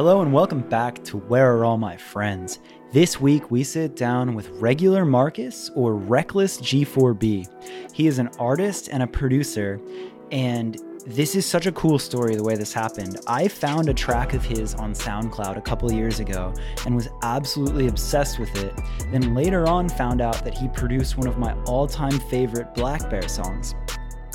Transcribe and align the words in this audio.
Hello 0.00 0.22
and 0.22 0.32
welcome 0.32 0.62
back 0.62 1.04
to 1.04 1.18
Where 1.18 1.54
Are 1.54 1.66
All 1.66 1.76
My 1.76 1.94
Friends? 1.94 2.60
This 2.90 3.20
week 3.20 3.50
we 3.50 3.62
sit 3.62 3.96
down 3.96 4.34
with 4.34 4.48
regular 4.52 5.04
Marcus 5.04 5.70
or 5.74 5.94
Reckless 5.94 6.58
G4B. 6.58 7.92
He 7.92 8.06
is 8.06 8.18
an 8.18 8.30
artist 8.38 8.88
and 8.90 9.02
a 9.02 9.06
producer, 9.06 9.78
and 10.32 10.78
this 11.06 11.34
is 11.34 11.44
such 11.44 11.66
a 11.66 11.72
cool 11.72 11.98
story 11.98 12.34
the 12.34 12.42
way 12.42 12.56
this 12.56 12.72
happened. 12.72 13.18
I 13.26 13.46
found 13.46 13.90
a 13.90 13.94
track 13.94 14.32
of 14.32 14.42
his 14.42 14.74
on 14.74 14.94
SoundCloud 14.94 15.58
a 15.58 15.60
couple 15.60 15.92
years 15.92 16.18
ago 16.18 16.54
and 16.86 16.96
was 16.96 17.10
absolutely 17.22 17.88
obsessed 17.88 18.38
with 18.38 18.56
it. 18.56 18.72
Then 19.12 19.34
later 19.34 19.68
on 19.68 19.90
found 19.90 20.22
out 20.22 20.42
that 20.44 20.56
he 20.56 20.68
produced 20.68 21.18
one 21.18 21.28
of 21.28 21.36
my 21.36 21.52
all-time 21.64 22.18
favorite 22.30 22.74
blackbear 22.74 23.28
songs. 23.28 23.74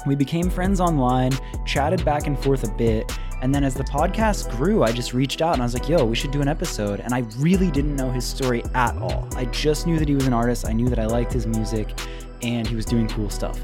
We 0.06 0.16
became 0.16 0.50
friends 0.50 0.80
online, 0.80 1.32
chatted 1.66 2.05
back 2.05 2.28
and 2.28 2.38
forth 2.38 2.64
a 2.64 2.72
bit, 2.72 3.12
and 3.42 3.54
then 3.54 3.64
as 3.64 3.74
the 3.74 3.84
podcast 3.84 4.55
grew, 4.58 4.84
I 4.84 4.92
just 4.92 5.14
reached 5.14 5.42
out 5.42 5.54
and 5.54 5.62
I 5.62 5.66
was 5.66 5.74
like, 5.74 5.90
yo, 5.90 6.04
we 6.04 6.16
should 6.16 6.32
do 6.32 6.42
an 6.42 6.48
episode. 6.48 7.00
And 7.02 7.14
I 7.14 7.20
really 7.38 7.70
didn't 7.70 7.96
know 7.96 8.10
his 8.10 8.26
story 8.26 8.63
at 8.73 8.98
all. 8.98 9.27
I 9.36 9.46
just 9.46 9.86
knew 9.86 9.99
that 9.99 10.08
he 10.08 10.16
was 10.16 10.26
an 10.26 10.34
artist, 10.34 10.68
I 10.68 10.73
knew 10.73 10.90
that 10.90 10.99
I 10.99 11.05
liked 11.05 11.34
his 11.34 11.46
music, 11.46 11.99
and 12.41 12.68
he 12.68 12.76
was 12.76 12.86
doing 12.86 13.08
cool 13.08 13.30
stuff. 13.30 13.60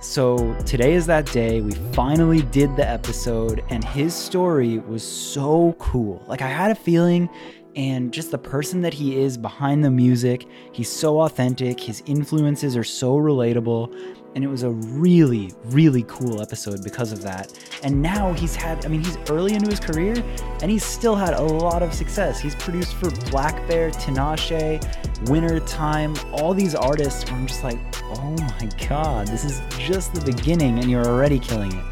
So 0.00 0.54
today 0.64 0.94
is 0.94 1.06
that 1.06 1.26
day. 1.32 1.60
We 1.60 1.72
finally 1.92 2.42
did 2.42 2.76
the 2.76 2.88
episode, 2.88 3.64
and 3.70 3.82
his 3.82 4.14
story 4.14 4.78
was 4.78 5.02
so 5.02 5.74
cool. 5.78 6.22
Like, 6.28 6.40
I 6.40 6.48
had 6.48 6.70
a 6.70 6.74
feeling 6.74 7.28
and 7.74 8.12
just 8.12 8.30
the 8.30 8.38
person 8.38 8.80
that 8.82 8.94
he 8.94 9.20
is 9.20 9.36
behind 9.36 9.84
the 9.84 9.90
music. 9.90 10.46
He's 10.72 10.88
so 10.88 11.20
authentic, 11.20 11.78
his 11.78 12.02
influences 12.06 12.76
are 12.76 12.84
so 12.84 13.16
relatable, 13.16 14.17
and 14.38 14.44
it 14.44 14.48
was 14.48 14.62
a 14.62 14.70
really, 14.70 15.52
really 15.64 16.04
cool 16.04 16.40
episode 16.40 16.84
because 16.84 17.10
of 17.10 17.22
that. 17.22 17.52
And 17.82 18.00
now 18.00 18.32
he's 18.34 18.54
had, 18.54 18.86
I 18.86 18.88
mean, 18.88 19.02
he's 19.02 19.16
early 19.28 19.54
into 19.54 19.68
his 19.68 19.80
career 19.80 20.14
and 20.62 20.70
he's 20.70 20.84
still 20.84 21.16
had 21.16 21.34
a 21.34 21.42
lot 21.42 21.82
of 21.82 21.92
success. 21.92 22.38
He's 22.38 22.54
produced 22.54 22.94
for 22.94 23.08
blackbear, 23.32 23.92
Tinashe, 23.96 25.28
Winter 25.28 25.58
Time, 25.58 26.14
all 26.30 26.54
these 26.54 26.76
artists 26.76 27.28
where 27.28 27.40
I'm 27.40 27.48
just 27.48 27.64
like, 27.64 27.80
oh 28.00 28.36
my 28.38 28.70
god, 28.88 29.26
this 29.26 29.44
is 29.44 29.60
just 29.76 30.14
the 30.14 30.20
beginning 30.20 30.78
and 30.78 30.88
you're 30.88 31.04
already 31.04 31.40
killing 31.40 31.72
it 31.72 31.84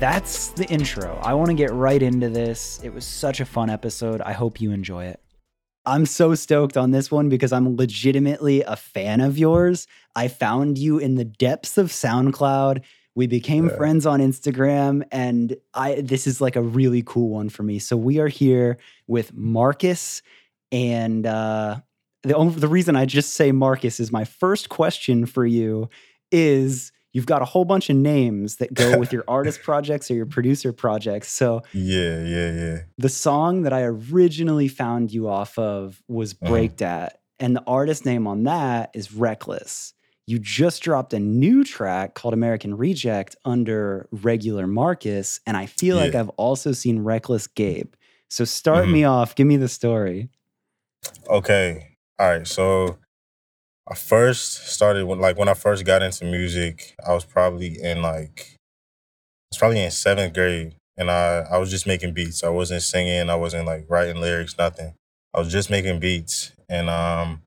that's 0.00 0.48
the 0.48 0.66
intro. 0.66 1.18
I 1.22 1.32
want 1.32 1.48
to 1.48 1.54
get 1.54 1.72
right 1.72 2.02
into 2.02 2.28
this. 2.28 2.80
It 2.82 2.92
was 2.92 3.06
such 3.06 3.40
a 3.40 3.46
fun 3.46 3.70
episode. 3.70 4.20
I 4.20 4.32
hope 4.32 4.60
you 4.60 4.72
enjoy 4.72 5.06
it. 5.06 5.23
I'm 5.86 6.06
so 6.06 6.34
stoked 6.34 6.76
on 6.76 6.92
this 6.92 7.10
one 7.10 7.28
because 7.28 7.52
I'm 7.52 7.76
legitimately 7.76 8.62
a 8.62 8.76
fan 8.76 9.20
of 9.20 9.36
yours. 9.36 9.86
I 10.16 10.28
found 10.28 10.78
you 10.78 10.98
in 10.98 11.16
the 11.16 11.24
depths 11.24 11.76
of 11.76 11.88
SoundCloud. 11.88 12.82
We 13.14 13.26
became 13.26 13.68
yeah. 13.68 13.76
friends 13.76 14.06
on 14.06 14.20
Instagram 14.20 15.04
and 15.12 15.56
I 15.74 16.00
this 16.00 16.26
is 16.26 16.40
like 16.40 16.56
a 16.56 16.62
really 16.62 17.02
cool 17.04 17.28
one 17.28 17.48
for 17.48 17.62
me. 17.62 17.78
So 17.78 17.96
we 17.96 18.18
are 18.18 18.28
here 18.28 18.78
with 19.06 19.34
Marcus 19.34 20.22
and 20.72 21.26
uh 21.26 21.80
the 22.22 22.34
only, 22.34 22.54
the 22.54 22.68
reason 22.68 22.96
I 22.96 23.04
just 23.04 23.34
say 23.34 23.52
Marcus 23.52 24.00
is 24.00 24.10
my 24.10 24.24
first 24.24 24.70
question 24.70 25.26
for 25.26 25.44
you 25.44 25.90
is 26.32 26.90
you've 27.14 27.24
got 27.24 27.40
a 27.40 27.46
whole 27.46 27.64
bunch 27.64 27.88
of 27.88 27.96
names 27.96 28.56
that 28.56 28.74
go 28.74 28.98
with 28.98 29.12
your 29.12 29.24
artist 29.28 29.62
projects 29.62 30.10
or 30.10 30.14
your 30.14 30.26
producer 30.26 30.72
projects. 30.74 31.32
So 31.32 31.62
yeah, 31.72 32.22
yeah, 32.22 32.52
yeah. 32.52 32.78
The 32.98 33.08
song 33.08 33.62
that 33.62 33.72
I 33.72 33.84
originally 33.84 34.68
found 34.68 35.10
you 35.10 35.28
off 35.28 35.58
of 35.58 36.02
was 36.06 36.34
uh-huh. 36.34 36.50
Break 36.50 36.76
Dat, 36.76 37.20
and 37.38 37.56
the 37.56 37.64
artist 37.66 38.04
name 38.04 38.26
on 38.26 38.42
that 38.42 38.90
is 38.94 39.14
Reckless. 39.14 39.94
You 40.26 40.38
just 40.38 40.82
dropped 40.82 41.12
a 41.12 41.20
new 41.20 41.64
track 41.64 42.14
called 42.14 42.34
American 42.34 42.76
Reject 42.76 43.36
under 43.44 44.08
Regular 44.10 44.66
Marcus, 44.66 45.40
and 45.46 45.56
I 45.56 45.66
feel 45.66 45.96
yeah. 45.96 46.02
like 46.04 46.14
I've 46.14 46.30
also 46.30 46.72
seen 46.72 47.00
Reckless 47.00 47.46
Gabe. 47.46 47.94
So 48.28 48.44
start 48.44 48.84
mm-hmm. 48.84 48.92
me 48.92 49.04
off. 49.04 49.34
Give 49.34 49.46
me 49.46 49.56
the 49.56 49.68
story. 49.68 50.30
Okay. 51.28 51.96
All 52.18 52.28
right. 52.28 52.46
So 52.46 52.98
I 53.86 53.94
first 53.94 54.68
started 54.68 55.04
when 55.06 55.20
like 55.20 55.36
when 55.36 55.48
I 55.48 55.54
first 55.54 55.84
got 55.84 56.02
into 56.02 56.24
music, 56.24 56.94
I 57.06 57.12
was 57.12 57.24
probably 57.24 57.80
in 57.82 58.00
like 58.02 58.56
I 58.56 59.52
was 59.52 59.58
probably 59.58 59.82
in 59.84 59.90
seventh 59.90 60.32
grade 60.34 60.74
and 60.96 61.10
I, 61.10 61.44
I 61.50 61.58
was 61.58 61.70
just 61.70 61.86
making 61.86 62.14
beats. 62.14 62.42
I 62.42 62.48
wasn't 62.48 62.82
singing, 62.82 63.28
I 63.28 63.34
wasn't 63.34 63.66
like 63.66 63.84
writing 63.88 64.20
lyrics, 64.20 64.56
nothing. 64.56 64.94
I 65.34 65.38
was 65.40 65.52
just 65.52 65.70
making 65.70 66.00
beats. 66.00 66.52
And 66.68 66.88
um 66.88 67.42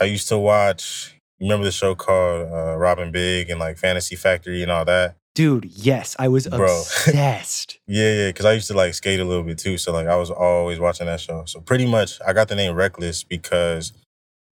I 0.00 0.04
used 0.04 0.28
to 0.28 0.38
watch 0.38 1.14
remember 1.40 1.64
the 1.64 1.72
show 1.72 1.94
called 1.94 2.50
uh, 2.50 2.76
Rob 2.76 2.98
& 3.04 3.12
Big 3.12 3.50
and 3.50 3.60
like 3.60 3.76
Fantasy 3.76 4.16
Factory 4.16 4.62
and 4.62 4.72
all 4.72 4.84
that? 4.86 5.16
Dude, 5.34 5.64
yes, 5.66 6.14
I 6.18 6.28
was 6.28 6.46
Bro. 6.46 6.64
obsessed. 6.66 7.80
yeah, 7.86 8.12
yeah, 8.12 8.28
because 8.28 8.46
I 8.46 8.52
used 8.52 8.68
to 8.68 8.74
like 8.74 8.94
skate 8.94 9.20
a 9.20 9.24
little 9.24 9.42
bit 9.42 9.58
too. 9.58 9.76
So 9.76 9.92
like 9.92 10.06
I 10.06 10.16
was 10.16 10.30
always 10.30 10.78
watching 10.78 11.06
that 11.06 11.20
show. 11.20 11.44
So 11.44 11.60
pretty 11.60 11.86
much 11.86 12.18
I 12.26 12.32
got 12.32 12.48
the 12.48 12.54
name 12.54 12.74
Reckless 12.74 13.24
because 13.24 13.92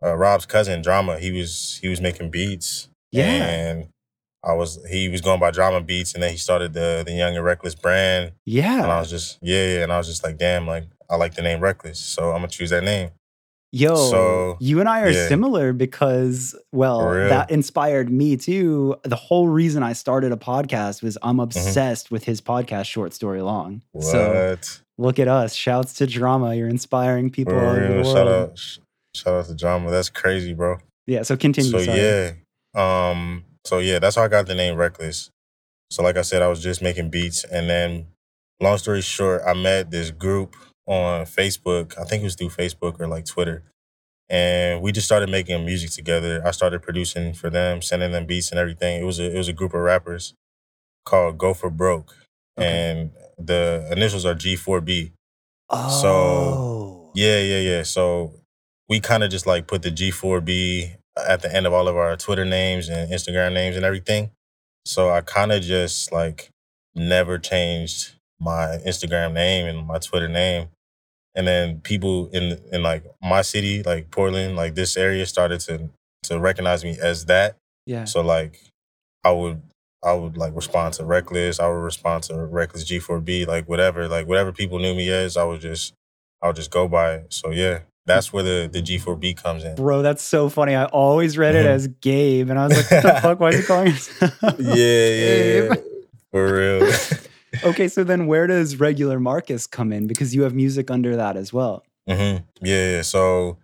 uh, 0.02 0.16
Rob's 0.16 0.46
cousin 0.46 0.82
Drama. 0.82 1.18
He 1.18 1.30
was 1.30 1.78
he 1.82 1.88
was 1.88 2.00
making 2.00 2.30
beats. 2.30 2.88
Yeah. 3.10 3.24
And 3.24 3.88
I 4.44 4.54
was 4.54 4.84
he 4.90 5.08
was 5.08 5.20
going 5.20 5.38
by 5.38 5.50
Drama 5.50 5.80
Beats, 5.80 6.14
and 6.14 6.22
then 6.22 6.32
he 6.32 6.36
started 6.36 6.72
the 6.72 7.02
the 7.06 7.12
Young 7.12 7.36
and 7.36 7.44
Reckless 7.44 7.74
brand. 7.74 8.32
Yeah. 8.44 8.82
And 8.82 8.90
I 8.90 8.98
was 8.98 9.10
just 9.10 9.38
yeah, 9.40 9.66
yeah, 9.74 9.82
and 9.82 9.92
I 9.92 9.98
was 9.98 10.06
just 10.06 10.24
like, 10.24 10.38
damn, 10.38 10.66
like 10.66 10.84
I 11.08 11.16
like 11.16 11.34
the 11.34 11.42
name 11.42 11.60
Reckless, 11.60 12.00
so 12.00 12.30
I'm 12.30 12.38
gonna 12.38 12.48
choose 12.48 12.70
that 12.70 12.82
name. 12.82 13.10
Yo, 13.74 13.94
so, 13.94 14.58
you 14.60 14.80
and 14.80 14.88
I 14.88 15.00
are 15.00 15.08
yeah. 15.08 15.28
similar 15.28 15.72
because, 15.72 16.54
well, 16.72 17.08
that 17.10 17.50
inspired 17.50 18.10
me 18.10 18.36
too. 18.36 18.96
The 19.02 19.16
whole 19.16 19.48
reason 19.48 19.82
I 19.82 19.94
started 19.94 20.30
a 20.30 20.36
podcast 20.36 21.02
was 21.02 21.16
I'm 21.22 21.36
mm-hmm. 21.36 21.44
obsessed 21.44 22.06
mm-hmm. 22.06 22.14
with 22.14 22.24
his 22.24 22.42
podcast, 22.42 22.84
Short 22.84 23.14
Story 23.14 23.40
Long. 23.40 23.80
What? 23.92 24.04
So 24.04 24.56
look 24.98 25.18
at 25.18 25.26
us. 25.26 25.54
Shouts 25.54 25.94
to 25.94 26.06
drama. 26.06 26.54
You're 26.54 26.68
inspiring 26.68 27.30
people 27.30 27.54
all 27.54 27.64
over 27.64 27.80
the 27.80 27.94
world. 27.94 28.06
Shout 28.14 28.28
out, 28.28 28.78
Shout 29.14 29.34
out 29.34 29.46
to 29.46 29.54
Drama. 29.54 29.90
That's 29.90 30.08
crazy, 30.08 30.54
bro. 30.54 30.78
Yeah. 31.06 31.22
So 31.22 31.36
continue. 31.36 31.70
So 31.70 31.78
sorry. 31.82 31.98
yeah. 31.98 32.32
Um. 32.74 33.44
So 33.64 33.78
yeah, 33.78 33.98
that's 33.98 34.16
how 34.16 34.22
I 34.22 34.28
got 34.28 34.46
the 34.46 34.54
name 34.54 34.76
Reckless. 34.76 35.30
So 35.90 36.02
like 36.02 36.16
I 36.16 36.22
said, 36.22 36.42
I 36.42 36.48
was 36.48 36.62
just 36.62 36.80
making 36.80 37.10
beats, 37.10 37.44
and 37.44 37.68
then, 37.68 38.06
long 38.60 38.78
story 38.78 39.02
short, 39.02 39.42
I 39.46 39.52
met 39.52 39.90
this 39.90 40.10
group 40.10 40.56
on 40.86 41.26
Facebook. 41.26 41.98
I 42.00 42.04
think 42.04 42.22
it 42.22 42.24
was 42.24 42.34
through 42.34 42.48
Facebook 42.48 42.98
or 42.98 43.06
like 43.06 43.26
Twitter, 43.26 43.62
and 44.30 44.80
we 44.80 44.90
just 44.90 45.06
started 45.06 45.28
making 45.28 45.64
music 45.66 45.90
together. 45.90 46.42
I 46.46 46.50
started 46.52 46.80
producing 46.82 47.34
for 47.34 47.50
them, 47.50 47.82
sending 47.82 48.12
them 48.12 48.24
beats 48.24 48.50
and 48.50 48.58
everything. 48.58 49.02
It 49.02 49.04
was 49.04 49.20
a 49.20 49.30
it 49.34 49.36
was 49.36 49.48
a 49.48 49.52
group 49.52 49.74
of 49.74 49.80
rappers 49.80 50.32
called 51.04 51.36
Go 51.36 51.52
for 51.52 51.68
Broke, 51.68 52.14
okay. 52.58 52.66
and 52.66 53.10
the 53.38 53.86
initials 53.92 54.24
are 54.24 54.34
G4B. 54.34 55.12
Oh. 55.68 56.00
So 56.00 57.12
yeah, 57.14 57.38
yeah, 57.40 57.60
yeah. 57.60 57.82
So 57.82 58.32
we 58.92 59.00
kind 59.00 59.24
of 59.24 59.30
just 59.30 59.46
like 59.46 59.66
put 59.66 59.80
the 59.80 59.90
G4B 59.90 60.96
at 61.16 61.40
the 61.40 61.50
end 61.50 61.66
of 61.66 61.72
all 61.72 61.88
of 61.88 61.96
our 61.96 62.14
Twitter 62.14 62.44
names 62.44 62.90
and 62.90 63.10
Instagram 63.10 63.54
names 63.54 63.74
and 63.74 63.86
everything. 63.86 64.30
So 64.84 65.08
I 65.08 65.22
kind 65.22 65.50
of 65.50 65.62
just 65.62 66.12
like 66.12 66.50
never 66.94 67.38
changed 67.38 68.12
my 68.38 68.78
Instagram 68.86 69.32
name 69.32 69.64
and 69.64 69.86
my 69.86 69.96
Twitter 69.96 70.28
name. 70.28 70.68
And 71.34 71.46
then 71.46 71.80
people 71.80 72.28
in 72.34 72.60
in 72.70 72.82
like 72.82 73.02
my 73.22 73.40
city, 73.40 73.82
like 73.82 74.10
Portland, 74.10 74.56
like 74.56 74.74
this 74.74 74.98
area 74.98 75.24
started 75.24 75.60
to 75.60 75.88
to 76.24 76.38
recognize 76.38 76.84
me 76.84 76.98
as 77.00 77.24
that. 77.24 77.56
Yeah. 77.86 78.04
So 78.04 78.20
like 78.20 78.60
I 79.24 79.30
would 79.30 79.62
I 80.04 80.12
would 80.12 80.36
like 80.36 80.54
respond 80.54 80.92
to 80.94 81.06
Reckless, 81.06 81.60
I 81.60 81.66
would 81.66 81.82
respond 81.92 82.24
to 82.24 82.34
Reckless 82.44 82.84
G4B, 82.84 83.46
like 83.46 83.66
whatever, 83.70 84.06
like 84.06 84.26
whatever 84.26 84.52
people 84.52 84.78
knew 84.78 84.94
me 84.94 85.08
as, 85.08 85.38
I 85.38 85.44
would 85.44 85.62
just 85.62 85.94
I 86.42 86.48
would 86.48 86.56
just 86.56 86.70
go 86.70 86.88
by 86.88 87.14
it. 87.14 87.32
So 87.32 87.52
yeah, 87.52 87.78
that's 88.06 88.32
where 88.32 88.42
the, 88.42 88.68
the 88.72 88.82
G4B 88.82 89.40
comes 89.40 89.64
in. 89.64 89.74
Bro, 89.76 90.02
that's 90.02 90.22
so 90.22 90.48
funny. 90.48 90.74
I 90.74 90.86
always 90.86 91.38
read 91.38 91.54
it 91.54 91.60
mm-hmm. 91.60 91.74
as 91.74 91.86
Gabe, 91.86 92.50
and 92.50 92.58
I 92.58 92.66
was 92.66 92.76
like, 92.76 92.90
what 92.90 93.14
the 93.14 93.20
fuck? 93.20 93.40
Why 93.40 93.48
is 93.50 93.60
he 93.60 93.62
calling 93.64 93.88
it? 93.88 94.10
yeah, 94.58 95.68
yeah, 95.68 95.74
for 96.30 96.52
real. 96.52 96.92
okay, 97.64 97.88
so 97.88 98.02
then 98.02 98.26
where 98.26 98.46
does 98.46 98.76
regular 98.76 99.20
Marcus 99.20 99.66
come 99.66 99.92
in? 99.92 100.06
Because 100.06 100.34
you 100.34 100.42
have 100.42 100.54
music 100.54 100.90
under 100.90 101.16
that 101.16 101.36
as 101.36 101.52
well. 101.52 101.84
Mm-hmm. 102.08 102.44
Yeah, 102.64 103.02
so 103.02 103.58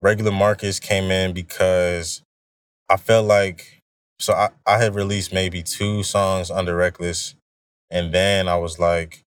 regular 0.00 0.32
Marcus 0.32 0.78
came 0.78 1.10
in 1.10 1.32
because 1.32 2.22
I 2.88 2.96
felt 2.96 3.26
like, 3.26 3.82
so 4.20 4.34
I, 4.34 4.50
I 4.66 4.78
had 4.78 4.94
released 4.94 5.32
maybe 5.32 5.62
two 5.62 6.04
songs 6.04 6.50
under 6.50 6.76
Reckless, 6.76 7.34
and 7.90 8.14
then 8.14 8.46
I 8.46 8.56
was 8.56 8.78
like, 8.78 9.24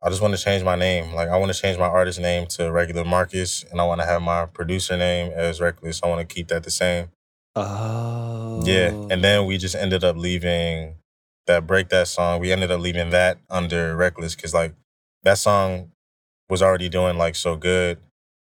I 0.00 0.10
just 0.10 0.22
want 0.22 0.36
to 0.36 0.42
change 0.42 0.62
my 0.62 0.76
name. 0.76 1.12
Like 1.12 1.28
I 1.28 1.36
want 1.36 1.52
to 1.52 1.60
change 1.60 1.78
my 1.78 1.86
artist 1.86 2.20
name 2.20 2.46
to 2.48 2.70
regular 2.70 3.04
Marcus, 3.04 3.64
and 3.70 3.80
I 3.80 3.84
want 3.84 4.00
to 4.00 4.06
have 4.06 4.22
my 4.22 4.46
producer 4.46 4.96
name 4.96 5.32
as 5.34 5.60
Reckless. 5.60 6.00
I 6.02 6.08
want 6.08 6.26
to 6.26 6.34
keep 6.34 6.48
that 6.48 6.62
the 6.62 6.70
same. 6.70 7.08
Oh. 7.56 8.62
Yeah, 8.64 8.90
and 9.10 9.24
then 9.24 9.46
we 9.46 9.58
just 9.58 9.74
ended 9.74 10.04
up 10.04 10.16
leaving 10.16 10.94
that 11.46 11.66
break 11.66 11.88
that 11.88 12.06
song. 12.06 12.40
We 12.40 12.52
ended 12.52 12.70
up 12.70 12.80
leaving 12.80 13.10
that 13.10 13.38
under 13.50 13.96
Reckless 13.96 14.36
because 14.36 14.54
like 14.54 14.74
that 15.24 15.38
song 15.38 15.90
was 16.48 16.62
already 16.62 16.88
doing 16.88 17.18
like 17.18 17.34
so 17.34 17.56
good, 17.56 17.98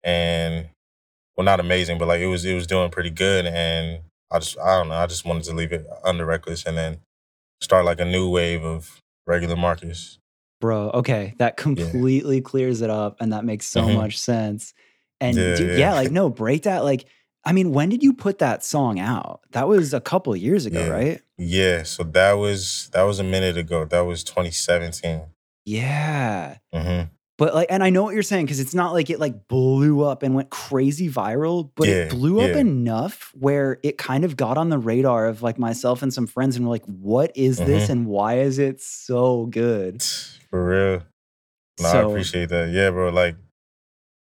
and 0.04 0.70
well, 1.36 1.46
not 1.46 1.60
amazing, 1.60 1.98
but 1.98 2.08
like 2.08 2.22
it 2.22 2.28
was 2.28 2.46
it 2.46 2.54
was 2.54 2.68
doing 2.68 2.92
pretty 2.92 3.10
good, 3.10 3.48
and 3.48 4.02
I 4.32 4.38
just 4.38 4.60
I 4.60 4.78
don't 4.78 4.90
know. 4.90 4.96
I 4.96 5.08
just 5.08 5.26
wanted 5.26 5.46
to 5.46 5.56
leave 5.56 5.74
it 5.74 5.88
under 6.04 6.26
Reckless, 6.26 6.66
and 6.66 6.78
then 6.78 7.00
start 7.60 7.86
like 7.86 8.00
a 8.00 8.06
new 8.06 8.30
wave 8.30 8.64
of 8.64 9.02
regular 9.26 9.56
Marcus. 9.56 10.19
Bro, 10.62 10.90
okay, 10.92 11.34
that 11.40 11.56
Yeah. 11.58 11.64
completely 11.64 12.42
clears 12.42 12.82
it 12.82 12.90
up, 12.90 13.18
and 13.22 13.32
that 13.34 13.46
makes 13.46 13.66
so 13.66 13.84
Mhm. 13.88 13.94
much 13.96 14.20
sense. 14.20 14.74
And 15.22 15.38
Yeah, 15.38 15.56
dude, 15.56 15.72
yeah. 15.72 15.78
yeah, 15.78 15.94
like 15.94 16.12
no, 16.12 16.30
break 16.30 16.64
that. 16.64 16.84
Like, 16.84 17.06
I 17.46 17.54
mean, 17.54 17.72
when 17.72 17.90
did 17.90 18.04
you 18.04 18.14
put 18.14 18.40
that 18.40 18.64
song 18.64 19.00
out? 19.00 19.42
That 19.52 19.68
was 19.70 19.94
a 19.94 20.02
couple 20.02 20.36
years 20.36 20.66
ago, 20.66 20.82
Yeah. 20.86 20.90
right? 20.90 21.22
Yeah, 21.38 21.84
so 21.84 22.04
that 22.04 22.34
was 22.34 22.90
that 22.94 23.04
was 23.04 23.20
a 23.20 23.24
minute 23.24 23.58
ago. 23.58 23.86
That 23.86 24.02
was 24.02 24.24
2017. 24.24 25.22
Yeah. 25.66 26.58
hmm 26.74 27.04
But 27.40 27.56
like, 27.56 27.68
and 27.72 27.84
I 27.84 27.90
know 27.90 28.04
what 28.04 28.14
you're 28.14 28.22
saying 28.22 28.46
because 28.46 28.60
it's 28.60 28.76
not 28.76 28.94
like 28.94 29.10
it 29.10 29.20
like 29.20 29.48
blew 29.48 30.04
up 30.04 30.22
and 30.22 30.36
went 30.36 30.52
crazy 30.52 31.10
viral, 31.10 31.72
but 31.76 31.88
it 31.88 31.96
Yeah, 31.98 32.10
blew 32.10 32.42
up 32.42 32.50
yeah. 32.52 32.58
enough 32.58 33.32
where 33.34 33.80
it 33.82 33.98
kind 33.98 34.24
of 34.26 34.38
got 34.38 34.58
on 34.58 34.70
the 34.70 34.78
radar 34.78 35.26
of 35.26 35.42
like 35.42 35.58
myself 35.58 36.04
and 36.04 36.14
some 36.14 36.28
friends, 36.28 36.56
and 36.58 36.66
we're 36.66 36.72
like, 36.72 36.86
"What 36.86 37.32
is 37.36 37.58
this? 37.58 37.88
Mhm. 37.88 37.90
And 37.90 38.06
why 38.08 38.40
is 38.40 38.60
it 38.60 38.82
so 38.82 39.48
good?" 39.48 40.04
For 40.52 40.64
real. 40.66 41.04
No, 41.82 41.88
I 41.88 42.02
appreciate 42.12 42.50
that. 42.50 42.70
Yeah, 42.72 42.90
bro. 42.92 43.10
Like, 43.10 43.38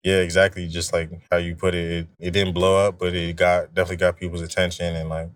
yeah, 0.02 0.18
exactly. 0.18 0.66
Just 0.68 0.92
like 0.92 1.10
how 1.30 1.36
you 1.36 1.54
put 1.54 1.74
it, 1.74 1.90
it, 1.90 2.08
it 2.18 2.30
didn't 2.32 2.54
blow 2.54 2.76
up, 2.88 2.98
but 2.98 3.14
it 3.14 3.36
got 3.36 3.74
definitely 3.74 3.96
got 3.98 4.16
people's 4.16 4.42
attention, 4.42 4.96
and 4.96 5.08
like, 5.08 5.28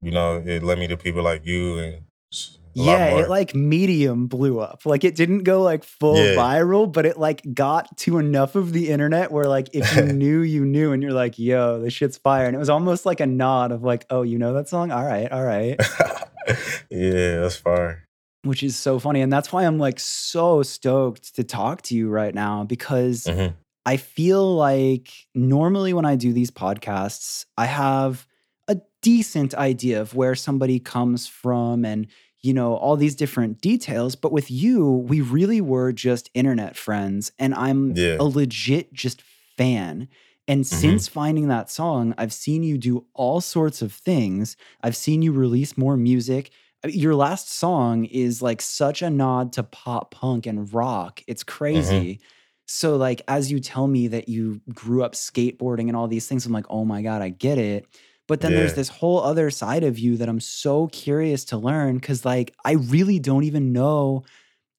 you 0.00 0.10
know, 0.10 0.42
it 0.44 0.62
led 0.62 0.78
me 0.78 0.88
to 0.88 0.96
people 0.96 1.22
like 1.22 1.46
you 1.46 1.78
and 1.78 2.02
s- 2.32 2.58
a 2.58 2.61
lot 2.61 2.61
yeah, 2.74 3.06
it 3.20 3.28
like 3.28 3.54
medium 3.54 4.26
blew 4.26 4.58
up. 4.60 4.86
Like 4.86 5.04
it 5.04 5.14
didn't 5.14 5.44
go 5.44 5.62
like 5.62 5.84
full 5.84 6.14
Yeah. 6.14 6.36
viral, 6.36 6.90
but 6.90 7.04
it 7.06 7.18
like 7.18 7.42
got 7.54 7.96
to 7.98 8.18
enough 8.18 8.54
of 8.54 8.72
the 8.72 8.88
internet 8.90 9.30
where 9.30 9.44
like 9.44 9.68
if 9.72 9.92
you 9.96 10.02
knew, 10.12 10.40
you 10.40 10.64
knew, 10.64 10.92
and 10.92 11.02
you're 11.02 11.12
like, 11.12 11.38
"Yo, 11.38 11.80
this 11.80 11.92
shit's 11.92 12.18
fire," 12.18 12.46
and 12.46 12.54
it 12.56 12.58
was 12.58 12.70
almost 12.70 13.04
like 13.06 13.20
a 13.20 13.26
nod 13.26 13.72
of 13.72 13.82
like, 13.82 14.06
"Oh, 14.10 14.22
you 14.22 14.38
know 14.38 14.54
that 14.54 14.68
song? 14.68 14.90
All 14.90 15.04
right, 15.04 15.30
all 15.30 15.44
right." 15.44 15.76
yeah, 16.90 17.40
that's 17.40 17.56
fire. 17.56 18.04
which 18.44 18.62
is 18.62 18.76
so 18.76 18.98
funny. 18.98 19.20
And 19.20 19.32
that's 19.32 19.52
why 19.52 19.64
I'm 19.64 19.78
like 19.78 20.00
so 20.00 20.62
stoked 20.62 21.36
to 21.36 21.44
talk 21.44 21.82
to 21.82 21.94
you 21.94 22.08
right 22.08 22.34
now 22.34 22.64
because 22.64 23.26
hmm 23.26 23.48
I 23.84 23.96
feel 23.96 24.54
like 24.54 25.08
normally 25.34 25.92
when 25.92 26.04
I 26.04 26.14
do 26.14 26.32
these 26.32 26.52
podcasts, 26.52 27.46
I 27.58 27.66
have 27.66 28.28
a 28.68 28.76
decent 29.02 29.54
idea 29.54 30.00
of 30.00 30.14
where 30.14 30.36
somebody 30.36 30.78
comes 30.78 31.26
from 31.26 31.84
and, 31.84 32.06
you 32.42 32.52
know, 32.52 32.74
all 32.74 32.96
these 32.96 33.14
different 33.14 33.60
details. 33.60 34.16
But 34.16 34.32
with 34.32 34.50
you, 34.50 34.90
we 34.90 35.20
really 35.20 35.60
were 35.60 35.92
just 35.92 36.30
internet 36.34 36.76
friends. 36.76 37.32
And 37.38 37.54
I'm 37.54 37.96
Yeah. 37.96 38.16
a 38.18 38.24
legit 38.24 38.92
just 38.92 39.22
fan. 39.56 40.08
And 40.48 40.64
mm-hmm. 40.64 40.76
since 40.76 41.08
finding 41.08 41.48
that 41.48 41.70
song, 41.70 42.14
I've 42.18 42.32
seen 42.32 42.62
you 42.64 42.78
do 42.78 43.06
all 43.14 43.40
sorts 43.40 43.80
of 43.80 43.92
things. 43.92 44.56
I've 44.82 44.96
seen 44.96 45.22
you 45.22 45.32
release 45.32 45.78
more 45.78 45.96
music. 45.96 46.50
Uh, 46.84 46.88
your 46.88 47.14
last 47.14 47.48
song 47.48 48.06
is 48.06 48.42
like 48.42 48.60
such 48.60 49.02
a 49.02 49.10
nod 49.10 49.52
to 49.52 49.62
pop 49.62 50.10
punk 50.10 50.46
and 50.46 50.72
rock. 50.74 51.22
It's 51.28 51.44
mm-hmm. 51.44 51.56
crazy. 51.56 52.20
So, 52.66 52.96
like, 52.96 53.22
as 53.28 53.52
you 53.52 53.60
tell 53.60 53.86
me 53.86 54.08
that 54.08 54.28
you 54.28 54.60
grew 54.72 55.02
up 55.04 55.12
skateboarding 55.12 55.88
and 55.88 55.96
all 55.96 56.08
these 56.08 56.26
things, 56.26 56.46
I'm 56.46 56.52
like, 56.52 56.66
oh 56.70 56.84
my 56.84 57.02
God, 57.02 57.20
I 57.20 57.28
get 57.28 57.58
it. 57.58 57.86
But 58.28 58.40
then 58.40 58.54
there's 58.54 58.74
this 58.74 58.88
whole 58.88 59.20
other 59.20 59.50
side 59.50 59.84
of 59.84 59.98
you 59.98 60.16
that 60.16 60.28
I'm 60.28 60.40
so 60.40 60.88
curious 60.88 61.44
to 61.46 61.58
learn 61.58 61.96
because, 61.96 62.24
like, 62.24 62.54
I 62.64 62.72
really 62.72 63.18
don't 63.18 63.44
even 63.44 63.72
know. 63.72 64.24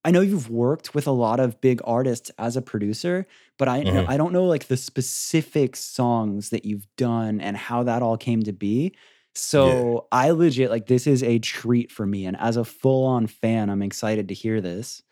I 0.06 0.12
know 0.12 0.22
you've 0.22 0.50
worked 0.50 0.94
with 0.96 1.08
a 1.08 1.12
lot 1.12 1.40
of 1.40 1.62
big 1.62 1.82
artists 1.86 2.30
as 2.38 2.58
a 2.58 2.62
producer, 2.62 3.26
but 3.58 3.68
I 3.70 3.86
Mhm. 3.86 4.06
I 4.08 4.18
don't 4.18 4.34
know 4.34 4.46
like 4.46 4.68
the 4.68 4.78
specific 4.78 5.76
songs 5.78 6.50
that 6.50 6.66
you've 6.66 6.88
done 6.98 7.40
and 7.42 7.56
how 7.58 7.84
that 7.84 8.02
all 8.04 8.18
came 8.18 8.44
to 8.44 8.54
be. 8.54 8.96
So 9.36 10.08
I 10.12 10.32
legit 10.32 10.70
like 10.72 10.88
this 10.88 11.08
is 11.08 11.24
a 11.24 11.40
treat 11.40 11.92
for 11.92 12.06
me, 12.06 12.26
and 12.26 12.38
as 12.38 12.58
a 12.58 12.66
full 12.66 13.06
on 13.06 13.28
fan, 13.28 13.70
I'm 13.70 13.82
excited 13.82 14.28
to 14.30 14.34
hear 14.34 14.62
this. 14.62 15.04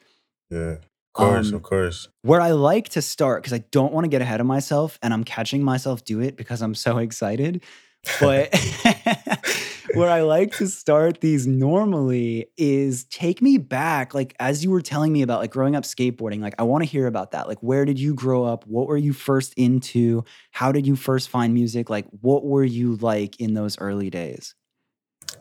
Yeah. 0.50 0.78
Of 0.78 1.14
course, 1.14 1.52
Um, 1.52 1.54
of 1.54 1.64
course. 1.64 2.10
Where 2.24 2.42
I 2.42 2.52
like 2.52 2.90
to 2.90 3.02
start, 3.02 3.44
because 3.44 3.54
I 3.54 3.66
don't 3.72 3.94
want 3.94 4.06
to 4.06 4.10
get 4.10 4.22
ahead 4.22 4.42
of 4.42 4.48
myself, 4.48 5.00
and 5.04 5.14
I'm 5.14 5.24
catching 5.24 5.64
myself 5.64 6.04
do 6.06 6.22
it 6.22 6.38
because 6.38 6.62
I'm 6.62 6.76
so 6.76 6.98
excited. 7.08 7.64
But 8.20 8.54
where 9.94 10.10
I 10.10 10.22
like 10.22 10.56
to 10.58 10.68
start 10.68 11.22
these 11.22 11.48
normally 11.48 12.48
is 12.58 13.06
take 13.06 13.42
me 13.42 13.58
back, 13.58 14.14
like 14.14 14.36
as 14.40 14.64
you 14.64 14.72
were 14.72 14.82
telling 14.82 15.12
me 15.12 15.22
about 15.22 15.40
like 15.40 15.52
growing 15.52 15.76
up 15.76 15.84
skateboarding. 15.84 16.42
Like 16.42 16.56
I 16.60 16.64
want 16.64 16.84
to 16.84 16.90
hear 16.90 17.08
about 17.08 17.32
that. 17.32 17.48
Like 17.48 17.60
where 17.62 17.86
did 17.86 18.00
you 18.00 18.14
grow 18.14 18.46
up? 18.46 18.66
What 18.68 18.88
were 18.88 18.98
you 18.98 19.14
first 19.14 19.54
into? 19.56 20.24
How 20.52 20.72
did 20.72 20.88
you 20.88 20.96
first 20.96 21.30
find 21.30 21.54
music? 21.54 21.90
Like 21.90 22.06
what 22.22 22.46
were 22.46 22.64
you 22.64 22.96
like 22.98 23.40
in 23.40 23.54
those 23.54 23.78
early 23.80 24.10
days? 24.10 24.56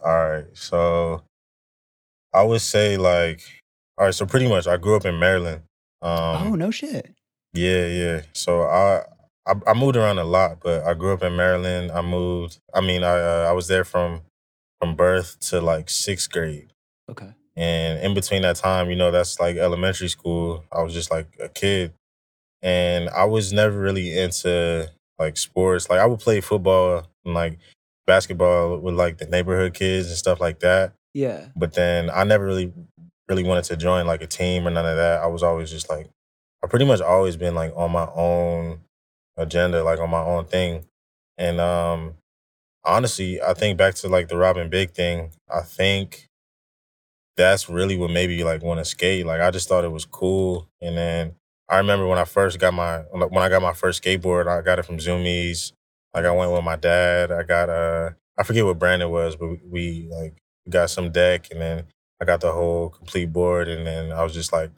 All 0.05 0.31
right. 0.31 0.47
So 0.53 1.23
I 2.33 2.43
would 2.43 2.61
say 2.61 2.97
like, 2.97 3.43
all 3.99 4.07
right. 4.07 4.15
So 4.15 4.27
pretty 4.27 4.49
much, 4.49 4.67
I 4.67 4.77
grew 4.77 4.97
up 4.97 5.05
in 5.05 5.19
Maryland. 5.19 5.63
Um, 6.03 6.49
oh 6.49 6.55
no 6.55 6.71
shit. 6.71 7.15
Yeah, 7.53 7.87
yeah. 7.87 8.23
So 8.33 8.63
I, 8.63 9.03
I 9.51 9.71
I 9.71 9.75
moved 9.75 9.97
around 9.97 10.19
a 10.19 10.25
lot, 10.25 10.59
but 10.63 10.85
I 10.85 10.95
grew 10.95 11.13
up 11.13 11.23
in 11.23 11.37
Maryland. 11.37 11.91
I 11.93 12.01
moved. 12.03 12.59
I 12.75 12.81
mean, 12.81 13.03
I 13.05 13.19
uh, 13.21 13.47
I 13.49 13.53
was 13.53 13.69
there 13.69 13.85
from 13.85 14.23
from 14.81 14.97
birth 14.97 15.39
to 15.51 15.61
like 15.61 15.91
sixth 15.91 16.31
grade, 16.31 16.73
Okay. 17.11 17.31
and 17.57 17.99
in 18.03 18.15
between 18.15 18.43
that 18.43 18.57
time, 18.57 18.89
you 18.91 18.97
know, 18.97 19.11
that's 19.11 19.39
like 19.41 19.57
elementary 19.57 20.09
school. 20.09 20.65
I 20.73 20.83
was 20.83 20.95
just 20.95 21.11
like 21.11 21.27
a 21.41 21.49
kid, 21.49 21.93
and 22.63 23.09
I 23.11 23.25
was 23.25 23.53
never 23.53 23.79
really 23.79 24.19
into 24.19 24.91
like 25.19 25.37
sports. 25.37 25.91
Like 25.91 26.01
I 26.01 26.07
would 26.07 26.21
play 26.21 26.41
football 26.41 27.07
and 27.25 27.35
like 27.35 27.59
basketball 28.07 28.79
with 28.79 28.95
like 28.95 29.19
the 29.19 29.27
neighborhood 29.27 29.75
kids 29.75 30.09
and 30.09 30.17
stuff 30.17 30.41
like 30.41 30.61
that. 30.61 30.95
Yeah. 31.15 31.47
But 31.57 31.75
then 31.75 32.11
I 32.11 32.25
never 32.25 32.45
really 32.47 32.73
really 33.29 33.45
wanted 33.45 33.65
to 33.65 33.77
join 33.77 34.07
like 34.07 34.23
a 34.23 34.27
team 34.27 34.67
or 34.67 34.71
none 34.71 34.87
of 34.87 34.97
that. 34.97 35.23
I 35.23 35.27
was 35.27 35.43
always 35.43 35.71
just 35.71 35.89
like 35.91 36.09
I 36.65 36.67
pretty 36.67 36.85
much 36.87 37.01
always 37.01 37.37
been 37.37 37.55
like 37.55 37.73
on 37.77 37.93
my 37.93 38.09
own 38.15 38.81
agenda, 39.37 39.83
like 39.83 40.01
on 40.01 40.11
my 40.11 40.23
own 40.23 40.47
thing. 40.47 40.87
And 41.39 41.61
um 41.61 42.15
honestly, 42.85 43.41
I 43.43 43.55
think 43.55 43.79
back 43.79 43.95
to 43.97 44.09
like 44.09 44.29
the 44.29 44.37
Rob 44.37 44.57
& 44.69 44.71
Big 44.71 44.93
thing, 44.93 45.33
I 45.53 45.61
think 45.63 46.29
that's 47.37 47.69
really 47.69 47.97
what 47.97 48.11
made 48.11 48.29
me 48.29 48.45
like 48.45 48.63
want 48.63 48.79
to 48.79 48.85
skate. 48.85 49.27
Like 49.27 49.41
I 49.41 49.51
just 49.51 49.69
thought 49.69 49.85
it 49.85 49.93
was 49.93 50.05
cool. 50.05 50.69
And 50.81 50.97
then 50.97 51.35
I 51.69 51.79
remember 51.79 52.07
when 52.07 52.19
I 52.19 52.25
first 52.25 52.59
got 52.59 52.75
my 52.75 52.99
when 52.99 53.43
I 53.43 53.49
got 53.49 53.63
my 53.63 53.73
first 53.73 54.03
skateboard, 54.03 54.47
I 54.47 54.63
got 54.63 54.79
it 54.79 54.85
from 54.85 54.99
Zumiez. 54.99 55.73
Like 56.15 56.25
I 56.25 56.33
went 56.33 56.53
with 56.53 56.65
my 56.65 56.77
dad. 56.77 57.33
I 57.33 57.43
got 57.43 57.71
uh 57.71 58.11
I 58.37 58.43
forget 58.43 58.65
what 58.65 58.79
brand 58.79 59.03
it 59.03 59.11
was, 59.11 59.37
but 59.37 59.49
we 59.67 60.09
like 60.11 60.43
got 60.69 60.91
some 60.91 61.11
deck 61.13 61.49
and 61.51 61.61
then 61.61 61.85
I 62.21 62.25
got 62.25 62.41
the 62.41 62.53
whole 62.53 62.91
complete 62.91 63.33
board 63.33 63.69
and 63.69 63.87
then 63.87 64.13
I 64.13 64.23
was 64.23 64.35
just 64.35 64.53
like 64.53 64.71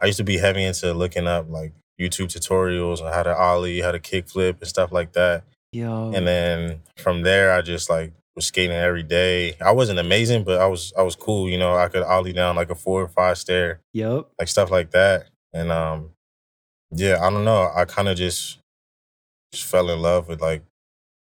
I 0.00 0.06
used 0.06 0.18
to 0.18 0.24
be 0.24 0.38
heavy 0.38 0.64
into 0.64 0.92
looking 0.92 1.26
up 1.26 1.48
like 1.48 1.72
YouTube 2.02 2.28
tutorials 2.28 3.00
on 3.00 3.12
how 3.12 3.22
to 3.22 3.36
ollie, 3.36 3.80
how 3.80 3.92
to 3.92 3.98
kickflip 3.98 4.60
and 4.60 4.68
stuff 4.68 4.92
like 4.92 5.12
that. 5.12 5.44
Yo. 5.72 6.12
And 6.12 6.26
then 6.26 6.80
from 6.96 7.22
there 7.22 7.52
I 7.52 7.62
just 7.62 7.88
like 7.88 8.12
was 8.34 8.46
skating 8.46 8.76
every 8.76 9.02
day. 9.02 9.56
I 9.60 9.72
wasn't 9.72 9.98
amazing, 9.98 10.44
but 10.44 10.60
I 10.60 10.66
was 10.66 10.92
I 10.96 11.02
was 11.02 11.16
cool, 11.16 11.48
you 11.48 11.58
know. 11.58 11.76
I 11.76 11.88
could 11.88 12.02
ollie 12.02 12.32
down 12.32 12.56
like 12.56 12.70
a 12.70 12.74
four 12.74 13.02
or 13.02 13.08
five 13.08 13.38
stair, 13.38 13.80
yep. 13.92 14.28
like 14.38 14.48
stuff 14.48 14.70
like 14.70 14.90
that. 14.90 15.26
And 15.52 15.70
um 15.70 16.10
yeah, 16.90 17.18
I 17.22 17.30
don't 17.30 17.44
know. 17.44 17.70
I 17.74 17.84
kind 17.84 18.08
of 18.08 18.16
just 18.16 18.58
just 19.52 19.64
fell 19.64 19.90
in 19.90 20.00
love 20.00 20.28
with 20.28 20.40
like 20.40 20.62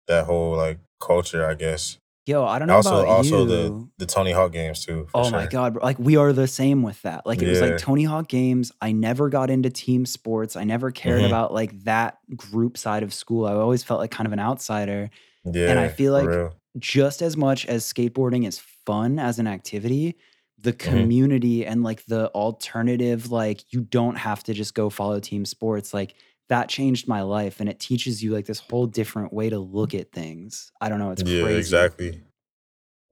that 0.07 0.27
whole 0.27 0.57
like 0.57 0.79
culture, 1.01 1.49
I 1.49 1.55
guess. 1.55 1.99
Yo, 2.29 2.45
I 2.45 2.59
don't 2.59 2.69
know 2.69 2.75
also 2.75 2.99
about 3.01 3.09
also 3.09 3.39
you. 3.41 3.47
the 3.47 3.89
the 3.99 4.07
Tony 4.07 4.33
Hawk 4.33 4.53
games 4.53 4.85
too. 4.85 5.07
Oh 5.15 5.31
my 5.31 5.47
god, 5.47 5.73
bro. 5.73 5.83
Like 5.83 5.99
we 5.99 6.17
are 6.17 6.33
the 6.35 6.47
same 6.47 6.83
with 6.83 7.01
that. 7.03 7.25
Like 7.27 7.41
it 7.41 7.49
was 7.49 7.63
like 7.63 7.79
Tony 7.79 8.05
Hawk 8.05 8.29
games. 8.29 8.71
I 8.83 8.93
never 8.93 9.31
got 9.31 9.49
into 9.49 9.71
team 9.71 10.05
sports. 10.05 10.55
I 10.55 10.65
never 10.65 10.91
cared 10.91 11.23
Mhm. 11.23 11.27
about 11.29 11.55
like 11.55 11.85
that 11.85 12.19
group 12.37 12.77
side 12.77 13.03
of 13.03 13.15
school. 13.15 13.47
I 13.47 13.55
always 13.55 13.83
felt 13.83 13.99
like 13.99 14.11
kind 14.11 14.27
of 14.27 14.35
an 14.35 14.41
outsider. 14.41 15.09
Yeah, 15.45 15.71
and 15.71 15.79
I 15.79 15.89
feel 15.89 16.13
like 16.13 16.29
real. 16.29 16.55
Just 16.79 17.23
as 17.23 17.35
much 17.37 17.65
as 17.65 17.91
skateboarding 17.91 18.47
is 18.47 18.59
fun 18.85 19.19
as 19.19 19.39
an 19.39 19.47
activity, 19.47 20.17
the 20.59 20.73
Mm-hmm. 20.75 20.91
community 20.99 21.65
and 21.65 21.83
like 21.83 22.05
the 22.07 22.29
alternative 22.35 23.31
like 23.31 23.63
you 23.73 23.81
don't 23.81 24.17
have 24.17 24.43
to 24.45 24.53
just 24.53 24.75
go 24.75 24.91
follow 24.91 25.19
team 25.21 25.45
sports 25.47 25.95
like 25.95 26.15
that 26.49 26.69
changed 26.69 27.09
my 27.09 27.23
life 27.23 27.61
and 27.61 27.69
it 27.69 27.79
teaches 27.79 28.23
you 28.23 28.33
like 28.33 28.47
this 28.47 28.59
whole 28.59 28.87
different 28.87 29.33
way 29.33 29.51
to 29.51 29.59
look 29.59 29.95
at 29.95 30.13
things. 30.13 30.73
I 30.81 30.89
don't 30.89 30.99
know, 30.99 31.11
it's 31.11 31.23
yeah, 31.23 31.43
crazy. 31.43 31.59
exactly. 31.59 32.23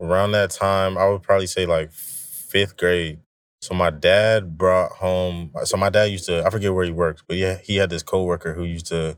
Around 0.01 0.33
that 0.33 0.51
time, 0.51 0.99
I 0.99 1.09
would 1.09 1.23
probably 1.23 1.47
say 1.47 1.67
like 1.67 1.93
fifth 1.93 2.77
grade. 2.77 3.21
So 3.63 3.75
my 3.75 3.91
dad 3.91 4.59
brought 4.59 4.93
home. 4.93 5.53
So 5.65 5.77
my 5.77 5.89
dad 5.89 6.05
used 6.05 6.27
to. 6.27 6.45
I 6.45 6.51
forget 6.51 6.75
where 6.75 6.85
he 6.85 6.91
worked, 6.91 7.25
but 7.27 7.37
yeah, 7.37 7.59
he 7.63 7.77
had 7.77 7.91
this 7.91 8.03
coworker 8.03 8.55
who 8.55 8.65
used 8.65 8.87
to 8.87 9.17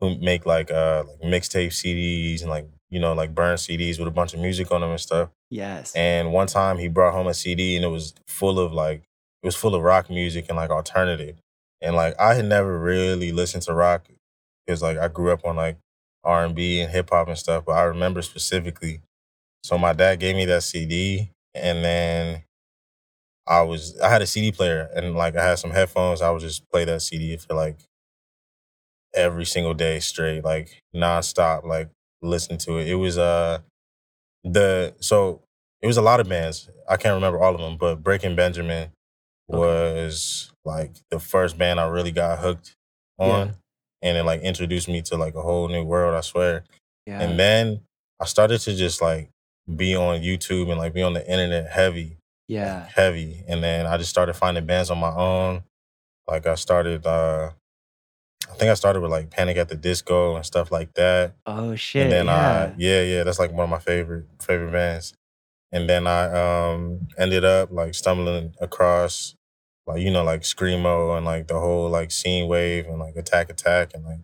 who 0.00 0.16
make 0.18 0.46
like 0.46 0.70
uh 0.70 1.04
like 1.08 1.20
mixtape 1.20 1.68
CDs 1.68 2.42
and 2.42 2.50
like 2.50 2.68
you 2.90 3.00
know 3.00 3.12
like 3.12 3.34
burn 3.34 3.56
CDs 3.56 3.98
with 3.98 4.06
a 4.08 4.12
bunch 4.12 4.34
of 4.34 4.40
music 4.40 4.70
on 4.70 4.80
them 4.80 4.90
and 4.90 5.00
stuff. 5.00 5.30
Yes. 5.50 5.94
And 5.94 6.32
one 6.32 6.46
time 6.46 6.78
he 6.78 6.88
brought 6.88 7.12
home 7.12 7.26
a 7.26 7.34
CD 7.34 7.76
and 7.76 7.84
it 7.84 7.88
was 7.88 8.14
full 8.26 8.58
of 8.60 8.72
like 8.72 9.02
it 9.42 9.46
was 9.46 9.56
full 9.56 9.74
of 9.74 9.82
rock 9.82 10.08
music 10.08 10.46
and 10.48 10.56
like 10.56 10.70
alternative. 10.70 11.42
And 11.82 11.96
like 11.96 12.14
I 12.20 12.34
had 12.34 12.46
never 12.46 12.78
really 12.78 13.32
listened 13.32 13.62
to 13.64 13.74
rock 13.74 14.06
because 14.66 14.82
like 14.82 14.98
I 14.98 15.08
grew 15.08 15.32
up 15.32 15.44
on 15.44 15.56
like 15.56 15.78
R 16.24 16.44
and 16.44 16.54
B 16.54 16.80
and 16.80 16.90
hip 16.90 17.10
hop 17.10 17.28
and 17.28 17.38
stuff. 17.38 17.64
But 17.66 17.72
I 17.72 17.82
remember 17.84 18.22
specifically. 18.22 19.02
So 19.64 19.78
my 19.78 19.92
dad 19.92 20.20
gave 20.20 20.36
me 20.36 20.46
that 20.46 20.62
CD 20.64 21.30
and 21.54 21.84
then 21.84 22.44
I 23.46 23.62
was 23.62 23.98
I 24.00 24.08
had 24.08 24.22
a 24.22 24.26
CD 24.26 24.52
player 24.52 24.88
and 24.94 25.14
like 25.14 25.36
I 25.36 25.44
had 25.44 25.58
some 25.58 25.70
headphones. 25.70 26.20
I 26.22 26.30
would 26.30 26.40
just 26.40 26.68
play 26.70 26.84
that 26.84 27.02
CD 27.02 27.36
for 27.36 27.54
like 27.54 27.78
every 29.14 29.44
single 29.46 29.74
day 29.74 30.00
straight, 30.00 30.44
like 30.44 30.82
nonstop, 30.94 31.64
like 31.64 31.88
listening 32.22 32.58
to 32.58 32.78
it. 32.78 32.88
It 32.88 32.94
was 32.96 33.18
uh 33.18 33.58
the 34.44 34.94
so 35.00 35.42
it 35.82 35.88
was 35.88 35.96
a 35.96 36.02
lot 36.02 36.20
of 36.20 36.28
bands. 36.28 36.70
I 36.88 36.96
can't 36.96 37.14
remember 37.14 37.40
all 37.42 37.54
of 37.54 37.60
them, 37.60 37.76
but 37.78 38.02
Breaking 38.02 38.36
Benjamin 38.36 38.90
Okay. 39.50 39.58
was 39.58 40.50
like 40.64 40.92
the 41.10 41.20
first 41.20 41.56
band 41.58 41.78
I 41.80 41.86
really 41.88 42.12
got 42.12 42.38
hooked 42.38 42.74
Yeah. 43.18 43.26
on, 43.26 43.56
and 44.02 44.16
it 44.16 44.24
like 44.24 44.40
introduced 44.42 44.88
me 44.88 45.02
to 45.02 45.16
like 45.16 45.34
a 45.34 45.42
whole 45.42 45.68
new 45.68 45.84
world. 45.84 46.14
I 46.16 46.20
swear. 46.22 46.64
Yeah. 47.06 47.20
And 47.22 47.38
then 47.38 47.80
I 48.20 48.24
started 48.24 48.58
to 48.62 48.74
just 48.74 49.00
like 49.00 49.30
be 49.74 49.94
on 49.94 50.20
YouTube 50.20 50.68
and 50.70 50.78
like 50.78 50.92
be 50.94 51.02
on 51.02 51.12
the 51.12 51.24
internet 51.30 51.70
heavy, 51.70 52.08
like 52.10 52.18
Yeah. 52.48 52.88
heavy. 52.94 53.44
And 53.46 53.62
then 53.62 53.86
I 53.86 53.96
just 53.96 54.10
started 54.10 54.34
finding 54.34 54.66
bands 54.66 54.90
on 54.90 54.98
my 54.98 55.14
own. 55.14 55.62
Like 56.26 56.46
I 56.46 56.54
started, 56.56 57.06
uh 57.06 57.50
I 58.50 58.54
think 58.54 58.70
I 58.70 58.74
started 58.74 59.00
with 59.00 59.10
like 59.10 59.30
Panic 59.30 59.56
at 59.56 59.68
the 59.68 59.74
Disco 59.76 60.36
and 60.36 60.44
stuff 60.46 60.70
like 60.72 60.94
that. 60.94 61.34
Oh 61.46 61.74
shit. 61.76 62.04
And 62.04 62.12
then 62.12 62.28
I, 62.28 62.66
Yeah. 62.66 62.74
yeah, 62.78 63.02
yeah, 63.02 63.22
that's 63.24 63.38
like 63.38 63.50
one 63.52 63.64
of 63.64 63.70
my 63.70 63.78
favorite 63.80 64.26
favorite 64.40 64.72
bands. 64.72 65.14
And 65.72 65.88
then 65.88 66.06
I 66.06 66.70
um 66.70 67.08
ended 67.18 67.44
up 67.44 67.70
like 67.72 67.94
stumbling 67.94 68.54
across 68.60 69.34
like 69.86 70.00
you 70.00 70.10
know 70.10 70.24
like 70.24 70.42
screamo 70.42 71.16
and 71.16 71.26
like 71.26 71.48
the 71.48 71.58
whole 71.58 71.88
like 71.88 72.10
scene 72.10 72.48
wave 72.48 72.86
and 72.86 72.98
like 72.98 73.16
attack 73.16 73.50
attack 73.50 73.92
and 73.94 74.04
like 74.04 74.20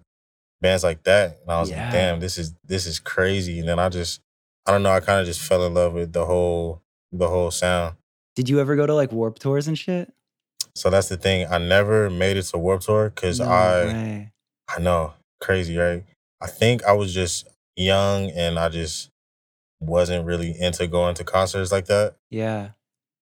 bands 0.60 0.84
like 0.84 1.02
that. 1.04 1.40
And 1.42 1.50
I 1.50 1.60
was 1.60 1.70
like, 1.70 1.90
damn, 1.92 2.20
this 2.20 2.38
is 2.38 2.54
this 2.64 2.86
is 2.86 2.98
crazy. 2.98 3.58
And 3.60 3.68
then 3.68 3.78
I 3.78 3.88
just 3.88 4.20
I 4.66 4.72
don't 4.72 4.82
know, 4.82 4.92
I 4.92 5.00
kind 5.00 5.20
of 5.20 5.26
just 5.26 5.40
fell 5.40 5.66
in 5.66 5.74
love 5.74 5.92
with 5.92 6.12
the 6.12 6.24
whole 6.24 6.82
the 7.10 7.28
whole 7.28 7.50
sound. 7.50 7.96
Did 8.36 8.48
you 8.48 8.60
ever 8.60 8.76
go 8.76 8.86
to 8.86 8.94
like 8.94 9.12
warp 9.12 9.38
tours 9.38 9.68
and 9.68 9.78
shit? 9.78 10.12
So 10.74 10.88
that's 10.88 11.08
the 11.08 11.16
thing. 11.16 11.46
I 11.50 11.58
never 11.58 12.08
made 12.08 12.36
it 12.38 12.44
to 12.44 12.58
Warp 12.58 12.80
Tour 12.80 13.10
because 13.10 13.40
No 13.40 13.46
I 13.46 13.84
way. 13.84 14.32
I 14.74 14.80
know 14.80 15.12
crazy, 15.40 15.76
right? 15.76 16.04
I 16.40 16.46
think 16.46 16.84
I 16.84 16.92
was 16.92 17.12
just 17.12 17.46
young 17.76 18.30
and 18.30 18.58
I 18.58 18.68
just 18.68 19.10
wasn't 19.82 20.24
really 20.26 20.58
into 20.58 20.86
going 20.86 21.14
to 21.16 21.24
concerts 21.24 21.72
like 21.72 21.86
that. 21.86 22.16
Yeah. 22.30 22.70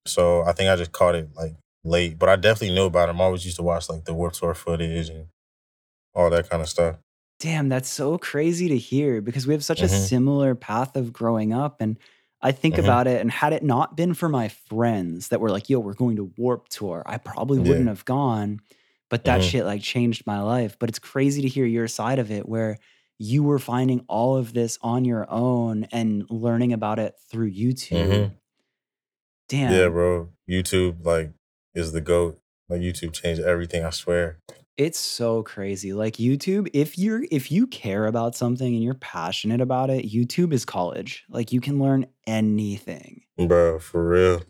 So 0.06 0.42
I 0.42 0.52
think 0.52 0.70
I 0.70 0.76
just 0.76 0.92
caught 0.92 1.14
it 1.14 1.28
like 1.34 1.54
late, 1.84 2.18
but 2.18 2.28
I 2.28 2.36
definitely 2.36 2.74
knew 2.74 2.84
about 2.86 3.06
them. 3.06 3.20
I 3.20 3.24
always 3.24 3.44
used 3.44 3.56
to 3.56 3.62
watch 3.62 3.88
like 3.88 4.04
the 4.04 4.14
Warped 4.14 4.36
Tour 4.36 4.54
footage 4.54 5.08
and 5.08 5.26
all 6.14 6.30
that 6.30 6.48
kind 6.50 6.62
of 6.62 6.68
stuff. 6.68 6.96
Damn, 7.38 7.68
that's 7.68 7.88
so 7.88 8.18
crazy 8.18 8.68
to 8.68 8.76
hear 8.76 9.20
because 9.20 9.46
we 9.46 9.54
have 9.54 9.64
such 9.64 9.80
a 9.80 9.86
Mhm. 9.86 10.06
similar 10.08 10.54
path 10.54 10.96
of 10.96 11.12
growing 11.12 11.52
up. 11.52 11.80
And 11.80 11.98
I 12.42 12.52
think 12.52 12.76
Mhm. 12.76 12.84
about 12.84 13.06
it, 13.06 13.20
and 13.20 13.30
had 13.30 13.52
it 13.52 13.62
not 13.62 13.96
been 13.96 14.12
for 14.14 14.28
my 14.28 14.48
friends 14.48 15.28
that 15.28 15.40
were 15.40 15.50
like, 15.50 15.70
yo, 15.70 15.78
we're 15.78 15.94
going 15.94 16.16
to 16.16 16.32
Warp 16.36 16.68
Tour, 16.68 17.02
I 17.06 17.18
probably 17.18 17.58
Yeah. 17.60 17.68
wouldn't 17.68 17.88
have 17.88 18.04
gone. 18.04 18.60
But 19.08 19.24
that 19.24 19.40
Mhm. 19.40 19.50
shit 19.50 19.64
like 19.64 19.82
changed 19.82 20.26
my 20.26 20.40
life. 20.40 20.78
But 20.78 20.88
it's 20.88 20.98
crazy 20.98 21.42
to 21.42 21.48
hear 21.48 21.66
your 21.66 21.88
side 21.88 22.18
of 22.18 22.30
it 22.30 22.48
where 22.48 22.78
you 23.22 23.42
were 23.42 23.58
finding 23.58 24.02
all 24.08 24.36
of 24.38 24.54
this 24.54 24.78
on 24.80 25.04
your 25.04 25.30
own 25.30 25.84
and 25.92 26.24
learning 26.30 26.72
about 26.72 26.98
it 26.98 27.14
through 27.30 27.52
YouTube. 27.52 28.08
Mhm. 28.08 28.32
Damn. 29.48 29.72
Yeah, 29.74 29.88
bro. 29.88 30.30
YouTube 30.48 31.04
like 31.04 31.32
is 31.74 31.92
the 31.92 32.00
goat. 32.00 32.40
Like 32.70 32.80
YouTube 32.80 33.12
changed 33.12 33.42
everything. 33.42 33.84
I 33.84 33.90
swear. 33.90 34.38
It's 34.78 34.98
so 34.98 35.42
crazy. 35.42 35.92
Like 35.92 36.14
YouTube, 36.16 36.70
if 36.72 36.96
you're 36.96 37.24
if 37.30 37.52
you 37.52 37.66
care 37.66 38.06
about 38.06 38.34
something 38.34 38.74
and 38.74 38.82
you're 38.82 38.94
passionate 38.94 39.60
about 39.60 39.90
it, 39.90 40.06
YouTube 40.10 40.54
is 40.54 40.64
college. 40.64 41.24
Like 41.28 41.52
you 41.52 41.60
can 41.60 41.78
learn 41.78 42.06
anything. 42.26 43.22
Bro, 43.36 43.80
for 43.80 44.08
real. 44.08 44.42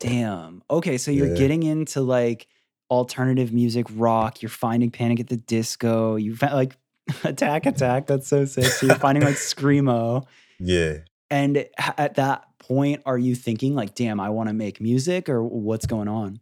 Damn. 0.00 0.62
Okay, 0.70 0.98
so 0.98 1.10
you're 1.10 1.28
Yeah. 1.28 1.36
getting 1.36 1.62
into 1.62 2.02
like 2.02 2.48
alternative 2.90 3.52
music, 3.52 3.86
rock. 3.94 4.42
You're 4.42 4.50
finding 4.50 4.90
Panic 4.90 5.20
at 5.20 5.28
the 5.28 5.36
Disco. 5.38 6.16
You 6.16 6.36
found 6.36 6.52
like 6.54 6.76
Attack 7.24 7.66
Attack. 7.66 8.06
That's 8.06 8.26
so 8.28 8.44
sick. 8.44 8.64
So 8.64 8.86
you're 8.86 8.96
finding 8.96 9.24
like 9.24 9.36
screamo. 9.36 10.24
Yeah. 10.60 10.98
And 11.30 11.66
at 11.98 12.14
that 12.14 12.44
point, 12.60 13.02
are 13.06 13.18
you 13.18 13.34
thinking 13.34 13.74
like, 13.74 13.96
damn, 13.96 14.20
I 14.20 14.30
want 14.30 14.48
to 14.50 14.52
make 14.54 14.80
music, 14.80 15.28
or 15.28 15.42
what's 15.42 15.84
going 15.84 16.06
on? 16.06 16.38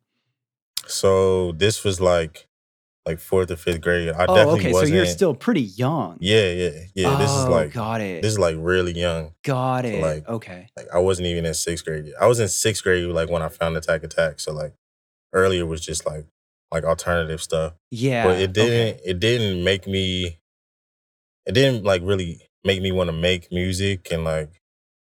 So 0.87 1.53
this 1.53 1.83
was 1.83 2.01
like 2.01 2.47
like 3.07 3.19
fourth 3.19 3.51
or 3.51 3.57
fifth 3.57 3.81
grade. 3.81 4.11
I 4.11 4.27
oh, 4.27 4.35
definitely 4.35 4.61
okay. 4.61 4.69
So 4.73 4.75
wasn't 4.75 4.89
so 4.91 4.95
you're 4.97 5.07
still 5.07 5.35
pretty 5.35 5.63
young. 5.63 6.19
Yeah, 6.21 6.51
yeah, 6.53 6.71
yeah. 6.95 7.17
this 7.17 7.31
is 7.31 7.45
Oh, 7.47 7.51
like 7.51 7.73
got 7.73 8.01
it. 8.01 8.23
this 8.23 8.33
is 8.33 8.39
like 8.39 8.57
really 8.59 8.93
young. 8.93 9.33
got 9.43 9.85
it. 9.85 10.01
like- 10.03 10.29
okay. 10.29 10.69
Like 10.77 10.89
I 10.95 10.99
wasn't 10.99 11.27
even 11.27 11.47
in 11.47 11.55
sixth 11.55 11.85
grade. 11.85 12.07
yet. 12.07 12.15
I 12.21 12.27
was 12.27 12.39
in 12.39 12.49
sixth 12.49 12.83
grade 12.85 13.05
like 13.07 13.31
when 13.31 13.43
I 13.43 13.49
found 13.49 13.77
Attack 13.77 14.05
Attack. 14.05 14.41
So 14.41 14.53
like 14.53 14.75
earlier 15.33 15.65
was 15.67 15.81
just 15.81 16.07
like 16.07 16.27
like 16.71 16.85
alternative 16.85 17.43
stuff. 17.43 17.73
Yeah. 17.91 18.25
but 18.27 18.39
it 18.41 18.53
didn't 18.53 19.01
it 19.05 19.19
didn't 19.21 19.65
make 19.65 19.87
me 19.87 20.39
it 21.47 21.53
didn't 21.53 21.85
like 21.85 22.03
really 22.05 22.49
make 22.65 22.81
me 22.81 22.93
want 22.93 23.09
to 23.09 23.17
make 23.17 23.51
music 23.51 24.09
and 24.11 24.25
like 24.25 24.61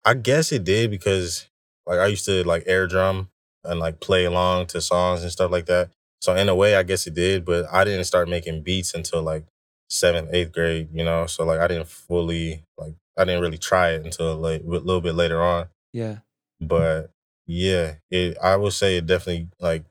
I 0.04 0.14
guess 0.14 0.52
it 0.52 0.64
did 0.64 0.90
because 0.90 1.48
like 1.86 1.98
I 1.98 2.06
used 2.06 2.24
to 2.26 2.44
like 2.44 2.64
air 2.66 2.86
drum 2.86 3.28
and 3.64 3.78
like 3.78 4.00
play 4.00 4.24
along 4.24 4.66
to 4.66 4.80
songs 4.80 5.22
and 5.22 5.30
stuff 5.30 5.50
like 5.50 5.66
that. 5.66 5.90
So 6.20 6.34
in 6.34 6.48
a 6.48 6.54
way 6.54 6.76
I 6.76 6.82
guess 6.82 7.06
it 7.06 7.14
did, 7.14 7.44
but 7.44 7.66
I 7.72 7.84
didn't 7.84 8.04
start 8.04 8.28
making 8.28 8.62
beats 8.62 8.94
until 8.94 9.22
like 9.22 9.44
seventh, 9.88 10.30
eighth 10.32 10.52
grade, 10.52 10.88
you 10.92 11.04
know. 11.04 11.26
So 11.26 11.44
like 11.44 11.60
I 11.60 11.68
didn't 11.68 11.88
fully 11.88 12.64
like 12.78 12.94
I 13.16 13.24
didn't 13.24 13.42
really 13.42 13.58
try 13.58 13.90
it 13.90 14.04
until 14.04 14.36
like 14.36 14.62
a 14.62 14.66
little 14.66 15.00
bit 15.00 15.14
later 15.14 15.42
on. 15.42 15.66
Yeah. 15.92 16.18
But 16.60 17.10
yeah, 17.46 17.94
it 18.10 18.38
I 18.42 18.56
would 18.56 18.72
say 18.72 18.96
it 18.96 19.06
definitely 19.06 19.48
like 19.60 19.84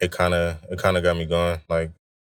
it 0.00 0.10
kind 0.10 0.34
of 0.34 0.58
it 0.70 0.78
kind 0.78 0.96
of 0.96 1.02
got 1.02 1.16
me 1.16 1.26
going. 1.26 1.60
Like 1.68 1.92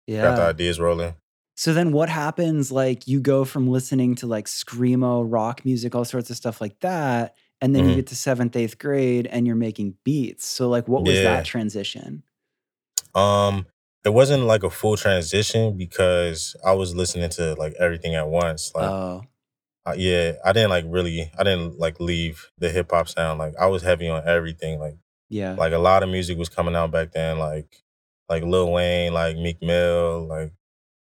yeah. 0.07 0.23
got 0.23 0.35
the 0.35 0.43
ideas 0.43 0.79
rolling. 0.79 1.15
So 1.55 1.73
then 1.73 1.91
what 1.91 2.09
happens? 2.09 2.71
Like 2.71 3.07
you 3.07 3.19
go 3.19 3.45
from 3.45 3.67
listening 3.67 4.15
to 4.15 4.27
like 4.27 4.45
screamo, 4.47 5.23
rock 5.27 5.63
music, 5.65 5.93
all 5.95 6.05
sorts 6.05 6.29
of 6.29 6.35
stuff 6.37 6.59
like 6.61 6.79
that, 6.79 7.35
and 7.61 7.75
then 7.75 7.85
you 7.85 7.91
Mhm. 7.91 7.95
get 7.97 8.07
to 8.07 8.15
seventh, 8.15 8.55
eighth 8.55 8.77
grade, 8.79 9.27
and 9.27 9.45
you're 9.45 9.55
making 9.55 9.95
beats. 10.03 10.45
So 10.47 10.67
like, 10.69 10.87
what 10.87 11.03
was 11.03 11.15
Yeah. 11.17 11.35
that 11.35 11.45
transition? 11.45 12.23
Um, 13.15 13.67
it 14.03 14.09
wasn't 14.09 14.43
like 14.43 14.63
a 14.63 14.69
full 14.69 14.97
transition 14.97 15.77
because 15.77 16.55
I 16.65 16.73
was 16.73 16.95
listening 16.95 17.29
to 17.31 17.53
like 17.55 17.73
everything 17.79 18.15
at 18.15 18.27
once. 18.27 18.71
Like, 18.75 18.89
Oh, 18.89 19.21
uh, 19.85 19.95
yeah, 19.97 20.33
I 20.45 20.53
didn't 20.53 20.71
like 20.71 20.85
really, 20.87 21.31
I 21.37 21.43
didn't 21.43 21.79
like 21.79 21.99
leave 21.99 22.49
the 22.57 22.69
hip 22.69 22.91
hop 22.91 23.07
sound. 23.09 23.39
Like, 23.39 23.55
I 23.59 23.67
was 23.67 23.83
heavy 23.83 24.09
on 24.09 24.27
everything. 24.27 24.79
Like, 24.79 24.97
yeah, 25.29 25.53
like 25.55 25.73
a 25.73 25.77
lot 25.79 26.03
of 26.03 26.09
music 26.09 26.37
was 26.37 26.49
coming 26.49 26.75
out 26.75 26.91
back 26.91 27.11
then. 27.13 27.37
Like, 27.39 27.83
like 28.29 28.43
Lil 28.43 28.71
Wayne, 28.71 29.13
like 29.13 29.37
Meek 29.37 29.61
Mill, 29.61 30.25
like 30.27 30.53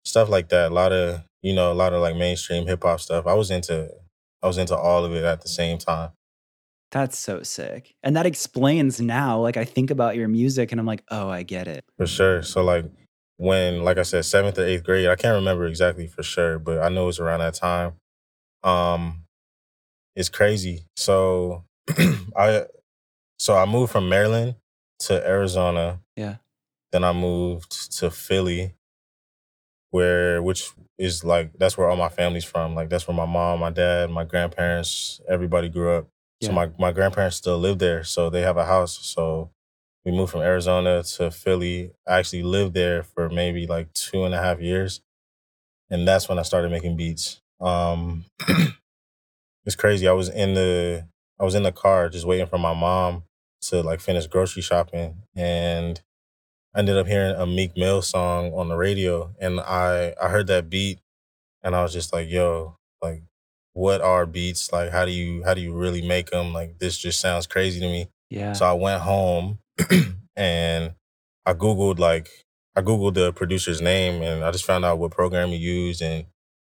stuff 0.05 0.29
like 0.29 0.49
that. 0.49 0.71
A 0.71 0.73
lot 0.73 0.91
of, 0.91 1.21
you 1.41 1.53
know, 1.53 1.71
a 1.71 1.75
lot 1.75 1.93
of 1.93 2.01
like 2.01 2.15
mainstream 2.15 2.67
hip 2.67 2.83
hop 2.83 2.99
stuff. 2.99 3.27
I 3.27 3.33
was 3.33 3.51
into, 3.51 3.89
I 4.41 4.47
was 4.47 4.57
into 4.57 4.75
all 4.75 5.05
of 5.05 5.13
it 5.13 5.23
at 5.23 5.41
the 5.41 5.47
same 5.47 5.77
time. 5.77 6.11
that's 6.91 7.17
so 7.17 7.41
sick. 7.43 7.95
And 8.03 8.15
that 8.15 8.25
explains 8.25 8.99
now. 8.99 9.39
Like 9.39 9.57
I 9.57 9.63
think 9.65 9.91
about 9.91 10.15
your 10.15 10.27
music, 10.27 10.71
and 10.71 10.79
I'm 10.79 10.85
like, 10.87 11.03
oh, 11.09 11.29
I 11.29 11.43
get 11.43 11.67
it. 11.67 11.85
For 11.97 12.05
sure. 12.07 12.41
So 12.43 12.63
like 12.63 12.85
when, 13.37 13.83
like 13.83 13.97
I 13.97 14.03
said, 14.03 14.25
seventh 14.25 14.57
or 14.59 14.65
eighth 14.65 14.83
grade, 14.83 15.07
I 15.07 15.15
can't 15.15 15.35
remember 15.35 15.65
exactly 15.67 16.07
for 16.07 16.21
sure, 16.23 16.59
but 16.59 16.79
I 16.79 16.89
know 16.89 17.03
it 17.03 17.07
was 17.07 17.19
around 17.19 17.39
that 17.39 17.53
time. 17.55 17.93
Um, 18.63 19.23
it's 20.15 20.29
crazy. 20.29 20.83
So 20.95 21.63
I, 22.37 22.65
so 23.39 23.55
I 23.55 23.65
moved 23.65 23.91
from 23.91 24.09
Maryland 24.09 24.55
to 24.99 25.25
Arizona. 25.27 26.01
Yeah. 26.15 26.35
Then 26.91 27.03
I 27.03 27.13
moved 27.13 27.97
to 27.99 28.11
Philly, 28.11 28.75
where 29.91 30.41
which 30.41 30.71
is 30.97 31.23
like 31.23 31.51
that's 31.57 31.77
where 31.77 31.89
all 31.89 31.97
my 31.97 32.09
family's 32.09 32.45
from. 32.45 32.75
Like 32.75 32.89
that's 32.89 33.07
where 33.07 33.15
my 33.15 33.25
mom, 33.25 33.59
my 33.59 33.69
dad, 33.69 34.09
my 34.09 34.23
grandparents, 34.23 35.21
everybody 35.29 35.69
grew 35.69 35.91
up. 35.93 36.07
So 36.41 36.51
my 36.51 36.71
my 36.79 36.91
grandparents 36.91 37.37
still 37.37 37.59
live 37.59 37.77
there, 37.77 38.03
so 38.03 38.29
they 38.31 38.41
have 38.41 38.57
a 38.57 38.65
house. 38.65 38.97
So 39.03 39.51
we 40.03 40.11
moved 40.11 40.31
from 40.31 40.41
Arizona 40.41 41.03
to 41.03 41.29
Philly. 41.29 41.91
I 42.07 42.17
actually 42.17 42.41
lived 42.41 42.73
there 42.73 43.03
for 43.03 43.29
maybe 43.29 43.67
like 43.67 43.93
two 43.93 44.23
and 44.23 44.33
a 44.33 44.41
half 44.41 44.59
years, 44.59 45.01
and 45.91 46.07
that's 46.07 46.27
when 46.27 46.39
I 46.39 46.41
started 46.41 46.71
making 46.71 46.95
beats. 46.97 47.41
Um, 47.59 48.25
it's 49.65 49.75
crazy. 49.75 50.07
I 50.07 50.13
was 50.13 50.29
in 50.29 50.55
the 50.55 51.07
I 51.39 51.43
was 51.43 51.53
in 51.53 51.63
the 51.63 51.71
car 51.71 52.09
just 52.09 52.25
waiting 52.25 52.47
for 52.47 52.57
my 52.57 52.73
mom 52.73 53.23
to 53.63 53.83
like 53.83 53.99
finish 53.99 54.25
grocery 54.25 54.63
shopping, 54.63 55.23
and 55.35 56.01
I 56.73 56.79
ended 56.79 56.97
up 56.97 57.07
hearing 57.07 57.35
a 57.35 57.45
Meek 57.45 57.75
Mill 57.75 58.01
song 58.01 58.53
on 58.53 58.69
the 58.69 58.75
radio, 58.75 59.33
and 59.39 59.59
I 59.59 60.13
I 60.21 60.29
heard 60.29 60.47
that 60.47 60.69
beat, 60.69 60.99
and 61.63 61.75
I 61.75 61.83
was 61.83 61.93
just 61.93 62.13
like, 62.13 62.29
"Yo, 62.29 62.77
like, 63.01 63.23
what 63.73 64.01
are 64.01 64.25
beats? 64.25 64.71
Like, 64.71 64.91
how 64.91 65.05
do 65.05 65.11
you 65.11 65.43
how 65.43 65.53
do 65.53 65.61
you 65.61 65.73
really 65.73 66.01
make 66.01 66.29
them? 66.31 66.53
Like, 66.53 66.79
this 66.79 66.97
just 66.97 67.19
sounds 67.19 67.47
crazy 67.47 67.79
to 67.79 67.87
me." 67.87 68.07
Yeah. 68.29 68.53
So 68.53 68.65
I 68.65 68.73
went 68.73 69.01
home 69.01 69.59
and 70.35 70.93
I 71.45 71.53
googled 71.53 71.99
like 71.99 72.29
I 72.75 72.81
googled 72.81 73.15
the 73.15 73.33
producer's 73.33 73.81
name, 73.81 74.21
and 74.21 74.43
I 74.43 74.51
just 74.51 74.65
found 74.65 74.85
out 74.85 74.99
what 74.99 75.11
program 75.11 75.49
he 75.49 75.57
used 75.57 76.01
and 76.01 76.25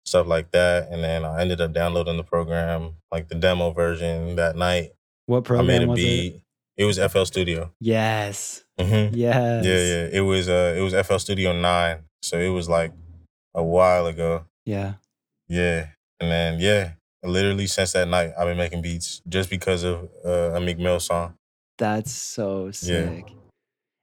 stuff 0.05 0.25
like 0.27 0.51
that, 0.51 0.89
and 0.91 1.03
then 1.03 1.23
I 1.23 1.41
ended 1.41 1.61
up 1.61 1.71
downloading 1.71 2.17
the 2.17 2.23
program, 2.23 2.95
like 3.11 3.29
the 3.29 3.35
demo 3.35 3.71
version 3.71 4.35
that 4.37 4.55
night. 4.55 4.91
what 5.27 5.43
program 5.43 5.69
I 5.69 5.79
made 5.79 5.83
a 5.83 5.87
was 5.87 5.97
beat. 5.97 6.33
it? 6.35 6.41
It 6.75 6.85
was 6.85 6.97
FL 6.97 7.23
Studio. 7.25 7.71
Yes. 7.79 8.62
Hmm 8.79 9.13
Yes. 9.13 9.65
Yeah, 9.65 9.77
yeah. 9.77 10.09
It 10.11 10.21
was 10.21 10.49
uh 10.49 10.75
it 10.77 10.81
was 10.81 10.93
FL 10.93 11.17
Studio 11.17 11.53
nine. 11.53 12.03
So 12.21 12.39
it 12.39 12.49
was 12.49 12.69
like 12.69 12.91
a 13.53 13.63
while 13.63 14.07
ago. 14.07 14.45
Yeah. 14.65 14.93
Yeah. 15.47 15.87
And 16.19 16.31
then 16.31 16.59
yeah, 16.59 16.93
literally 17.23 17.67
since 17.67 17.91
that 17.93 18.07
night 18.07 18.31
I've 18.37 18.47
been 18.47 18.57
making 18.57 18.81
beats 18.81 19.21
just 19.27 19.49
because 19.49 19.83
of 19.83 20.09
uh, 20.25 20.55
a 20.55 20.59
Meek 20.61 20.79
Mill 20.79 20.99
song. 20.99 21.35
That's 21.77 22.11
so 22.11 22.71
sick. 22.71 23.25
Yeah. 23.27 23.35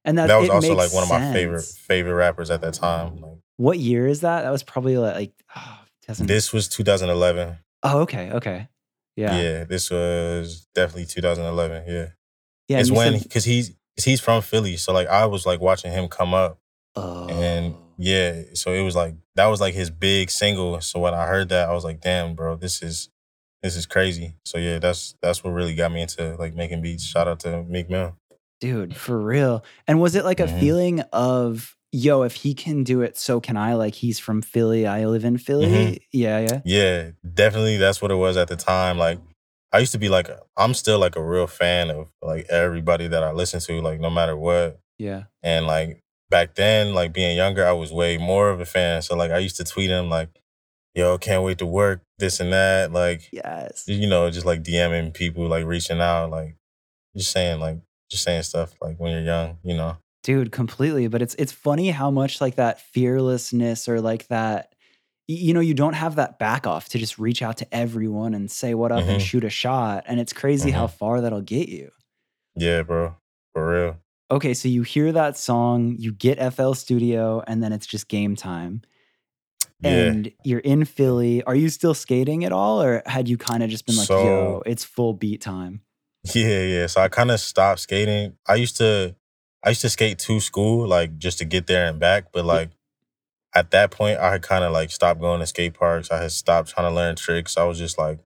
And 0.05 0.17
that 0.17 0.27
That 0.27 0.37
was 0.37 0.49
also 0.49 0.75
like 0.75 0.93
one 0.93 1.03
of 1.03 1.09
my 1.09 1.33
favorite 1.33 1.63
favorite 1.63 2.15
rappers 2.15 2.49
at 2.49 2.61
that 2.61 2.73
time. 2.73 3.21
Like 3.21 3.37
What 3.57 3.77
year 3.79 4.07
is 4.07 4.21
that? 4.21 4.41
That 4.41 4.51
was 4.51 4.63
probably 4.63 4.97
like, 4.97 5.15
like 5.15 5.33
oh, 5.55 5.79
this 6.19 6.51
was 6.53 6.67
2011. 6.67 7.57
Oh, 7.83 7.99
okay, 8.01 8.31
okay. 8.31 8.67
Yeah. 9.15 9.39
Yeah, 9.39 9.63
this 9.65 9.91
was 9.91 10.67
definitely 10.73 11.05
2011. 11.05 11.83
Yeah. 11.87 12.07
Yeah. 12.67 12.79
it's 12.79 12.91
when 12.91 13.19
because 13.19 13.43
he's 13.43 13.71
cause 14.01 14.05
he's 14.05 14.19
from 14.21 14.41
Philly, 14.41 14.77
so 14.77 14.91
like 14.93 15.07
I 15.07 15.25
was 15.25 15.45
like 15.45 15.59
watching 15.61 15.91
him 15.91 16.07
come 16.07 16.33
up, 16.33 16.59
and 16.95 17.73
Oh. 17.73 17.77
yeah, 17.97 18.41
so 18.53 18.73
it 18.73 18.81
was 18.81 18.95
like 18.95 19.13
that 19.35 19.45
was 19.47 19.61
like 19.61 19.73
his 19.73 19.89
big 19.89 20.29
single. 20.31 20.81
So 20.81 20.99
when 20.99 21.13
I 21.13 21.25
heard 21.27 21.49
that, 21.49 21.69
I 21.69 21.73
was 21.73 21.83
like, 21.83 22.01
damn, 22.01 22.33
bro, 22.35 22.55
this 22.55 22.81
is 22.81 23.09
this 23.61 23.75
is 23.75 23.85
crazy. 23.85 24.35
So 24.43 24.57
yeah, 24.57 24.79
that's 24.79 25.15
that's 25.21 25.43
what 25.43 25.51
really 25.51 25.75
got 25.75 25.91
me 25.91 26.01
into 26.01 26.35
like 26.37 26.55
making 26.55 26.81
beats. 26.81 27.03
Shout 27.05 27.27
out 27.27 27.39
to 27.41 27.63
Meek 27.63 27.89
Mill. 27.89 28.17
dude 28.59 28.95
for 28.95 29.19
real 29.19 29.63
and 29.87 29.99
was 29.99 30.13
it 30.13 30.23
like 30.23 30.39
a 30.39 30.45
Mhm. 30.45 30.59
feeling 30.59 30.99
of 31.11 31.75
yo 31.91 32.21
if 32.21 32.35
he 32.35 32.53
can 32.53 32.83
do 32.83 33.01
it 33.01 33.17
so 33.17 33.41
can 33.41 33.57
i 33.57 33.73
like 33.73 33.95
he's 33.95 34.19
from 34.19 34.39
philly 34.39 34.85
i 34.85 35.03
live 35.05 35.25
in 35.25 35.35
philly 35.39 35.65
Mhm. 35.67 35.99
yeah 36.11 36.39
yeah 36.39 36.61
Yeah, 36.63 37.09
definitely 37.33 37.77
that's 37.77 38.03
what 38.03 38.11
it 38.11 38.15
was 38.15 38.37
at 38.37 38.47
the 38.49 38.55
time. 38.55 38.99
Like 38.99 39.17
I 39.73 39.79
used 39.79 39.91
to 39.93 39.97
be 39.97 40.09
like 40.09 40.29
I'm 40.57 40.73
still 40.73 40.99
like 40.99 41.15
a 41.15 41.23
real 41.23 41.47
fan 41.47 41.89
of 41.89 42.07
like 42.21 42.45
everybody 42.49 43.07
that 43.07 43.23
I 43.23 43.31
listen 43.31 43.59
to, 43.61 43.81
like 43.81 43.99
no 43.99 44.09
matter 44.09 44.35
what. 44.35 44.79
yeah 44.97 45.23
And 45.43 45.65
like 45.67 46.01
back 46.29 46.55
then, 46.55 46.93
like 46.93 47.13
being 47.13 47.35
younger, 47.37 47.65
I 47.65 47.71
was 47.71 47.91
way 47.91 48.17
more 48.17 48.49
of 48.49 48.59
a 48.59 48.65
fan. 48.65 49.01
So 49.01 49.15
like 49.15 49.31
I 49.31 49.37
used 49.37 49.57
to 49.57 49.63
tweet 49.63 49.89
him 49.89 50.09
like, 50.09 50.29
yo, 50.93 51.17
can't 51.17 51.43
wait 51.43 51.57
to 51.59 51.65
work, 51.65 52.01
this 52.19 52.39
and 52.39 52.51
that. 52.53 52.91
Like 52.91 53.29
yes 53.31 53.83
you 53.87 54.07
know, 54.07 54.29
just 54.29 54.45
like 54.45 54.63
DMing 54.63 55.13
people, 55.13 55.47
like 55.47 55.65
reaching 55.65 56.01
out, 56.01 56.31
like 56.31 56.55
just 57.15 57.31
saying 57.31 57.59
like 57.59 57.77
just 58.09 58.23
saying 58.23 58.43
stuff 58.43 58.73
like 58.81 58.97
when 58.99 59.11
you're 59.11 59.21
young, 59.21 59.57
you 59.63 59.75
know. 59.75 59.97
dude 60.23 60.51
completely 60.51 61.07
but 61.07 61.21
it's 61.21 61.33
it's 61.35 61.51
funny 61.51 61.89
how 61.89 62.11
much 62.11 62.41
like 62.41 62.55
that 62.55 62.79
fearlessness 62.93 63.87
or 63.89 63.99
like 64.01 64.27
that 64.27 64.73
you 65.33 65.53
know 65.53 65.59
you 65.59 65.73
don't 65.73 65.93
have 65.93 66.15
that 66.15 66.39
back 66.39 66.65
off 66.67 66.89
to 66.89 66.97
just 66.97 67.17
reach 67.19 67.41
out 67.41 67.57
to 67.57 67.67
everyone 67.73 68.33
and 68.33 68.49
say 68.51 68.73
what 68.73 68.91
up 68.91 69.03
and 69.03 69.19
Mhm. 69.21 69.25
shoot 69.25 69.43
a 69.43 69.49
shot 69.49 70.03
and 70.07 70.19
it's 70.19 70.33
crazy 70.33 70.71
how 70.71 70.87
far 70.87 71.21
that'll 71.21 71.41
get 71.41 71.69
you 71.69 71.91
Yeah, 72.55 72.83
bro. 72.83 73.15
For 73.53 73.67
real. 73.71 73.97
okay 74.31 74.53
so 74.53 74.67
you 74.69 74.83
hear 74.83 75.11
that 75.11 75.37
song 75.37 75.95
you 75.99 76.11
get 76.13 76.37
fl 76.53 76.73
studio 76.73 77.43
and 77.47 77.61
then 77.63 77.73
it's 77.73 77.85
just 77.87 78.07
game 78.07 78.35
time 78.35 78.81
Yeah. 79.81 79.89
and 79.91 80.31
you're 80.43 80.59
in 80.59 80.85
Philly. 80.85 81.41
Are 81.43 81.55
you 81.55 81.69
still 81.69 81.95
skating 81.95 82.45
at 82.45 82.51
all, 82.51 82.83
or 82.83 83.01
had 83.07 83.27
you 83.27 83.35
kind 83.37 83.63
of 83.63 83.69
just 83.71 83.87
been 83.87 83.97
like, 83.97 84.09
"Yo, 84.09 84.61
it's 84.67 84.83
full 84.83 85.13
beat 85.13 85.41
time"? 85.41 85.81
Yeah, 86.35 86.61
yeah. 86.61 86.85
So 86.87 87.01
I 87.01 87.07
kind 87.09 87.31
of 87.31 87.39
stopped 87.39 87.79
skating. 87.79 88.37
I 88.47 88.55
used 88.55 88.77
to 88.77 89.15
I 89.65 89.69
used 89.69 89.81
to 89.81 89.89
skate 89.89 90.19
to 90.19 90.39
school, 90.39 90.87
like 90.87 91.17
just 91.17 91.39
to 91.39 91.45
get 91.45 91.65
there 91.65 91.87
and 91.87 91.99
back. 91.99 92.31
But 92.31 92.45
like 92.45 92.69
at 93.53 93.71
that 93.71 93.91
point 93.91 94.19
I 94.19 94.31
had 94.31 94.41
kind 94.41 94.63
of 94.63 94.71
like 94.71 94.91
stopped 94.91 95.19
going 95.21 95.39
to 95.39 95.47
skate 95.47 95.73
parks. 95.73 96.11
I 96.11 96.21
had 96.21 96.31
stopped 96.31 96.69
trying 96.69 96.89
to 96.89 96.95
learn 96.95 97.15
tricks. 97.15 97.57
I 97.57 97.63
was 97.65 97.77
just 97.77 97.97
like 97.97 98.19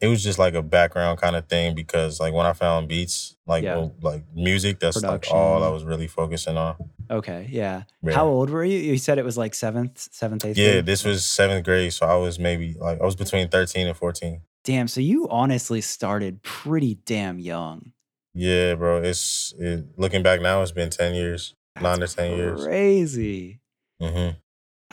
it 0.00 0.08
was 0.08 0.22
just 0.22 0.38
like 0.38 0.54
a 0.54 0.62
background 0.62 1.18
kind 1.20 1.36
of 1.36 1.46
thing 1.48 1.74
because 1.74 2.20
like 2.20 2.34
when 2.34 2.44
I 2.46 2.52
found 2.52 2.88
beats, 2.88 3.36
like 3.46 3.62
Yeah. 3.64 3.76
well, 3.76 3.94
like 4.02 4.24
music, 4.34 4.78
that's 4.80 5.02
like 5.02 5.26
all 5.30 5.62
I 5.62 5.68
was 5.68 5.84
really 5.84 6.08
focusing 6.08 6.56
on. 6.56 6.76
Okay, 7.10 7.48
yeah. 7.50 7.84
How 8.12 8.26
old 8.26 8.50
were 8.50 8.64
you? 8.64 8.78
You 8.78 8.98
said 8.98 9.18
it 9.18 9.24
was 9.24 9.38
like 9.38 9.54
seventh, 9.54 10.08
seventh, 10.10 10.44
eighth. 10.44 10.58
Yeah, 10.58 10.72
grade? 10.72 10.86
this 10.86 11.04
was 11.04 11.24
seventh 11.24 11.64
grade, 11.64 11.92
so 11.92 12.06
I 12.06 12.16
was 12.16 12.38
maybe 12.38 12.74
like 12.78 13.00
I 13.00 13.04
was 13.04 13.14
between 13.16 13.48
thirteen 13.48 13.86
and 13.86 13.96
fourteen. 13.96 14.40
damn. 14.64 14.88
So 14.88 15.00
you 15.00 15.28
honestly 15.28 15.80
started 15.80 16.42
pretty 16.42 16.96
damn 17.06 17.38
young. 17.38 17.92
Yeah, 18.34 18.74
bro. 18.74 19.02
It's 19.02 19.54
it, 19.58 19.86
looking 19.96 20.22
back 20.22 20.40
now, 20.40 20.60
it's 20.62 20.72
been 20.72 20.90
ten 20.90 21.14
years, 21.14 21.54
nine 21.80 22.00
to 22.00 22.08
ten 22.08 22.36
years. 22.36 22.64
Crazy. 22.64 23.60
hmm 24.00 24.30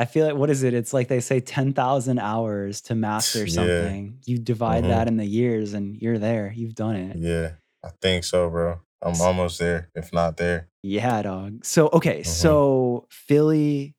I 0.02 0.06
feel 0.06 0.26
like 0.26 0.36
what 0.36 0.50
is 0.50 0.64
it? 0.64 0.74
It's 0.74 0.94
like 0.94 1.08
they 1.10 1.20
say 1.20 1.40
ten 1.40 1.74
thousand 1.74 2.18
hours 2.20 2.82
to 2.88 2.96
master 2.96 3.44
Yeah. 3.46 3.54
something. 3.54 4.18
You 4.26 4.40
divide 4.40 4.84
Mhm. 4.84 4.88
that 4.90 5.08
in 5.08 5.18
the 5.18 5.26
years, 5.26 5.74
and 5.74 5.96
you're 6.02 6.18
there. 6.18 6.52
You've 6.56 6.74
done 6.76 6.96
it. 6.96 7.18
Yeah, 7.18 7.52
I 7.86 7.90
think 8.02 8.24
so, 8.24 8.50
bro. 8.50 8.80
I'm 9.04 9.20
almost 9.22 9.60
there, 9.60 9.90
if 9.96 10.12
not 10.14 10.38
there. 10.38 10.68
Yeah, 10.84 11.22
dog. 11.22 11.66
So 11.66 11.90
okay, 11.94 12.22
Mhm. 12.22 12.26
so 12.26 13.08
Philly, 13.12 13.94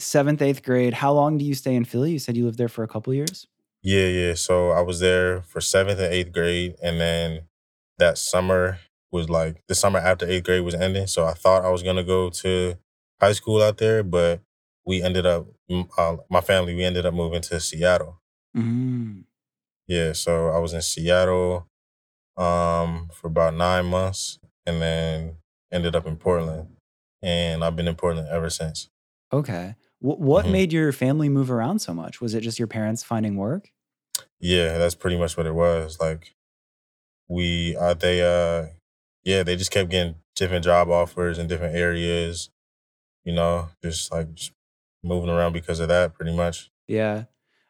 seventh, 0.00 0.42
eighth 0.42 0.62
grade. 0.62 0.94
How 0.94 1.12
long 1.12 1.38
do 1.38 1.44
you 1.44 1.54
stay 1.54 1.74
in 1.74 1.84
Philly? 1.84 2.12
You 2.12 2.18
said 2.18 2.36
you 2.36 2.44
lived 2.44 2.58
there 2.58 2.68
for 2.68 2.82
a 2.84 2.88
couple 2.88 3.12
years. 3.14 3.46
Yeah, 3.82 4.06
yeah. 4.06 4.34
So 4.34 4.70
I 4.70 4.80
was 4.80 4.98
there 5.00 5.42
for 5.42 5.60
seventh 5.60 6.00
and 6.00 6.12
eighth 6.12 6.32
grade, 6.32 6.74
and 6.82 7.00
then 7.00 7.42
that 7.98 8.18
summer 8.18 8.78
was 9.12 9.28
like 9.28 9.62
the 9.68 9.74
summer 9.74 9.98
after 10.00 10.26
eighth 10.28 10.44
grade 10.44 10.64
was 10.64 10.74
ending. 10.74 11.06
So 11.06 11.24
I 11.24 11.32
thought 11.34 11.64
I 11.64 11.70
was 11.70 11.82
gonna 11.82 12.04
go 12.04 12.28
to 12.42 12.76
high 13.20 13.32
school 13.32 13.62
out 13.62 13.78
there, 13.78 14.02
but 14.02 14.40
we 14.88 15.02
ended 15.02 15.26
up, 15.26 15.46
uh, 15.98 16.16
my 16.30 16.40
family, 16.40 16.74
we 16.74 16.82
ended 16.82 17.04
up 17.04 17.12
moving 17.12 17.42
to 17.42 17.60
Seattle. 17.60 18.22
Mm. 18.56 19.24
Yeah, 19.86 20.12
so 20.14 20.48
I 20.48 20.58
was 20.58 20.72
in 20.72 20.80
Seattle 20.80 21.68
um, 22.38 23.10
for 23.12 23.26
about 23.26 23.54
nine 23.54 23.84
months, 23.84 24.38
and 24.64 24.80
then 24.80 25.36
ended 25.70 25.94
up 25.94 26.06
in 26.06 26.16
Portland, 26.16 26.76
and 27.22 27.62
I've 27.62 27.76
been 27.76 27.86
in 27.86 27.96
Portland 27.96 28.28
ever 28.30 28.48
since. 28.48 28.88
Okay. 29.30 29.74
Wh- 30.00 30.18
what 30.20 30.46
Mhm. 30.46 30.52
made 30.52 30.72
your 30.72 30.90
family 30.92 31.28
move 31.28 31.50
around 31.50 31.80
so 31.80 31.92
much? 31.92 32.22
Was 32.22 32.32
it 32.34 32.40
just 32.40 32.58
your 32.58 32.68
parents 32.68 33.02
finding 33.04 33.36
work? 33.36 33.70
Yeah, 34.40 34.78
that's 34.78 34.94
pretty 34.94 35.18
much 35.18 35.36
what 35.36 35.46
it 35.46 35.54
was. 35.54 36.00
Like 36.00 36.34
we 37.28 37.76
uh 37.76 37.94
they 37.94 38.22
uh 38.22 38.68
yeah, 39.24 39.42
they 39.42 39.56
just 39.56 39.70
kept 39.70 39.90
getting 39.90 40.14
different 40.34 40.64
job 40.64 40.88
offers 40.88 41.38
in 41.38 41.46
different 41.46 41.76
areas, 41.76 42.48
you 43.24 43.34
know, 43.34 43.68
just 43.82 44.10
like 44.12 44.32
just 44.34 44.52
moving 45.02 45.30
around 45.30 45.52
because 45.52 45.80
of 45.80 45.88
that 45.88 46.14
pretty 46.14 46.34
much. 46.36 46.70
Yeah. 46.86 47.24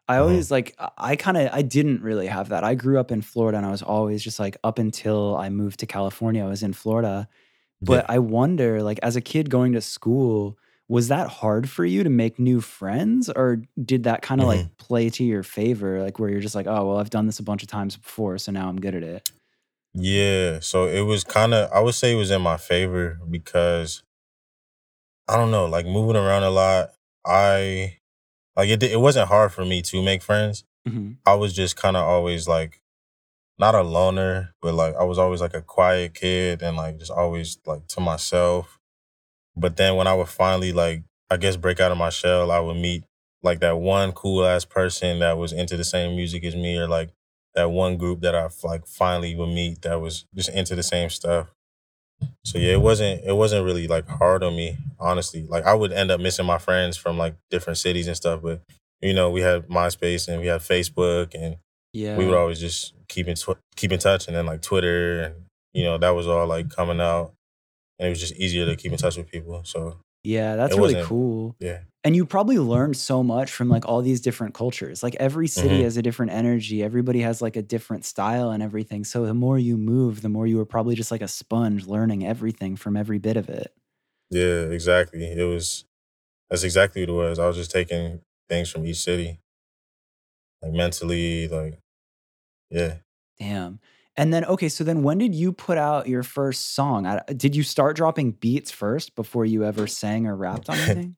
I 0.09 0.17
Mhm. 0.17 0.21
always 0.21 0.51
like 0.51 0.75
I- 0.79 0.91
I 0.97 1.17
kind 1.17 1.37
of 1.37 1.51
I 1.53 1.63
didn't 1.63 2.03
really 2.03 2.27
have 2.29 2.49
that. 2.49 2.65
I 2.65 2.75
grew 2.75 2.99
up 2.99 3.11
in 3.13 3.21
Florida 3.23 3.59
and 3.59 3.67
I 3.67 3.71
was 3.71 3.83
always 3.83 4.23
just 4.23 4.39
like 4.41 4.57
up 4.65 4.79
until 4.79 5.37
I 5.37 5.49
moved 5.51 5.81
to 5.81 5.87
California, 5.87 6.45
I 6.45 6.49
was 6.49 6.63
in 6.63 6.73
Florida. 6.73 7.29
But 7.83 8.07
Yeah. 8.09 8.15
I 8.15 8.19
wonder 8.19 8.83
like 8.83 8.99
as 9.03 9.17
a 9.17 9.21
kid 9.21 9.51
going 9.51 9.73
to 9.75 9.81
school, 9.81 10.57
was 10.89 11.09
that 11.09 11.29
hard 11.29 11.69
for 11.69 11.85
you 11.85 12.03
to 12.03 12.09
make 12.09 12.39
new 12.39 12.63
friends 12.63 13.29
or 13.29 13.61
did 13.85 14.05
that 14.05 14.23
kind 14.23 14.41
of 14.41 14.47
Mm-hmm. 14.49 14.59
like 14.63 14.79
play 14.79 15.11
to 15.11 15.23
your 15.25 15.43
favor 15.43 16.01
like 16.03 16.19
where 16.19 16.31
you're 16.31 16.41
just 16.41 16.55
like, 16.55 16.67
"Oh, 16.67 16.87
well, 16.89 16.97
I've 16.97 17.11
done 17.11 17.27
this 17.27 17.39
a 17.39 17.43
bunch 17.43 17.63
of 17.63 17.69
times 17.69 17.95
before, 17.99 18.39
so 18.39 18.51
now 18.51 18.71
I'm 18.71 18.81
good 18.81 18.95
at 18.95 19.03
it." 19.03 19.31
Yeah, 19.93 20.61
so 20.61 20.87
it 20.87 21.03
was 21.03 21.25
kind 21.25 21.53
of 21.53 21.71
I 21.71 21.81
would 21.81 21.95
say 21.95 22.13
it 22.13 22.17
was 22.17 22.31
in 22.31 22.41
my 22.41 22.57
favor 22.57 23.19
because 23.31 24.03
I 25.29 25.37
don't 25.37 25.51
know, 25.51 25.67
like 25.67 25.85
moving 25.85 26.17
around 26.17 26.45
a 26.45 26.51
lot. 26.51 26.93
I 27.27 27.99
like 28.57 28.69
it. 28.71 28.83
It 28.83 29.01
wasn't 29.01 29.29
hard 29.29 29.53
for 29.53 29.65
me 29.65 29.83
to 29.83 30.03
make 30.03 30.23
friends. 30.23 30.65
Mhm. 30.87 31.17
I 31.27 31.35
was 31.35 31.53
just 31.55 31.77
kind 31.77 31.97
of 31.97 32.05
always 32.05 32.49
like 32.49 32.83
not 33.59 33.75
a 33.75 33.83
loner, 33.83 34.55
but 34.63 34.75
like 34.75 34.95
I 34.97 35.05
was 35.05 35.19
always 35.19 35.41
like 35.41 35.55
a 35.55 35.63
quiet 35.63 36.15
kid 36.15 36.63
and 36.63 36.77
like 36.77 36.99
just 36.99 37.11
always 37.11 37.59
like 37.67 37.87
to 37.89 38.01
myself. 38.01 38.79
But 39.57 39.77
then 39.77 39.97
when 39.97 40.07
I 40.07 40.15
would 40.15 40.29
finally 40.29 40.73
like 40.73 41.03
I 41.31 41.37
guess 41.37 41.57
break 41.57 41.81
out 41.81 41.93
of 41.93 41.99
my 41.99 42.11
shell, 42.11 42.51
I 42.51 42.61
would 42.61 42.77
meet 42.77 43.05
like 43.43 43.61
that 43.61 43.79
one 43.79 44.13
cool 44.13 44.45
ass 44.47 44.65
person 44.65 45.19
that 45.21 45.39
was 45.39 45.53
into 45.53 45.77
the 45.77 45.85
same 45.85 46.17
music 46.17 46.45
as 46.45 46.57
me, 46.57 46.77
or 46.79 46.89
like 46.89 47.11
that 47.55 47.71
one 47.71 47.97
group 47.97 48.21
that 48.21 48.35
I 48.35 48.49
like 48.65 48.87
finally 48.87 49.35
would 49.35 49.49
meet 49.49 49.83
that 49.83 50.01
was 50.01 50.27
just 50.35 50.51
into 50.51 50.75
the 50.75 50.83
same 50.83 51.11
stuff. 51.11 51.49
So 52.45 52.59
yeah, 52.59 52.73
it 52.73 52.81
wasn't 52.81 53.23
it 53.25 53.35
wasn't 53.37 53.65
really 53.65 53.87
like 53.87 54.07
hard 54.09 54.43
on 54.43 54.57
me, 54.57 54.77
honestly. 54.99 55.45
Like 55.49 55.65
I 55.65 55.75
would 55.75 55.93
end 55.93 56.11
up 56.11 56.21
missing 56.21 56.47
my 56.47 56.59
friends 56.59 56.97
from 56.97 57.19
like 57.19 57.35
different 57.51 57.79
cities 57.79 58.07
and 58.07 58.17
stuff, 58.17 58.41
but 58.43 58.63
you 59.01 59.15
know, 59.15 59.31
we 59.31 59.43
had 59.43 59.69
MySpace 59.69 60.29
and 60.29 60.41
we 60.41 60.47
had 60.49 60.61
Facebook 60.61 61.35
and 61.35 61.57
Yeah. 61.93 62.17
we 62.17 62.27
would 62.27 62.35
always 62.35 62.59
just 62.61 62.95
keep 63.09 63.29
in 63.29 63.35
tw- 63.37 63.59
keep 63.77 63.93
in 63.93 63.99
touch 63.99 64.27
and 64.27 64.37
then 64.37 64.47
like 64.47 64.63
Twitter 64.63 65.21
and 65.23 65.35
you 65.75 65.85
know, 65.85 65.99
that 65.99 66.11
was 66.11 66.27
all 66.27 66.47
like 66.47 66.71
coming 66.71 67.01
out 67.01 67.33
and 67.99 68.07
it 68.07 68.11
was 68.11 68.21
just 68.21 68.35
easier 68.35 68.65
to 68.67 68.77
keep 68.77 68.93
in 68.93 68.99
touch 68.99 69.17
with 69.17 69.31
people. 69.31 69.63
So 69.65 69.99
Yeah, 70.29 70.57
that's 70.57 70.75
It 70.75 70.79
really 70.79 71.03
cool. 71.05 71.57
yeah. 71.59 71.81
And 72.05 72.15
you 72.15 72.27
probably 72.27 72.59
learned 72.59 72.97
so 72.97 73.23
much 73.23 73.51
from 73.51 73.69
like 73.71 73.87
all 73.89 74.03
these 74.03 74.21
different 74.21 74.55
cultures. 74.55 75.03
Like 75.03 75.15
every 75.17 75.49
city 75.49 75.79
Mhm. 75.81 75.83
has 75.85 75.97
a 75.97 76.03
different 76.03 76.33
energy. 76.33 76.83
Everybody 76.83 77.21
has 77.21 77.41
like 77.41 77.57
a 77.57 77.63
different 77.63 78.05
style 78.05 78.51
and 78.51 78.63
everything. 78.63 79.05
So 79.05 79.25
the 79.27 79.35
more 79.35 79.59
you 79.59 79.77
move, 79.79 80.21
the 80.23 80.29
more 80.29 80.47
you 80.47 80.59
were 80.59 80.67
probably 80.67 80.95
just 80.95 81.11
like 81.11 81.23
a 81.23 81.29
sponge 81.29 81.87
learning 81.87 82.27
everything 82.27 82.77
from 82.77 82.97
every 82.97 83.19
bit 83.19 83.37
of 83.39 83.49
it. 83.49 83.73
Yeah, 84.31 84.65
exactly. 84.71 85.25
It 85.33 85.45
was 85.45 85.87
that's 86.51 86.63
exactly 86.63 87.03
what 87.03 87.11
it 87.11 87.13
was. 87.31 87.39
I 87.39 87.47
was 87.47 87.57
just 87.57 87.71
taking 87.71 88.21
things 88.51 88.71
from 88.71 88.87
each 88.87 88.99
city. 89.03 89.41
Like 90.63 90.73
mentally, 90.73 91.49
like 91.49 91.81
yeah. 92.71 92.99
Damn. 93.39 93.81
And 94.19 94.35
then, 94.35 94.45
okay, 94.47 94.69
so 94.69 94.83
then 94.83 95.05
when 95.05 95.19
did 95.19 95.33
you 95.33 95.53
put 95.53 95.79
out 95.79 96.09
your 96.09 96.25
first 96.25 96.75
song? 96.75 97.07
I- 97.07 97.23
Did 97.35 97.55
you 97.55 97.63
start 97.63 97.97
dropping 97.97 98.33
beats 98.33 98.73
first 98.73 99.15
before 99.15 99.45
you 99.45 99.65
ever 99.65 99.87
sang 99.87 100.27
or 100.27 100.35
rapped 100.37 100.69
on 100.69 100.77
anything? 100.81 101.17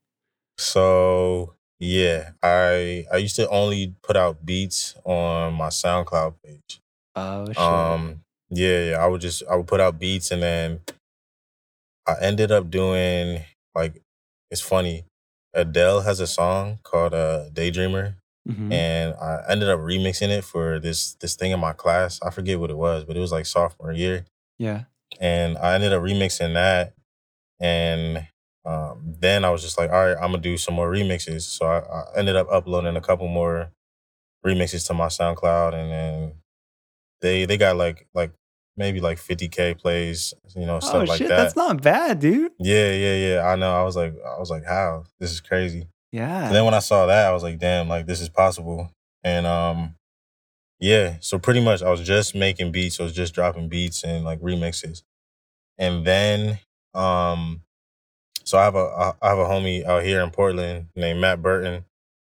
So 0.59 1.55
yeah, 1.79 2.33
I 2.43 3.07
I 3.11 3.17
used 3.17 3.37
to 3.37 3.49
only 3.49 3.95
put 4.03 4.17
out 4.17 4.45
beats 4.45 4.95
on 5.05 5.55
my 5.55 5.69
SoundCloud 5.69 6.35
page. 6.45 6.81
Oh 7.17 7.47
shit. 7.47 7.57
Um, 7.59 8.21
yeah, 8.51 8.91
yeah, 8.91 8.97
I 9.03 9.07
would 9.07 9.23
just 9.23 9.43
I 9.51 9.57
would 9.57 9.67
put 9.67 9.81
out 9.81 9.99
beats 9.99 10.31
and 10.31 10.43
then 10.43 10.81
I 12.07 12.17
ended 12.21 12.53
up 12.53 12.71
doing 12.71 13.45
like 13.75 14.03
it's 14.51 14.61
funny. 14.61 15.05
Adele 15.55 16.03
has 16.03 16.21
a 16.21 16.27
song 16.27 16.81
called 16.83 17.15
uh 17.15 17.49
Daydreamer 17.51 18.17
Mhm. 18.49 18.73
and 18.73 19.15
I 19.21 19.45
ended 19.51 19.69
up 19.69 19.81
remixing 19.81 20.31
it 20.31 20.45
for 20.45 20.79
this 20.79 21.15
this 21.21 21.37
thing 21.37 21.51
in 21.53 21.61
my 21.61 21.73
class. 21.75 22.19
I 22.23 22.31
forget 22.31 22.59
what 22.59 22.71
it 22.71 22.77
was, 22.77 23.05
but 23.05 23.17
it 23.17 23.21
was 23.21 23.33
like 23.33 23.47
sophomore 23.47 23.93
year. 23.93 24.25
Yeah. 24.59 24.85
And 25.21 25.59
I 25.59 25.75
ended 25.75 25.93
up 25.93 26.03
remixing 26.03 26.55
that 26.55 26.95
and 27.61 28.27
um, 28.65 29.15
then 29.21 29.45
I 29.45 29.51
was 29.51 29.63
just 29.63 29.79
like, 29.79 29.91
all 29.91 30.07
right, 30.07 30.17
I'm 30.17 30.31
gonna 30.31 30.39
do 30.39 30.57
some 30.57 30.75
more 30.75 30.91
remixes. 30.91 31.43
So 31.43 31.67
I, 31.67 31.79
I 31.81 32.05
ended 32.19 32.37
up 32.37 32.47
uploading 32.51 32.97
a 32.97 33.01
couple 33.01 33.29
more 33.29 33.71
remixes 34.47 34.87
to 34.87 34.95
my 34.95 35.07
SoundCloud 35.07 35.75
and 35.75 35.91
then 35.93 36.33
they 37.21 37.45
they 37.45 37.57
got 37.59 37.77
like 37.77 38.07
like 38.15 38.33
maybe 38.77 39.01
like 39.01 39.19
50k 39.19 39.79
plays, 39.79 40.33
you 40.57 40.65
know, 40.65 40.77
Oh 40.77 40.81
stuff 40.81 41.09
like 41.09 41.19
shit, 41.19 41.29
that. 41.29 41.37
that's 41.37 41.57
not 41.57 41.83
bad, 41.83 42.21
dude. 42.21 42.53
Yeah, 42.59 42.93
yeah, 42.93 43.15
yeah. 43.17 43.43
I 43.47 43.57
know. 43.57 43.73
I 43.75 43.83
was 43.83 43.97
like, 43.97 44.15
I 44.27 44.39
was 44.39 44.51
like, 44.51 44.65
how? 44.65 45.05
This 45.19 45.31
is 45.31 45.41
crazy. 45.41 45.87
And 46.47 46.55
then 46.55 46.65
when 46.65 46.75
I 46.75 46.81
saw 46.81 47.07
that, 47.07 47.27
I 47.29 47.33
was 47.33 47.43
like, 47.43 47.59
damn, 47.59 47.89
like 47.89 48.07
this 48.07 48.21
is 48.21 48.29
possible. 48.29 48.91
And 49.23 49.47
um, 49.47 49.95
yeah. 50.79 51.17
So 51.21 51.39
pretty 51.39 51.61
much, 51.63 51.83
I 51.83 51.91
was 51.91 52.01
just 52.03 52.35
making 52.35 52.73
beats. 52.73 52.99
I 53.01 53.05
was 53.05 53.13
just 53.13 53.35
dropping 53.35 53.69
beats 53.69 54.03
and 54.05 54.25
like 54.25 54.41
remixes. 54.41 55.03
And 55.79 56.05
then 56.07 56.59
um, 56.95 57.63
so 58.45 58.59
I 58.59 58.65
have 58.65 58.75
a 58.75 59.15
I 59.23 59.29
have 59.29 59.39
a 59.39 59.45
homie 59.45 59.85
out 59.85 60.03
here 60.03 60.21
in 60.23 60.31
Portland 60.31 60.89
named 60.97 61.21
Matt 61.21 61.43
Burton, 61.43 61.85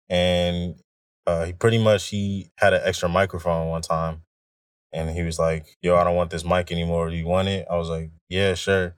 and 0.09 0.75
uh, 1.27 1.45
he 1.45 1.53
pretty 1.53 1.83
much 1.83 2.09
he 2.09 2.51
had 2.57 2.73
an 2.75 2.83
extra 2.85 3.09
microphone 3.09 3.69
one 3.69 3.83
time, 3.83 4.23
and 4.93 5.11
he 5.11 5.23
was 5.23 5.39
like, 5.39 5.77
"Yo, 5.83 5.97
I 5.97 6.05
don't 6.05 6.17
want 6.17 6.31
this 6.31 6.45
mic 6.45 6.73
anymore. 6.73 7.11
Do 7.11 7.17
you 7.17 7.27
want 7.27 7.49
it?" 7.49 7.67
I 7.71 7.77
was 7.77 7.89
like, 7.89 8.11
"Yeah, 8.29 8.55
sure." 8.55 8.97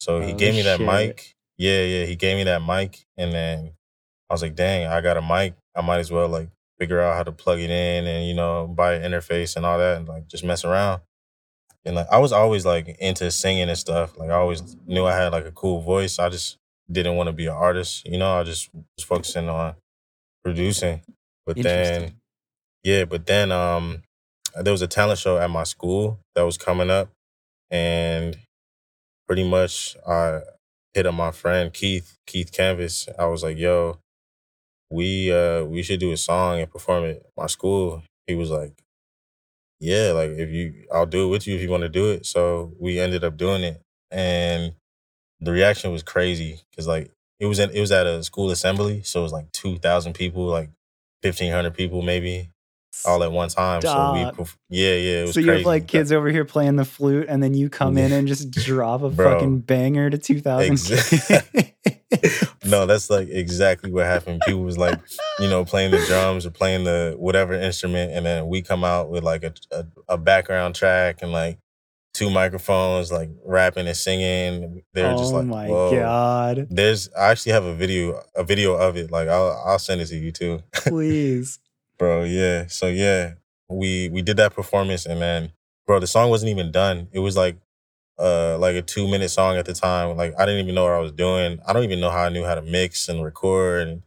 So 0.00 0.20
he 0.20 0.32
Oh 0.32 0.36
gave 0.36 0.54
me 0.54 0.62
that 0.62 0.78
shit. 0.78 0.86
mic. 0.86 1.34
Yeah, 1.58 1.82
yeah, 1.82 2.04
he 2.06 2.16
gave 2.16 2.36
me 2.36 2.44
that 2.44 2.64
mic, 2.64 3.06
and 3.16 3.32
then 3.32 3.72
I 4.30 4.34
was 4.34 4.42
like, 4.42 4.54
"Dang, 4.54 4.86
I 4.86 5.00
got 5.00 5.16
a 5.16 5.22
mic. 5.22 5.54
I 5.74 5.80
might 5.82 5.98
as 5.98 6.10
well 6.10 6.28
like 6.28 6.48
figure 6.78 7.00
out 7.00 7.16
how 7.16 7.22
to 7.22 7.32
plug 7.32 7.60
it 7.60 7.70
in 7.70 8.06
and 8.06 8.26
you 8.26 8.34
know 8.34 8.66
buy 8.66 8.94
an 8.94 9.10
interface 9.10 9.56
and 9.56 9.64
all 9.66 9.78
that, 9.78 9.98
and 9.98 10.08
like 10.08 10.28
just 10.28 10.44
mess 10.44 10.64
around." 10.64 11.02
And 11.84 11.96
like 11.96 12.06
I 12.10 12.18
was 12.18 12.32
always 12.32 12.64
like 12.64 12.96
into 12.98 13.30
singing 13.30 13.68
and 13.68 13.78
stuff. 13.78 14.16
Like 14.18 14.30
I 14.30 14.34
always 14.34 14.76
knew 14.86 15.04
I 15.04 15.14
had 15.14 15.32
like 15.32 15.44
a 15.44 15.52
cool 15.52 15.80
voice. 15.80 16.18
I 16.18 16.28
just 16.28 16.56
didn't 16.90 17.16
want 17.16 17.28
to 17.28 17.32
be 17.32 17.46
an 17.46 17.52
artist. 17.52 18.06
You 18.06 18.18
know, 18.18 18.38
I 18.38 18.42
just 18.42 18.70
was 18.74 19.04
focusing 19.04 19.48
on 19.48 19.74
producing. 20.42 21.02
But 21.46 21.56
then 21.62 22.14
yeah, 22.82 23.04
but 23.04 23.26
then 23.26 23.52
um 23.52 24.02
there 24.62 24.72
was 24.72 24.82
a 24.82 24.86
talent 24.86 25.18
show 25.18 25.38
at 25.38 25.50
my 25.50 25.64
school 25.64 26.20
that 26.34 26.42
was 26.42 26.56
coming 26.56 26.90
up 26.90 27.10
and 27.70 28.36
pretty 29.26 29.48
much 29.48 29.96
I 30.06 30.40
hit 30.94 31.06
up 31.06 31.14
my 31.14 31.32
friend 31.32 31.72
Keith, 31.72 32.18
Keith 32.26 32.52
Canvas. 32.52 33.08
I 33.18 33.26
was 33.26 33.42
like, 33.42 33.58
yo, 33.58 33.98
we 34.94 35.32
uh 35.32 35.64
we 35.64 35.82
should 35.82 36.00
do 36.00 36.12
a 36.12 36.16
song 36.16 36.60
and 36.60 36.70
perform 36.70 37.04
it 37.04 37.22
at 37.26 37.32
my 37.36 37.46
school. 37.46 38.02
He 38.26 38.34
was 38.34 38.50
like, 38.50 38.82
Yeah, 39.80 40.12
like 40.12 40.30
if 40.30 40.50
you 40.50 40.86
I'll 40.92 41.06
do 41.06 41.26
it 41.26 41.30
with 41.30 41.46
you 41.46 41.56
if 41.56 41.62
you 41.62 41.70
want 41.70 41.82
to 41.82 41.88
do 41.88 42.10
it. 42.10 42.26
So 42.26 42.72
we 42.78 43.00
ended 43.00 43.24
up 43.24 43.36
doing 43.36 43.62
it. 43.62 43.82
And 44.10 44.74
the 45.40 45.52
reaction 45.52 45.90
was 45.90 46.02
crazy 46.02 46.60
because 46.70 46.86
like 46.86 47.10
it 47.40 47.46
was 47.46 47.58
at 47.58 47.74
it 47.74 47.80
was 47.80 47.90
at 47.92 48.06
a 48.06 48.22
school 48.22 48.50
assembly, 48.50 49.02
so 49.02 49.20
it 49.20 49.24
was 49.24 49.32
like 49.32 49.50
two 49.52 49.78
thousand 49.78 50.12
people, 50.14 50.46
like 50.46 50.70
fifteen 51.22 51.52
hundred 51.52 51.74
people 51.74 52.00
maybe, 52.00 52.50
all 53.04 53.22
at 53.24 53.32
one 53.32 53.48
time. 53.48 53.82
So 53.82 54.12
we, 54.12 54.24
perf- 54.24 54.56
yeah, 54.70 54.94
yeah, 54.94 55.18
it 55.18 55.26
was 55.26 55.34
So 55.34 55.40
you 55.40 55.50
have 55.50 55.66
like 55.66 55.88
kids 55.88 56.12
over 56.12 56.28
here 56.28 56.44
playing 56.44 56.76
the 56.76 56.84
flute, 56.84 57.26
and 57.28 57.42
then 57.42 57.52
you 57.52 57.68
come 57.68 57.98
in 57.98 58.12
and 58.18 58.28
just 58.28 58.52
drop 58.52 59.02
a 59.02 59.10
Bro. 59.10 59.34
fucking 59.34 59.58
banger 59.60 60.08
to 60.10 60.18
two 60.18 60.40
thousand. 60.40 60.76
Exa- 60.76 61.72
no, 62.74 62.86
that's 62.86 63.08
like 63.10 63.28
exactly 63.28 63.92
what 63.92 64.06
happened. 64.06 64.42
People 64.46 64.62
was 64.62 64.78
like, 64.78 64.98
you 65.38 65.48
know, 65.48 65.64
playing 65.64 65.92
the 65.92 66.04
drums 66.06 66.44
or 66.44 66.50
playing 66.50 66.84
the 66.84 67.14
whatever 67.18 67.54
instrument, 67.54 68.12
and 68.12 68.26
then 68.26 68.48
we 68.48 68.62
come 68.62 68.84
out 68.84 69.10
with 69.10 69.22
like 69.22 69.44
a 69.44 69.54
a, 69.70 69.86
a 70.08 70.18
background 70.18 70.74
track 70.74 71.22
and 71.22 71.32
like 71.32 71.58
two 72.12 72.30
microphones, 72.30 73.12
like 73.12 73.30
rapping 73.44 73.86
and 73.86 73.96
singing. 73.96 74.82
They're 74.92 75.12
oh 75.12 75.18
just 75.18 75.32
like, 75.32 75.42
Oh 75.42 75.46
my 75.46 75.68
whoa. 75.68 75.90
god! 76.00 76.66
There's 76.70 77.08
I 77.18 77.30
actually 77.30 77.52
have 77.52 77.64
a 77.64 77.74
video 77.74 78.22
a 78.34 78.44
video 78.44 78.74
of 78.74 78.96
it. 78.96 79.10
Like 79.10 79.28
I'll 79.28 79.62
I'll 79.64 79.78
send 79.78 80.00
it 80.00 80.06
to 80.06 80.16
you 80.16 80.32
too. 80.32 80.60
Please. 80.72 81.58
bro, 81.98 82.24
yeah. 82.24 82.66
So 82.66 82.86
yeah, 82.88 83.34
we 83.68 84.08
we 84.08 84.22
did 84.22 84.36
that 84.38 84.54
performance 84.54 85.06
and 85.06 85.22
then 85.22 85.52
bro, 85.86 86.00
the 86.00 86.06
song 86.06 86.30
wasn't 86.30 86.50
even 86.50 86.72
done. 86.72 87.08
It 87.12 87.20
was 87.20 87.36
like 87.36 87.56
uh 88.18 88.56
like 88.58 88.76
a 88.76 88.82
2 88.82 89.08
minute 89.08 89.28
song 89.30 89.56
at 89.56 89.66
the 89.66 89.74
time. 89.74 90.16
Like 90.16 90.34
I 90.38 90.46
didn't 90.46 90.62
even 90.64 90.74
know 90.74 90.84
what 90.84 90.92
I 90.92 90.98
was 90.98 91.12
doing. 91.12 91.58
I 91.66 91.72
don't 91.72 91.84
even 91.84 92.00
know 92.00 92.10
how 92.10 92.24
I 92.24 92.28
knew 92.28 92.44
how 92.44 92.54
to 92.54 92.62
mix 92.62 93.08
and 93.08 93.24
record 93.24 93.88
and 93.88 94.02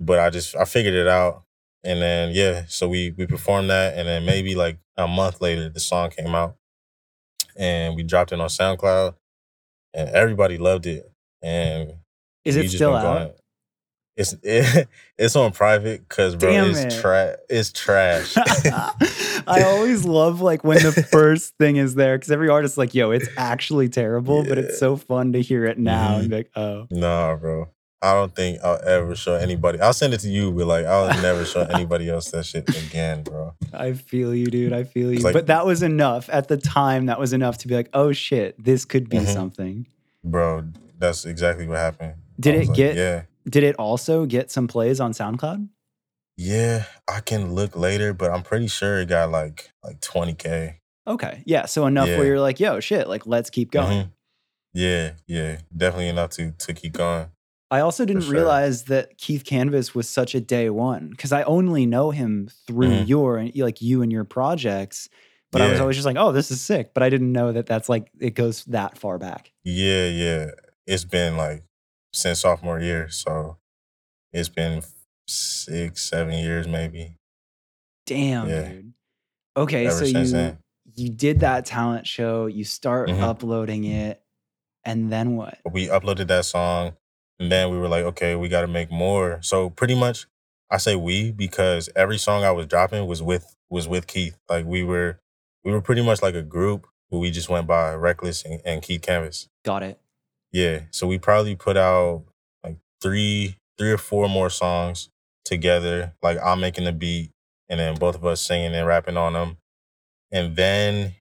but 0.00 0.18
I 0.18 0.30
just 0.30 0.54
I 0.56 0.64
figured 0.64 0.94
it 0.94 1.08
out. 1.08 1.42
And 1.82 2.00
then 2.00 2.30
yeah, 2.32 2.64
so 2.68 2.88
we 2.88 3.14
we 3.16 3.26
performed 3.26 3.70
that 3.70 3.96
and 3.98 4.06
then 4.08 4.24
maybe 4.24 4.54
like 4.54 4.78
a 4.96 5.06
month 5.08 5.40
later 5.40 5.68
the 5.68 5.80
song 5.80 6.10
came 6.10 6.34
out 6.34 6.56
and 7.56 7.96
we 7.96 8.02
dropped 8.02 8.32
it 8.32 8.40
on 8.40 8.48
SoundCloud 8.48 9.14
and 9.92 10.08
everybody 10.10 10.58
loved 10.58 10.86
it. 10.86 11.10
And 11.42 11.94
Is 12.44 12.56
it 12.56 12.70
still 12.70 12.94
out? 12.94 13.02
going- 13.02 13.32
It's 14.16 14.34
it, 14.42 14.88
it's 15.18 15.34
on 15.36 15.52
private 15.52 16.08
because 16.08 16.36
bro, 16.36 16.50
Damn 16.52 16.70
it's 16.70 16.80
it. 16.94 17.00
trash. 17.00 17.36
It's 17.50 17.72
trash. 17.72 18.34
I 19.46 19.62
always 19.66 20.04
love 20.04 20.40
like 20.40 20.64
when 20.64 20.78
the 20.82 20.92
first 21.10 21.54
thing 21.58 21.76
is 21.76 21.94
there 21.94 22.16
because 22.16 22.30
every 22.30 22.48
artist's 22.48 22.78
like, 22.78 22.94
"Yo, 22.94 23.10
it's 23.10 23.28
actually 23.36 23.88
terrible," 23.88 24.44
but 24.44 24.58
it's 24.58 24.78
so 24.78 24.96
fun 24.96 25.32
to 25.32 25.42
hear 25.42 25.64
it 25.64 25.78
now 25.78 26.16
and 26.18 26.30
be 26.30 26.36
like, 26.36 26.50
"Oh, 26.56 26.86
nah, 26.90 27.36
bro. 27.36 27.68
I 28.02 28.12
don't 28.12 28.36
think 28.36 28.58
I'll 28.62 28.80
ever 28.86 29.16
show 29.16 29.34
anybody. 29.34 29.80
I'll 29.80 29.94
send 29.94 30.12
it 30.12 30.20
to 30.20 30.28
you, 30.28 30.52
but 30.52 30.66
like 30.66 30.84
I'll 30.84 31.08
never 31.22 31.44
show 31.44 31.62
anybody 31.62 32.08
else 32.10 32.30
that 32.32 32.44
shit 32.44 32.68
again, 32.86 33.22
bro. 33.22 33.54
I 33.72 33.94
feel 33.94 34.34
you, 34.34 34.46
dude. 34.46 34.72
I 34.72 34.84
feel 34.84 35.10
you." 35.12 35.20
Like- 35.20 35.32
but 35.32 35.46
that 35.48 35.66
was 35.66 35.82
enough 35.82 36.28
at 36.32 36.48
the 36.48 36.56
time. 36.56 37.06
That 37.06 37.18
was 37.18 37.32
enough 37.32 37.58
to 37.58 37.68
be 37.68 37.74
like, 37.74 37.88
"Oh 37.94 38.12
shit, 38.12 38.62
this 38.62 38.84
could 38.84 39.08
be 39.08 39.18
Mhm. 39.18 39.26
something." 39.32 39.86
Bro, 40.22 40.68
that's 40.98 41.24
exactly 41.24 41.66
what 41.66 41.78
happened. 41.78 42.14
Did 42.38 42.54
it 42.56 42.68
like, 42.68 42.76
get- 42.76 42.96
Yeah, 42.96 43.22
Did 43.48 43.62
it 43.62 43.76
also 43.76 44.26
get 44.26 44.50
some 44.50 44.66
plays 44.68 45.00
on 45.00 45.12
SoundCloud? 45.12 45.68
yeah. 46.36 46.84
I 47.06 47.20
can 47.20 47.54
look 47.54 47.76
later, 47.76 48.12
but 48.12 48.30
I'm 48.32 48.42
pretty 48.42 48.66
sure 48.66 48.98
it 49.00 49.08
got 49.08 49.30
like 49.30 49.70
like 49.84 50.00
20k. 50.00 50.76
Okay, 51.06 51.42
yeah. 51.46 51.66
So 51.66 51.86
enough 51.86 52.08
Yeah. 52.08 52.16
where 52.18 52.26
you're 52.26 52.40
like, 52.40 52.58
"Yo, 52.58 52.80
shit, 52.80 53.06
like 53.08 53.26
let's 53.26 53.50
keep 53.50 53.70
going." 53.70 54.04
Mhm. 54.06 54.10
Yeah, 54.72 55.12
yeah, 55.26 55.58
definitely 55.76 56.08
enough 56.08 56.30
to 56.30 56.52
to 56.52 56.72
keep 56.74 56.94
going. 56.94 57.28
I 57.70 57.80
also 57.80 58.04
didn't 58.04 58.22
sure. 58.22 58.32
realize 58.32 58.84
that 58.84 59.16
Keith 59.18 59.44
Canvas 59.44 59.94
was 59.94 60.08
such 60.08 60.34
a 60.34 60.40
day 60.40 60.70
one 60.70 61.10
because 61.10 61.30
I 61.32 61.42
only 61.44 61.86
know 61.86 62.10
him 62.10 62.48
through 62.66 62.90
Mhm. 63.04 63.08
your 63.08 63.44
like 63.56 63.80
you 63.82 64.02
and 64.02 64.10
your 64.10 64.24
projects. 64.24 65.08
But 65.52 65.62
I 65.62 65.70
was 65.70 65.78
always 65.78 65.94
just 65.94 66.06
like, 66.06 66.16
oh, 66.18 66.32
this 66.32 66.50
is 66.50 66.60
sick. 66.60 66.92
But 66.94 67.04
I 67.04 67.10
didn't 67.10 67.30
know 67.30 67.52
that 67.52 67.66
that's 67.66 67.88
like 67.88 68.08
it 68.18 68.34
goes 68.34 68.64
that 68.64 68.98
far 68.98 69.18
back. 69.18 69.52
Yeah, 69.62 70.08
yeah. 70.08 70.50
It's 70.86 71.04
been 71.04 71.36
like 71.36 71.62
since 72.14 72.40
sophomore 72.40 72.80
year, 72.80 73.08
so 73.08 73.58
it's 74.32 74.48
been 74.48 74.82
six, 75.26 76.02
seven 76.02 76.34
years 76.34 76.66
maybe. 76.68 77.16
Damn, 78.06 78.48
Yeah. 78.48 78.68
dude. 78.68 78.92
Okay, 79.56 79.86
Ever 79.86 79.96
so 79.98 80.04
you 80.04 80.24
then. 80.26 80.58
you 80.94 81.08
did 81.10 81.40
that 81.40 81.64
talent 81.64 82.06
show. 82.06 82.46
You 82.46 82.64
start 82.64 83.08
Mhm. 83.08 83.20
uploading 83.22 83.84
it, 83.84 84.22
and 84.84 85.10
then 85.12 85.36
what? 85.36 85.58
we 85.70 85.86
uploaded 85.88 86.26
that 86.28 86.44
song 86.44 86.96
and 87.40 87.50
then 87.50 87.70
we 87.70 87.76
were 87.78 87.88
like 87.88 88.04
okay 88.04 88.36
we 88.36 88.48
got 88.48 88.60
to 88.60 88.66
make 88.68 88.92
more 88.92 89.40
so 89.42 89.68
pretty 89.68 89.94
much 89.94 90.26
i 90.70 90.76
say 90.76 90.94
we 90.94 91.32
because 91.32 91.88
every 91.96 92.16
song 92.16 92.44
i 92.44 92.50
was 92.52 92.64
dropping 92.66 93.04
was 93.08 93.20
with 93.20 93.56
was 93.68 93.88
with 93.88 94.06
keith 94.06 94.38
like 94.48 94.64
we 94.64 94.84
were 94.84 95.18
we 95.64 95.72
were 95.72 95.80
pretty 95.80 96.00
much 96.02 96.22
like 96.22 96.36
a 96.36 96.42
group 96.42 96.86
but 97.10 97.18
we 97.18 97.32
just 97.32 97.48
went 97.48 97.66
by 97.66 97.92
reckless 97.92 98.44
and, 98.44 98.60
and 98.64 98.82
keith 98.82 99.02
canvas 99.02 99.48
Got 99.64 99.82
it. 99.82 99.98
Yeah 100.54 100.80
so 100.90 101.06
we 101.06 101.18
probably 101.18 101.54
put 101.54 101.76
out 101.76 102.24
like 102.64 102.76
three 103.02 103.56
three 103.76 103.92
or 103.92 103.98
four 103.98 104.28
more 104.28 104.48
songs 104.48 105.10
together 105.44 106.14
like 106.22 106.38
i'm 106.42 106.60
making 106.60 106.84
the 106.84 106.92
beat 106.92 107.30
and 107.68 107.78
then 107.78 107.94
both 107.96 108.14
of 108.14 108.24
us 108.24 108.40
singing 108.40 108.74
and 108.74 108.86
rapping 108.86 109.18
on 109.18 109.34
them 109.34 109.58
and 110.32 110.56
then 110.56 111.12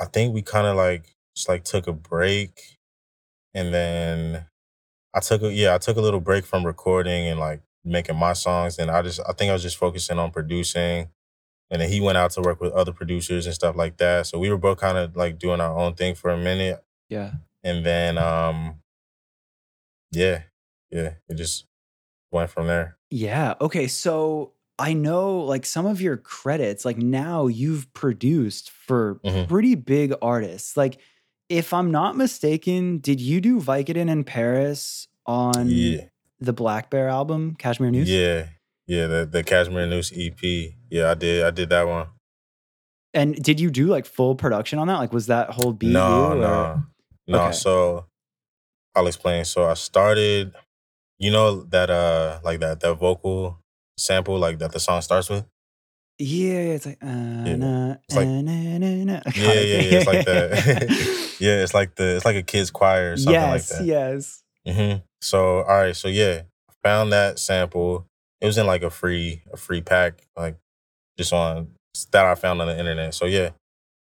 i 0.00 0.04
think 0.04 0.32
we 0.32 0.42
kind 0.42 0.66
of 0.66 0.76
like 0.76 1.16
just 1.34 1.48
like 1.48 1.64
took 1.64 1.88
a 1.88 1.92
break 1.92 2.78
and 3.54 3.72
then 3.72 4.46
I 5.14 5.20
took 5.20 5.42
a 5.42 5.52
yeah, 5.52 5.74
I 5.74 5.78
took 5.78 5.96
a 5.96 6.00
little 6.00 6.20
break 6.20 6.46
from 6.46 6.64
recording 6.64 7.26
and 7.26 7.38
like 7.38 7.60
making 7.84 8.16
my 8.16 8.32
songs 8.32 8.78
and 8.78 8.90
I 8.90 9.02
just 9.02 9.20
I 9.28 9.32
think 9.32 9.50
I 9.50 9.52
was 9.52 9.62
just 9.62 9.76
focusing 9.76 10.18
on 10.18 10.30
producing 10.30 11.08
and 11.70 11.80
then 11.80 11.90
he 11.90 12.00
went 12.00 12.18
out 12.18 12.30
to 12.32 12.42
work 12.42 12.60
with 12.60 12.72
other 12.72 12.92
producers 12.92 13.46
and 13.46 13.54
stuff 13.54 13.76
like 13.76 13.96
that. 13.98 14.26
So 14.26 14.38
we 14.38 14.50
were 14.50 14.58
both 14.58 14.78
kind 14.78 14.96
of 14.96 15.16
like 15.16 15.38
doing 15.38 15.60
our 15.60 15.76
own 15.76 15.94
thing 15.94 16.14
for 16.14 16.30
a 16.30 16.36
minute, 16.36 16.82
Yeah. 17.08 17.32
And 17.64 17.84
then 17.86 18.18
um, 18.18 18.76
yeah, 20.10 20.42
yeah, 20.90 21.14
it 21.28 21.34
just 21.34 21.66
went 22.30 22.50
from 22.50 22.66
there. 22.66 22.96
Yeah. 23.10 23.54
Okay. 23.60 23.86
So 23.86 24.52
I 24.78 24.94
know 24.94 25.40
like 25.40 25.64
some 25.66 25.86
of 25.86 26.00
your 26.00 26.16
credits, 26.16 26.84
like 26.84 26.96
now 26.98 27.46
you've 27.46 27.92
produced 27.92 28.70
for 28.70 29.20
Mhm. 29.24 29.48
pretty 29.48 29.74
big 29.74 30.14
artists. 30.20 30.76
Like, 30.76 30.98
if 31.48 31.72
I'm 31.72 31.90
not 31.90 32.16
mistaken, 32.16 32.98
did 32.98 33.20
you 33.20 33.40
do 33.40 33.60
Vicodin 33.60 34.08
in 34.10 34.24
Paris 34.24 35.06
on 35.26 35.68
Yeah, 35.68 36.04
the 36.40 36.52
Black 36.54 36.88
Bear 36.90 37.08
album, 37.08 37.54
Cashmere 37.56 37.90
Noise? 37.90 38.08
yeah, 38.08 38.46
yeah. 38.86 39.06
The 39.06 39.26
the 39.30 39.44
Cashmere 39.44 39.86
Noise 39.86 40.12
EP. 40.16 40.74
Yeah, 40.90 41.10
I 41.10 41.14
did. 41.14 41.44
I 41.44 41.50
did 41.50 41.68
that 41.68 41.86
one. 41.86 42.08
And 43.14 43.34
did 43.42 43.60
you 43.60 43.70
do 43.70 43.88
like 43.88 44.06
full 44.06 44.34
production 44.34 44.78
on 44.78 44.86
that? 44.88 44.96
Like, 44.96 45.12
was 45.12 45.26
that 45.26 45.50
whole 45.50 45.74
beat 45.74 45.92
No, 45.92 46.08
you? 46.08 46.38
Or? 46.38 46.40
no, 46.40 46.82
no. 47.32 47.42
Okay. 47.44 47.52
So 47.52 48.06
I'll 48.94 49.06
explain. 49.06 49.44
So 49.44 49.68
I 49.68 49.74
started, 49.74 50.52
you 51.18 51.30
know 51.30 51.62
that 51.64 51.90
uh 51.90 52.40
like 52.44 52.60
that 52.60 52.80
that 52.80 52.94
vocal 52.94 53.58
sample 53.96 54.38
like 54.38 54.58
that 54.58 54.72
the 54.72 54.80
song 54.80 55.00
starts 55.02 55.28
with. 55.30 55.44
Yeah, 56.18 56.76
it's 56.76 56.86
like, 56.86 56.98
uh, 57.02 57.06
nah, 57.08 57.96
It's 58.08 58.16
like- 58.16 58.28
uh, 58.28 58.42
nah, 58.42 58.78
nah, 58.78 59.04
nah. 59.04 59.20
Yeah, 59.34 59.52
yeah, 59.54 59.60
yeah. 59.60 59.98
It's 59.98 60.06
like 60.06 60.24
that. 60.24 61.36
yeah, 61.40 61.62
it's 61.62 61.74
like 61.74 61.94
the 61.96 62.16
it's 62.16 62.24
like 62.24 62.36
a 62.36 62.42
kid's 62.42 62.70
choir 62.70 63.12
or 63.12 63.16
something 63.16 63.32
yes, 63.40 63.70
like 63.70 63.78
that. 63.78 63.84
yes. 63.84 64.42
hmm 64.66 64.96
So 65.20 65.62
all 65.62 65.78
right, 65.78 65.96
so 65.96 66.08
yeah, 66.08 66.42
I 66.68 66.72
found 66.82 67.12
that 67.12 67.38
sample. 67.38 68.06
It 68.40 68.46
was 68.46 68.58
in 68.58 68.66
like 68.66 68.82
a 68.82 68.90
free 68.90 69.42
a 69.52 69.56
free 69.56 69.80
pack, 69.80 70.22
like 70.36 70.56
just 71.18 71.32
on 71.32 71.68
that 72.12 72.24
I 72.24 72.34
found 72.34 72.60
on 72.60 72.68
the 72.68 72.78
internet. 72.78 73.14
So 73.14 73.26
yeah, 73.26 73.50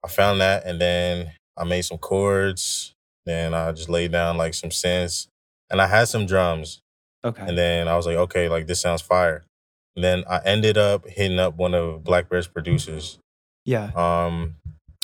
I 0.04 0.08
found 0.08 0.40
that, 0.40 0.64
and 0.66 0.80
then 0.80 1.32
I 1.56 1.64
made 1.64 1.82
some 1.82 1.98
chords. 1.98 2.92
Then 3.26 3.52
I 3.54 3.72
just 3.72 3.88
laid 3.88 4.12
down 4.12 4.36
like 4.38 4.54
some 4.54 4.70
synths, 4.70 5.26
and 5.70 5.82
I 5.82 5.88
had 5.88 6.08
some 6.08 6.24
drums. 6.26 6.80
Okay. 7.24 7.42
And 7.46 7.58
then 7.58 7.88
I 7.88 7.96
was 7.96 8.06
like, 8.06 8.16
okay, 8.16 8.48
like 8.48 8.66
this 8.68 8.80
sounds 8.80 9.02
fire. 9.02 9.44
And 9.96 10.04
then 10.04 10.24
I 10.30 10.40
ended 10.44 10.78
up 10.78 11.06
hitting 11.08 11.38
up 11.38 11.56
one 11.56 11.74
of 11.74 12.04
Black 12.04 12.28
Bear's 12.28 12.46
producers. 12.46 13.18
yeah. 13.64 13.90
Um, 13.96 14.56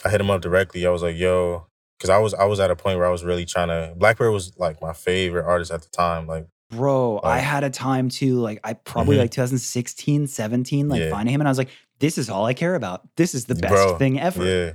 I 0.05 0.09
hit 0.11 0.21
him 0.21 0.31
up 0.31 0.41
directly. 0.43 0.87
I 0.87 0.91
was 0.91 1.03
like, 1.03 1.17
yo, 1.17 1.67
because 1.99 2.11
I 2.11 2.19
was 2.19 2.35
I 2.35 2.45
was 2.45 2.61
at 2.61 2.71
a 2.71 2.77
point 2.77 2.99
where 2.99 3.07
I 3.07 3.11
was 3.11 3.25
really 3.25 3.45
trying 3.45 3.69
to. 3.69 3.95
Black 3.97 4.19
Bear 4.19 4.31
was 4.31 4.53
like 4.59 4.81
my 4.83 4.93
favorite 4.93 5.45
artist 5.45 5.71
at 5.73 5.83
the 5.83 5.89
time. 5.89 6.27
Like, 6.27 6.47
Bro, 6.71 7.21
I 7.23 7.39
had 7.39 7.65
a 7.65 7.71
time 7.71 8.09
too, 8.09 8.39
like 8.41 8.59
I 8.65 8.73
probably 8.75 9.17
Mhm. 9.17 9.21
like 9.21 9.31
2016, 9.33 10.27
17, 10.27 10.89
like 10.89 11.01
Yeah. 11.01 11.11
finding 11.11 11.35
him 11.35 11.41
and 11.41 11.49
I 11.49 11.51
was 11.51 11.59
like, 11.59 11.69
this 12.01 12.19
is 12.19 12.31
all 12.31 12.47
I 12.47 12.55
care 12.55 12.75
about. 12.75 13.07
This 13.17 13.35
is 13.35 13.45
the 13.47 13.55
best 13.55 13.73
Bro, 13.73 13.99
thing 13.99 14.19
ever. 14.21 14.45
yeah, 14.45 14.73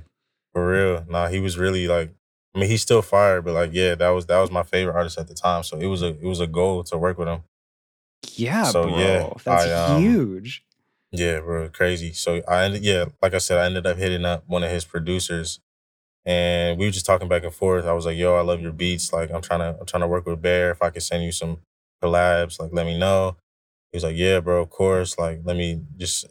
for 0.54 0.68
real. 0.70 1.04
Nah, 1.08 1.28
he 1.28 1.40
was 1.40 1.58
really 1.58 1.86
like. 1.88 2.10
I 2.58 2.60
mean, 2.60 2.70
he's 2.70 2.82
still 2.82 3.02
fired, 3.02 3.44
but 3.44 3.54
like, 3.54 3.70
yeah, 3.72 3.94
that 3.94 4.08
was 4.10 4.26
that 4.26 4.40
was 4.40 4.50
my 4.50 4.64
favorite 4.64 4.94
artist 4.96 5.16
at 5.16 5.28
the 5.28 5.34
time. 5.34 5.62
So 5.62 5.78
it 5.78 5.86
was 5.86 6.02
a 6.02 6.08
it 6.08 6.24
was 6.24 6.40
a 6.40 6.46
goal 6.48 6.82
to 6.84 6.98
work 6.98 7.16
with 7.16 7.28
him. 7.28 7.42
Yeah, 8.34 8.64
So, 8.64 8.82
bro. 8.88 8.98
yeah, 8.98 9.32
That's 9.44 9.66
I, 9.66 9.94
um, 9.94 10.02
huge. 10.02 10.64
Yeah, 11.12 11.38
bro, 11.40 11.68
crazy. 11.68 12.12
So 12.12 12.42
I 12.48 12.64
ended, 12.64 12.82
yeah, 12.84 13.04
like 13.22 13.32
I 13.32 13.38
said, 13.38 13.58
I 13.58 13.66
ended 13.66 13.86
up 13.86 13.96
hitting 13.96 14.24
up 14.24 14.42
one 14.48 14.64
of 14.64 14.70
his 14.72 14.84
producers, 14.84 15.60
and 16.26 16.78
we 16.78 16.86
were 16.86 16.90
just 16.90 17.06
talking 17.06 17.28
back 17.28 17.44
and 17.44 17.54
forth. 17.54 17.86
I 17.86 17.92
was 17.92 18.06
like, 18.06 18.16
"Yo, 18.18 18.34
I 18.34 18.40
love 18.42 18.60
your 18.60 18.72
beats. 18.72 19.12
Like, 19.12 19.30
I'm 19.30 19.40
trying 19.40 19.60
to, 19.60 19.78
I'm 19.78 19.86
trying 19.86 20.00
to 20.02 20.08
work 20.08 20.26
with 20.26 20.42
Bear. 20.42 20.72
If 20.72 20.82
I 20.82 20.90
could 20.90 21.02
send 21.04 21.22
you 21.22 21.32
some 21.32 21.58
collabs, 22.02 22.60
like, 22.60 22.70
let 22.72 22.86
me 22.86 22.98
know." 22.98 23.36
He 23.92 23.96
was 23.96 24.04
like, 24.04 24.16
"Yeah, 24.16 24.40
bro, 24.40 24.62
of 24.62 24.70
course. 24.70 25.16
Like, 25.16 25.40
let 25.44 25.56
me 25.56 25.80
just." 25.96 26.26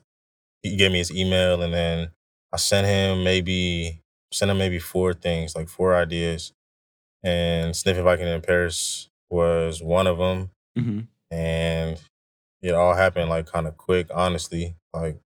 He 0.61 0.75
gave 0.75 0.91
me 0.91 0.97
his 0.97 1.11
email, 1.11 1.61
and 1.61 1.73
then 1.73 2.11
I 2.53 2.57
sent 2.57 2.85
him 2.87 3.23
maybe 3.23 4.01
sent 4.37 4.51
him 4.51 4.57
maybe 4.57 4.79
four 4.79 5.13
things, 5.13 5.55
like 5.55 5.69
four 5.69 5.95
ideas, 5.95 6.53
and 7.23 7.75
Sniffing 7.75 8.03
Viking 8.03 8.27
in 8.27 8.41
Paris 8.41 9.09
was 9.29 9.81
one 9.81 10.07
of 10.07 10.17
them, 10.17 10.51
hmm 10.77 10.99
and 11.29 11.99
it 12.61 12.73
all 12.73 12.93
happened 12.93 13.29
like 13.29 13.45
kind 13.45 13.67
of 13.67 13.75
quick, 13.77 14.07
honestly. 14.13 14.75
Like 14.93 15.19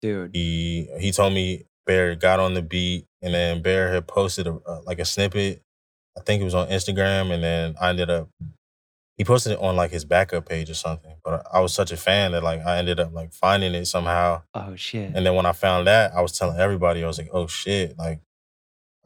Dude. 0.00 0.30
he 0.32 0.88
he 0.98 1.10
told 1.12 1.32
me 1.32 1.64
Bear 1.84 2.14
got 2.14 2.40
on 2.40 2.54
the 2.54 2.62
beat, 2.62 3.06
and 3.22 3.34
then 3.34 3.62
Bear 3.62 3.92
had 3.92 4.06
posted 4.06 4.46
a, 4.46 4.58
a, 4.66 4.80
like 4.82 4.98
a 4.98 5.04
snippet. 5.04 5.62
I 6.16 6.22
think 6.22 6.40
it 6.40 6.44
was 6.44 6.54
on 6.54 6.68
Instagram, 6.68 7.32
and 7.32 7.42
then 7.42 7.74
I 7.80 7.90
ended 7.90 8.10
up 8.10 8.28
he 9.18 9.24
posted 9.24 9.52
it 9.52 9.58
on 9.60 9.76
like 9.76 9.90
his 9.90 10.04
backup 10.04 10.48
page 10.48 10.68
or 10.68 10.74
something. 10.74 11.14
But 11.24 11.46
I 11.50 11.60
was 11.60 11.72
such 11.72 11.90
a 11.90 11.96
fan 11.96 12.32
that 12.32 12.42
like 12.42 12.64
I 12.64 12.78
ended 12.78 13.00
up 13.00 13.12
like 13.14 13.32
finding 13.32 13.74
it 13.74 13.86
somehow. 13.86 14.42
Oh 14.54 14.76
shit. 14.76 15.12
And 15.14 15.24
then 15.24 15.34
when 15.34 15.46
I 15.46 15.52
found 15.52 15.86
that, 15.86 16.12
I 16.14 16.20
was 16.20 16.36
telling 16.38 16.58
everybody 16.58 17.02
I 17.02 17.06
was 17.06 17.18
like, 17.18 17.30
"Oh 17.32 17.46
shit!" 17.46 17.98
Like 17.98 18.20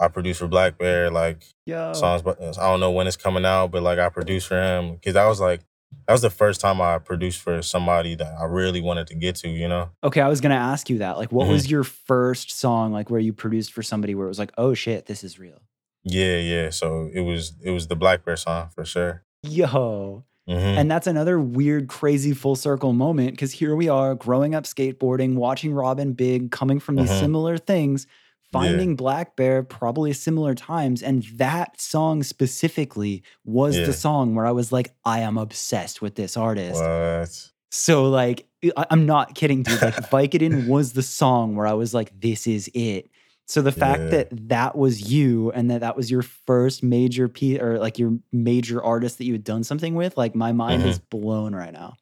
I 0.00 0.08
produced 0.08 0.40
for 0.40 0.48
Black 0.48 0.78
Bear, 0.78 1.10
like 1.10 1.44
Yo. 1.66 1.92
songs, 1.92 2.22
but 2.22 2.40
I 2.40 2.68
don't 2.70 2.80
know 2.80 2.90
when 2.90 3.06
it's 3.06 3.16
coming 3.16 3.44
out, 3.44 3.70
but 3.70 3.82
like 3.82 3.98
I 3.98 4.08
produced 4.08 4.46
for 4.48 4.60
him 4.60 4.94
because 4.94 5.14
that 5.14 5.26
was 5.26 5.40
like 5.40 5.60
that 6.06 6.12
was 6.14 6.22
the 6.22 6.30
first 6.30 6.60
time 6.60 6.80
I 6.80 6.98
produced 6.98 7.40
for 7.40 7.60
somebody 7.62 8.14
that 8.14 8.32
I 8.40 8.44
really 8.44 8.80
wanted 8.80 9.06
to 9.08 9.14
get 9.14 9.36
to, 9.36 9.48
you 9.48 9.68
know. 9.68 9.90
Okay, 10.02 10.20
I 10.20 10.28
was 10.28 10.40
gonna 10.40 10.54
ask 10.54 10.88
you 10.88 10.98
that. 10.98 11.18
Like, 11.18 11.30
what 11.32 11.46
Mhm. 11.46 11.50
was 11.50 11.70
your 11.70 11.84
first 11.84 12.50
song 12.58 12.92
like 12.92 13.10
where 13.10 13.20
you 13.20 13.32
produced 13.32 13.72
for 13.72 13.82
somebody 13.82 14.14
where 14.14 14.26
it 14.26 14.28
was 14.28 14.38
like, 14.38 14.52
oh 14.56 14.72
shit, 14.74 15.06
this 15.06 15.22
is 15.22 15.38
real? 15.38 15.60
Yeah, 16.02 16.38
yeah. 16.38 16.70
So 16.70 17.10
it 17.12 17.20
was 17.20 17.52
it 17.62 17.70
was 17.72 17.88
the 17.88 17.96
Black 17.96 18.24
Bear 18.24 18.36
song 18.36 18.70
for 18.74 18.84
sure. 18.84 19.22
Yo. 19.42 20.24
hmm 20.46 20.54
And 20.56 20.90
that's 20.90 21.06
another 21.06 21.38
weird, 21.38 21.88
crazy 21.88 22.32
full 22.32 22.56
circle 22.56 22.92
moment 22.92 23.32
because 23.32 23.52
here 23.52 23.76
we 23.76 23.88
are 23.88 24.14
growing 24.14 24.54
up 24.54 24.64
skateboarding, 24.64 25.34
watching 25.34 25.72
Rob 25.74 26.00
& 26.08 26.16
Big, 26.16 26.50
coming 26.50 26.80
from 26.80 26.96
these 26.96 27.10
Mhm. 27.10 27.20
similar 27.20 27.58
things, 27.58 28.06
Yeah. 28.52 28.60
finding 28.60 28.96
Black 28.96 29.36
Bear 29.36 29.62
probably 29.62 30.12
similar 30.12 30.54
times. 30.54 31.02
And 31.02 31.22
that 31.34 31.80
song 31.80 32.22
specifically 32.22 33.22
was 33.44 33.76
Yeah. 33.76 33.86
the 33.86 33.92
song 33.92 34.34
where 34.34 34.46
I 34.46 34.52
was 34.52 34.72
like, 34.72 34.92
I 35.04 35.20
am 35.20 35.38
obsessed 35.38 36.02
with 36.02 36.14
this 36.16 36.36
artist. 36.36 36.80
What? 36.82 37.50
So, 37.70 38.08
like, 38.10 38.46
I- 38.76 38.86
I'm 38.90 39.06
not 39.06 39.34
kidding, 39.34 39.62
dude. 39.62 39.80
Like, 39.80 39.94
Vicodin 40.10 40.66
was 40.66 40.92
the 40.92 41.02
song 41.02 41.54
where 41.54 41.66
I 41.66 41.74
was 41.74 41.94
like, 41.94 42.18
this 42.20 42.46
is 42.46 42.68
it. 42.74 43.08
So 43.46 43.62
the 43.62 43.72
fact 43.72 44.00
Yeah. 44.02 44.08
that 44.10 44.48
that 44.48 44.76
was 44.76 45.10
you 45.12 45.50
and 45.52 45.70
that 45.72 45.80
that 45.80 45.96
was 45.96 46.08
your 46.10 46.22
first 46.22 46.82
major 46.84 47.28
piece 47.28 47.58
or 47.60 47.78
like 47.80 47.98
your 47.98 48.18
major 48.32 48.80
artist 48.82 49.18
that 49.18 49.24
you 49.24 49.32
had 49.32 49.42
done 49.44 49.64
something 49.64 49.94
with, 49.94 50.16
like 50.16 50.34
my 50.36 50.52
mind 50.52 50.82
Mhm. 50.82 50.86
is 50.86 50.98
blown 51.00 51.54
right 51.54 51.72
now. 51.72 51.94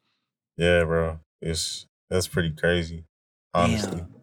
Yeah, 0.58 0.84
bro. 0.84 1.20
It's 1.40 1.86
that's 2.10 2.28
pretty 2.28 2.50
crazy. 2.50 3.04
Honestly. 3.54 3.98
Damn. 3.98 4.14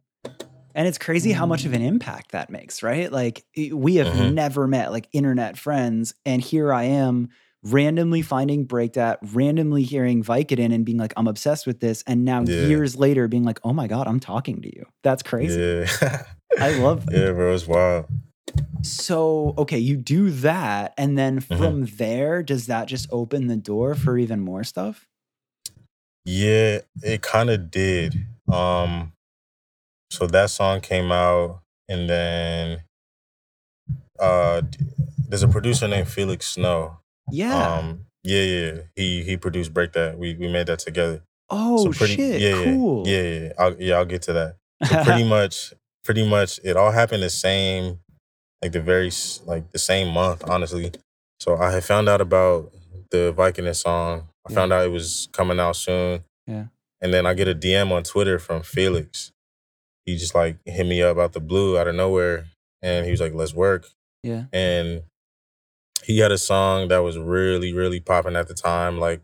And 0.76 0.88
it's 0.88 0.98
crazy 0.98 1.32
how 1.32 1.46
much 1.46 1.66
of 1.66 1.74
an 1.74 1.82
impact 1.82 2.34
that 2.34 2.50
makes, 2.50 2.84
right? 2.84 3.12
Like 3.12 3.46
we 3.72 3.96
have 3.96 4.10
Mhm. 4.10 4.34
never 4.34 4.68
met 4.68 4.92
like 4.92 5.08
internet 5.14 5.58
friends, 5.58 6.14
and 6.26 6.42
here 6.42 6.74
I 6.74 6.84
am 6.84 7.30
randomly 7.64 8.22
finding 8.22 8.68
Breakdat, 8.68 9.18
randomly 9.34 9.82
hearing 9.84 10.22
Vicodin 10.24 10.72
and 10.72 10.86
being 10.86 11.00
like, 11.00 11.14
I'm 11.18 11.28
obsessed 11.28 11.66
with 11.66 11.80
this. 11.80 12.04
And 12.06 12.24
now 12.24 12.44
Yeah. 12.44 12.68
years 12.68 12.96
later 12.96 13.28
being 13.28 13.44
like, 13.44 13.60
oh 13.64 13.74
my 13.74 13.88
God, 13.88 14.06
I'm 14.08 14.20
talking 14.20 14.62
to 14.62 14.76
you. 14.76 14.86
That's 15.02 15.24
crazy. 15.24 15.60
Yeah. 15.62 16.26
I 16.60 16.70
love 16.70 17.06
that. 17.08 17.16
Yeah, 17.16 17.32
bro. 17.32 17.56
It's 17.56 17.66
wild. 17.66 18.06
So, 18.84 19.56
okay, 19.58 19.80
you 19.80 19.98
do 19.98 20.30
that. 20.30 20.94
And 20.98 21.18
then 21.18 21.40
Mhm. 21.40 21.58
from 21.58 21.86
there, 21.86 22.44
does 22.44 22.68
that 22.68 22.88
just 22.88 23.08
open 23.12 23.48
the 23.48 23.56
door 23.56 23.96
for 23.96 24.16
even 24.18 24.42
more 24.42 24.64
stuff? 24.64 25.08
Yeah, 26.26 26.82
it 27.02 27.22
kind 27.24 27.50
of 27.50 27.72
did. 27.72 28.28
Um, 28.48 29.14
so 30.10 30.28
that 30.28 30.50
song 30.50 30.82
came 30.82 31.12
out, 31.12 31.62
and 31.90 32.10
then 32.10 32.82
uh, 34.20 34.62
there's 35.28 35.44
a 35.44 35.48
producer 35.48 35.88
named 35.88 36.08
Felix 36.08 36.48
Snow. 36.52 36.98
Yeah. 37.32 37.78
Um, 37.80 38.06
yeah, 38.24 38.42
yeah, 38.42 38.78
he 38.96 39.24
he 39.24 39.38
produced 39.38 39.74
Break 39.74 39.94
That. 39.94 40.18
We 40.18 40.34
we 40.36 40.52
made 40.52 40.68
that 40.68 40.80
together. 40.80 41.22
oh, 41.50 41.84
so 41.86 41.92
pretty, 41.92 42.16
shit. 42.16 42.42
yeah, 42.42 42.64
cool. 42.64 43.08
yeah, 43.08 43.22
yeah, 43.22 43.40
yeah. 43.40 43.52
I'll, 43.60 43.76
yeah, 43.82 43.96
I'll 43.98 44.06
get 44.06 44.24
to 44.24 44.34
that. 44.34 44.56
So 44.88 45.04
pretty 45.04 45.24
much, 45.28 45.74
pretty 46.04 46.28
much, 46.28 46.60
it 46.64 46.76
all 46.76 46.92
happened 46.92 47.22
the 47.22 47.30
same, 47.30 48.00
like 48.64 48.72
the 48.72 48.82
very 48.82 49.12
like 49.46 49.72
the 49.72 49.78
same 49.80 50.12
month, 50.14 50.44
honestly. 50.50 50.92
So 51.40 51.58
I 51.58 51.72
had 51.72 51.84
found 51.84 52.10
out 52.10 52.20
about 52.22 52.72
the 53.12 53.32
Viking 53.32 53.72
song. 53.74 54.24
I 54.48 54.52
Yeah. 54.52 54.56
found 54.56 54.74
out 54.74 54.86
it 54.86 54.92
was 54.92 55.30
coming 55.32 55.60
out 55.60 55.76
soon. 55.76 56.24
Yeah. 56.48 56.66
And 57.02 57.14
then 57.14 57.28
I 57.28 57.34
get 57.36 57.48
a 57.48 57.54
DM 57.54 57.92
on 57.92 58.02
Twitter 58.04 58.40
from 58.40 58.64
Felix. 58.64 59.32
He 60.06 60.18
just 60.18 60.36
like 60.36 60.58
hit 60.66 60.86
me 60.86 61.02
up 61.02 61.18
out 61.18 61.34
the 61.34 61.40
blue, 61.40 61.78
out 61.78 61.88
of 61.88 61.96
nowhere, 61.96 62.46
and 62.82 63.06
he 63.06 63.12
was 63.12 63.22
like, 63.22 63.34
"Let's 63.34 63.54
work." 63.54 63.88
yeah. 64.24 64.46
And 64.54 65.04
he 66.04 66.20
had 66.20 66.32
a 66.32 66.38
song 66.38 66.88
that 66.90 67.00
was 67.00 67.18
really, 67.18 67.74
really 67.74 68.00
popping 68.00 68.36
at 68.36 68.48
the 68.48 68.54
time, 68.54 69.00
like, 69.00 69.22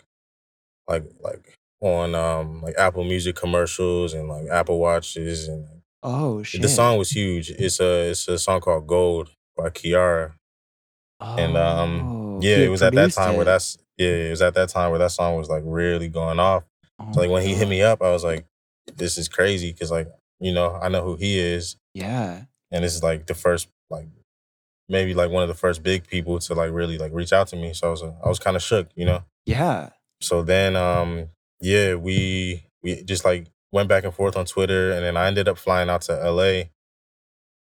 like, 0.87 1.03
like 1.19 1.55
on 1.79 2.15
um 2.15 2.61
like 2.61 2.75
Apple 2.77 3.03
Music 3.03 3.35
commercials 3.35 4.13
and 4.13 4.27
like 4.27 4.47
Apple 4.47 4.79
Watches, 4.79 5.47
and 5.47 5.67
Oh, 6.03 6.41
shit. 6.41 6.61
the 6.63 6.67
song 6.69 6.97
was 6.97 7.11
huge. 7.11 7.51
It's 7.51 7.79
a 7.79 8.09
it's 8.09 8.27
a 8.27 8.39
song 8.39 8.61
called 8.61 8.87
Gold 8.87 9.29
by 9.55 9.69
Kiiara. 9.69 10.33
and, 11.19 11.55
um, 11.57 12.01
Oh, 12.01 12.39
Yeah, 12.41 12.57
it 12.57 12.69
was 12.71 12.81
at 12.81 12.93
that 12.95 13.11
time 13.11 13.35
where 13.35 13.45
that's 13.45 13.77
yeah, 13.97 14.07
it 14.07 14.29
was 14.31 14.41
at 14.41 14.55
that 14.55 14.69
time 14.69 14.89
where 14.89 14.97
that 14.99 15.11
song 15.11 15.35
was 15.37 15.49
like 15.49 15.61
really 15.65 16.07
going 16.09 16.39
off. 16.39 16.63
Oh 16.99 17.11
So 17.13 17.19
like 17.21 17.29
when 17.29 17.43
he 17.45 17.53
hit 17.53 17.67
me 17.67 17.83
up, 17.83 18.01
I 18.01 18.09
was 18.11 18.23
like, 18.23 18.45
this 18.95 19.17
is 19.19 19.27
crazy 19.29 19.71
because 19.71 19.91
like 19.91 20.07
you 20.41 20.53
know, 20.53 20.77
I 20.81 20.89
know 20.89 21.03
who 21.03 21.15
he 21.15 21.39
is, 21.39 21.77
Yeah. 21.93 22.43
and 22.71 22.83
this 22.83 22.93
is 22.95 23.03
like 23.03 23.27
the 23.27 23.33
first 23.35 23.69
like 23.89 24.07
maybe 24.89 25.13
like 25.13 25.31
one 25.31 25.43
of 25.43 25.47
the 25.49 25.55
first 25.55 25.83
big 25.83 26.05
people 26.07 26.39
to 26.39 26.53
like 26.53 26.71
really 26.71 26.97
like 26.97 27.13
reach 27.13 27.31
out 27.31 27.47
to 27.49 27.55
me. 27.55 27.73
So 27.73 27.87
I 27.87 27.91
was 27.91 28.03
uh, 28.03 28.13
I 28.25 28.27
was 28.27 28.39
kind 28.39 28.55
of 28.57 28.63
shook, 28.63 28.89
you 28.95 29.05
know. 29.05 29.23
Yeah. 29.45 29.89
So 30.21 30.41
then 30.41 30.75
um 30.75 31.29
yeah, 31.61 31.95
we 31.95 32.63
we 32.83 33.03
just 33.03 33.23
like 33.23 33.47
went 33.71 33.87
back 33.87 34.03
and 34.03 34.13
forth 34.13 34.35
on 34.35 34.45
Twitter, 34.45 34.91
and 34.91 35.03
then 35.05 35.15
I 35.15 35.27
ended 35.27 35.47
up 35.47 35.57
flying 35.57 35.89
out 35.89 36.01
to 36.03 36.13
LA 36.13 36.63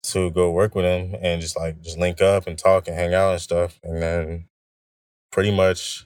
to 0.04 0.30
go 0.30 0.52
work 0.52 0.76
with 0.76 0.86
him 0.86 1.16
and 1.22 1.42
just 1.42 1.58
like 1.58 1.82
just 1.82 1.98
link 1.98 2.22
up 2.22 2.46
and 2.46 2.60
talk 2.60 2.88
and 2.88 2.96
hang 2.96 3.14
out 3.16 3.32
and 3.32 3.42
stuff. 3.42 3.80
And 3.84 4.02
then 4.04 4.46
pretty 5.32 5.50
much, 5.52 6.06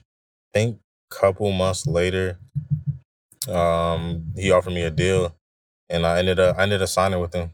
I 0.54 0.58
think 0.58 0.78
couple 1.10 1.50
months 1.52 1.86
later, 1.86 2.38
um, 3.48 4.32
he 4.36 4.50
offered 4.50 4.72
me 4.72 4.82
a 4.82 4.90
deal, 4.90 5.34
and 5.90 6.06
I 6.06 6.18
ended 6.18 6.38
up 6.40 6.58
I 6.58 6.62
ended 6.62 6.82
up 6.82 6.88
signing 6.88 7.20
with 7.20 7.34
him. 7.34 7.50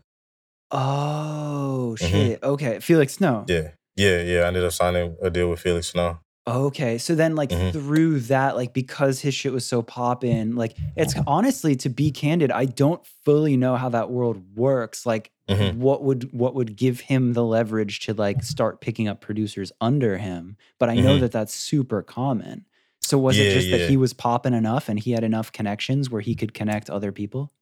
Oh 0.71 1.97
Mhm. 2.01 2.09
shit. 2.11 2.43
Okay. 2.43 2.81
Felix 2.81 3.15
Snow. 3.15 3.45
Yeah, 3.49 3.71
yeah, 3.97 4.21
yeah. 4.23 4.41
I 4.41 4.47
ended 4.49 4.65
up 4.65 4.73
signing 4.73 5.17
a 5.23 5.31
deal 5.31 5.49
with 5.51 5.61
Felix 5.61 5.89
Snow. 5.89 6.19
Okay. 6.49 6.97
So 6.99 7.15
then 7.17 7.35
like 7.35 7.51
Mhm. 7.51 7.73
through 7.73 8.21
that, 8.21 8.57
like 8.57 8.73
because 8.73 9.21
his 9.21 9.35
shit 9.35 9.53
was 9.53 9.67
so 9.67 9.83
poppin', 9.83 10.55
like 10.55 10.77
it's 10.97 11.15
honestly 11.27 11.75
to 11.77 11.89
be 11.89 12.11
candid, 12.13 12.53
I 12.53 12.67
don't 12.67 13.05
fully 13.25 13.57
know 13.57 13.77
how 13.77 13.89
that 13.89 14.11
world 14.11 14.43
works. 14.57 15.07
Like 15.07 15.31
Mhm. 15.51 15.77
what 15.79 16.03
would 16.05 16.33
what 16.33 16.55
would 16.55 16.77
give 16.77 17.01
him 17.01 17.33
the 17.33 17.45
leverage 17.45 18.01
to 18.07 18.15
like 18.15 18.43
start 18.45 18.81
picking 18.81 19.09
up 19.09 19.21
producers 19.21 19.73
under 19.81 20.19
him? 20.19 20.57
But 20.79 20.89
I 20.89 20.95
know 20.97 21.17
Mhm. 21.17 21.21
that 21.21 21.33
that's 21.33 21.55
super 21.55 22.03
common. 22.03 22.65
So 23.03 23.19
was 23.19 23.39
it 23.39 23.53
just 23.55 23.69
yeah. 23.69 23.79
that 23.79 23.89
he 23.91 23.97
was 23.97 24.13
popping 24.13 24.55
enough 24.55 24.89
and 24.89 24.99
he 24.99 25.13
had 25.13 25.23
enough 25.25 25.53
connections 25.53 26.11
where 26.11 26.21
he 26.23 26.35
could 26.35 26.55
connect 26.55 26.91
other 26.91 27.13
people? 27.13 27.53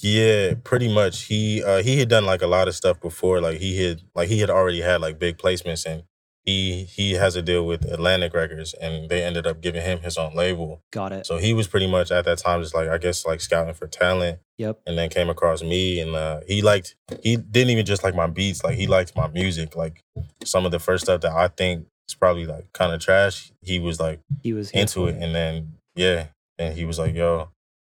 Yeah, 0.00 0.54
pretty 0.64 0.92
much. 0.92 1.22
He 1.24 1.62
uh 1.62 1.82
he 1.82 1.98
had 1.98 2.08
done 2.08 2.24
like 2.26 2.42
a 2.42 2.46
lot 2.46 2.68
of 2.68 2.74
stuff 2.74 3.00
before. 3.00 3.40
Like 3.40 3.58
he 3.58 3.82
had 3.84 4.02
like 4.14 4.28
he 4.28 4.40
had 4.40 4.50
already 4.50 4.80
had 4.80 5.00
like 5.00 5.18
big 5.18 5.38
placements 5.38 5.86
and 5.86 6.02
he 6.44 6.82
he 6.84 7.12
has 7.12 7.36
a 7.36 7.42
deal 7.42 7.64
with 7.64 7.84
Atlantic 7.84 8.34
Records 8.34 8.74
and 8.74 9.08
they 9.08 9.22
ended 9.22 9.46
up 9.46 9.60
giving 9.60 9.82
him 9.82 10.00
his 10.00 10.18
own 10.18 10.34
label. 10.34 10.82
Got 10.90 11.12
it. 11.12 11.26
So 11.26 11.36
he 11.36 11.52
was 11.52 11.68
pretty 11.68 11.86
much 11.86 12.10
at 12.10 12.24
that 12.24 12.38
time 12.38 12.60
just 12.62 12.74
like 12.74 12.88
I 12.88 12.98
guess 12.98 13.24
like 13.24 13.40
scouting 13.40 13.74
for 13.74 13.86
talent 13.86 14.40
Yep. 14.58 14.80
and 14.86 14.98
then 14.98 15.08
came 15.08 15.28
across 15.30 15.62
me 15.62 16.00
and 16.00 16.14
uh 16.16 16.40
he 16.48 16.62
liked 16.62 16.96
he 17.22 17.36
didn't 17.36 17.70
even 17.70 17.86
just 17.86 18.02
like 18.02 18.14
my 18.16 18.26
beats, 18.26 18.64
like 18.64 18.76
he 18.76 18.86
liked 18.88 19.14
my 19.16 19.28
music. 19.28 19.76
Like 19.76 20.02
some 20.44 20.66
of 20.66 20.72
the 20.72 20.80
first 20.80 21.04
stuff 21.04 21.20
that 21.20 21.32
I 21.32 21.46
think 21.48 21.86
is 22.08 22.14
probably 22.16 22.46
like 22.46 22.72
kind 22.72 22.92
of 22.92 23.00
trash, 23.00 23.52
he 23.62 23.78
was 23.78 24.00
like 24.00 24.18
He 24.42 24.52
was 24.52 24.70
into 24.72 24.94
for 24.94 25.08
it 25.10 25.16
and 25.22 25.32
then 25.34 25.74
yeah, 25.94 26.28
and 26.58 26.74
he 26.76 26.84
was 26.86 26.98
like, 26.98 27.14
"Yo, 27.14 27.50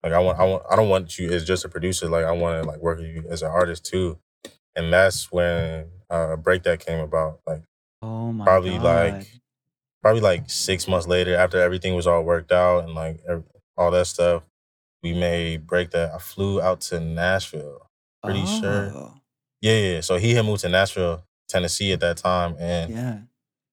like 0.09 0.13
I 0.15 0.19
want 0.19 0.39
I 0.39 0.43
want 0.45 0.63
I 0.71 0.75
don't 0.75 0.89
want 0.89 1.17
you 1.19 1.31
as 1.31 1.45
just 1.45 1.65
a 1.65 1.69
producer, 1.69 2.07
like 2.09 2.25
I 2.25 2.31
want 2.31 2.63
to 2.63 2.67
like 2.69 2.79
work 2.79 2.99
with 2.99 3.07
you 3.07 3.25
as 3.29 3.41
an 3.41 3.51
artist 3.51 3.85
too." 3.85 4.19
And 4.75 4.91
that's 4.93 5.31
when 5.31 5.87
uh 6.09 6.35
Break 6.37 6.63
That 6.63 6.79
came 6.79 6.99
about. 6.99 7.39
Like 7.45 7.63
Oh 8.01 8.31
my 8.31 8.45
probably 8.45 8.77
god. 8.77 9.13
like 9.13 9.27
probably 10.01 10.21
like 10.21 10.49
6 10.49 10.87
months 10.87 11.07
later 11.07 11.35
after 11.35 11.59
everything 11.59 11.95
was 11.95 12.07
all 12.07 12.23
worked 12.23 12.51
out 12.51 12.83
and 12.83 12.93
like 12.93 13.19
all 13.75 13.91
that 13.91 14.07
stuff, 14.07 14.43
we 15.03 15.13
made 15.13 15.67
Break 15.67 15.91
That. 15.91 16.11
I 16.13 16.19
flew 16.19 16.61
out 16.61 16.81
to 16.81 16.99
Nashville. 16.99 17.89
pretty 18.23 18.45
sure. 18.45 18.91
Oh, 18.93 19.13
Yeah, 19.61 19.77
yeah. 19.79 20.01
So 20.01 20.17
he 20.17 20.33
had 20.35 20.45
moved 20.45 20.61
to 20.61 20.69
Nashville, 20.69 21.23
Tennessee 21.49 21.91
at 21.93 21.99
that 22.01 22.17
time 22.17 22.55
and 22.59 22.91
Yeah. 22.91 23.19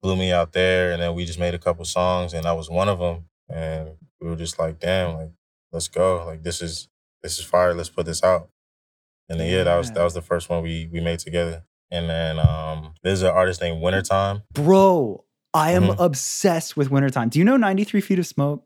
flew 0.02 0.16
me 0.16 0.32
out 0.32 0.52
there 0.52 0.92
and 0.92 1.00
then 1.02 1.14
we 1.14 1.24
just 1.24 1.38
made 1.38 1.54
a 1.54 1.58
couple 1.58 1.84
songs 1.84 2.32
and 2.34 2.44
that 2.44 2.56
was 2.56 2.68
one 2.70 2.88
of 2.88 2.98
them 2.98 3.26
and 3.48 3.96
we 4.20 4.28
were 4.28 4.36
just 4.36 4.58
like 4.58 4.78
damn 4.78 5.14
like 5.14 5.30
let's 5.74 5.88
go 5.88 6.24
like 6.24 6.42
this 6.42 6.62
is 6.62 6.88
this 7.22 7.38
is 7.38 7.44
fire 7.44 7.74
let's 7.74 7.90
put 7.90 8.06
this 8.06 8.22
out 8.22 8.48
and 9.28 9.38
then 9.38 9.50
yeah 9.50 9.62
that 9.64 9.76
was 9.76 9.90
that 9.92 10.02
was 10.04 10.14
the 10.14 10.22
first 10.22 10.48
one 10.48 10.62
we 10.62 10.88
we 10.92 11.00
made 11.00 11.18
together 11.18 11.64
and 11.90 12.08
then 12.08 12.38
um 12.38 12.94
there's 13.02 13.20
an 13.22 13.28
artist 13.28 13.60
named 13.60 13.82
Wintertime 13.82 14.42
Bro, 14.54 15.24
I 15.52 15.72
am 15.72 15.84
Mhm. 15.88 15.96
obsessed 15.98 16.76
with 16.76 16.90
wintertime. 16.90 17.28
Do 17.28 17.38
you 17.38 17.44
know 17.44 17.56
93 17.56 18.00
Feet 18.00 18.18
of 18.18 18.26
Smoke? 18.26 18.64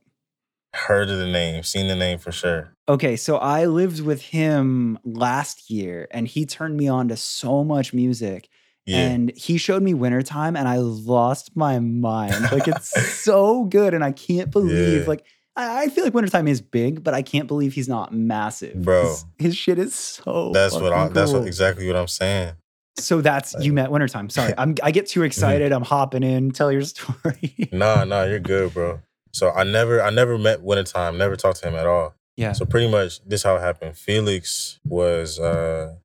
heard 0.75 1.09
of 1.11 1.19
the 1.19 1.27
name 1.27 1.63
seen 1.63 1.89
the 1.89 1.97
name 1.97 2.19
for 2.19 2.31
sure 2.31 2.75
Okay, 2.89 3.17
so 3.17 3.37
I 3.37 3.65
lived 3.67 4.01
with 4.01 4.23
him 4.23 4.99
last 5.05 5.71
year 5.71 6.09
and 6.11 6.27
he 6.29 6.47
turned 6.47 6.77
me 6.77 6.89
on 6.89 7.09
to 7.09 7.17
so 7.17 7.63
much 7.65 7.93
music. 7.93 8.49
yeah 8.87 9.01
And 9.01 9.31
he 9.37 9.59
showed 9.59 9.83
me 9.83 9.93
Wintertime 9.95 10.57
and 10.57 10.67
I 10.69 10.77
lost 10.79 11.55
my 11.55 11.79
mind. 11.81 12.51
Like 12.53 12.67
it's 12.69 12.89
so 13.23 13.65
good. 13.65 13.93
And 13.95 14.03
I 14.05 14.13
can't 14.13 14.51
believe, 14.51 15.03
Yeah. 15.03 15.09
like, 15.09 15.25
I, 15.59 15.83
I 15.83 15.89
feel 15.89 16.05
like 16.05 16.15
Wintertime 16.15 16.49
is 16.49 16.63
big, 16.63 17.05
but 17.05 17.13
I 17.13 17.23
can't 17.23 17.49
believe 17.49 17.75
he's 17.75 17.89
not 17.89 18.15
massive. 18.15 18.83
Bro. 18.83 19.03
His, 19.03 19.25
his 19.39 19.57
shit 19.57 19.79
is 19.79 19.95
so 19.95 20.53
that's 20.55 20.75
what 20.75 20.93
I 20.93 21.03
fucking 21.03 21.15
that's 21.15 21.33
what, 21.33 21.47
exactly 21.47 21.87
what 21.87 21.97
I'm 21.97 22.09
saying 22.09 22.55
So 22.97 23.21
that's 23.21 23.55
you 23.61 23.73
met 23.73 23.91
Wintertime. 23.91 24.31
Sorry, 24.31 24.55
I'm 24.57 24.77
I 24.83 24.91
get 24.93 25.07
too 25.07 25.23
excited. 25.25 25.73
I'm 25.73 25.83
hopping 25.83 26.23
in. 26.23 26.53
Tell 26.53 26.73
your 26.73 26.83
story. 26.95 27.69
nah 27.73 28.05
nah 28.05 28.23
you're 28.23 28.41
good 28.41 28.73
bro 28.73 29.01
so 29.33 29.51
I 29.51 29.65
never 29.65 30.01
I 30.01 30.09
never 30.09 30.39
met 30.39 30.63
Wintertime 30.63 31.19
never 31.19 31.37
talked 31.37 31.61
to 31.61 31.69
him 31.69 31.75
at 31.75 31.87
all 31.87 32.15
yeah. 32.39 32.53
So 32.53 32.65
pretty 32.65 32.89
much 32.89 33.21
this 33.25 33.43
how 33.43 33.57
it 33.57 33.61
happened. 33.61 33.97
Felix 33.97 34.79
was 34.85 35.41
uh 35.41 35.97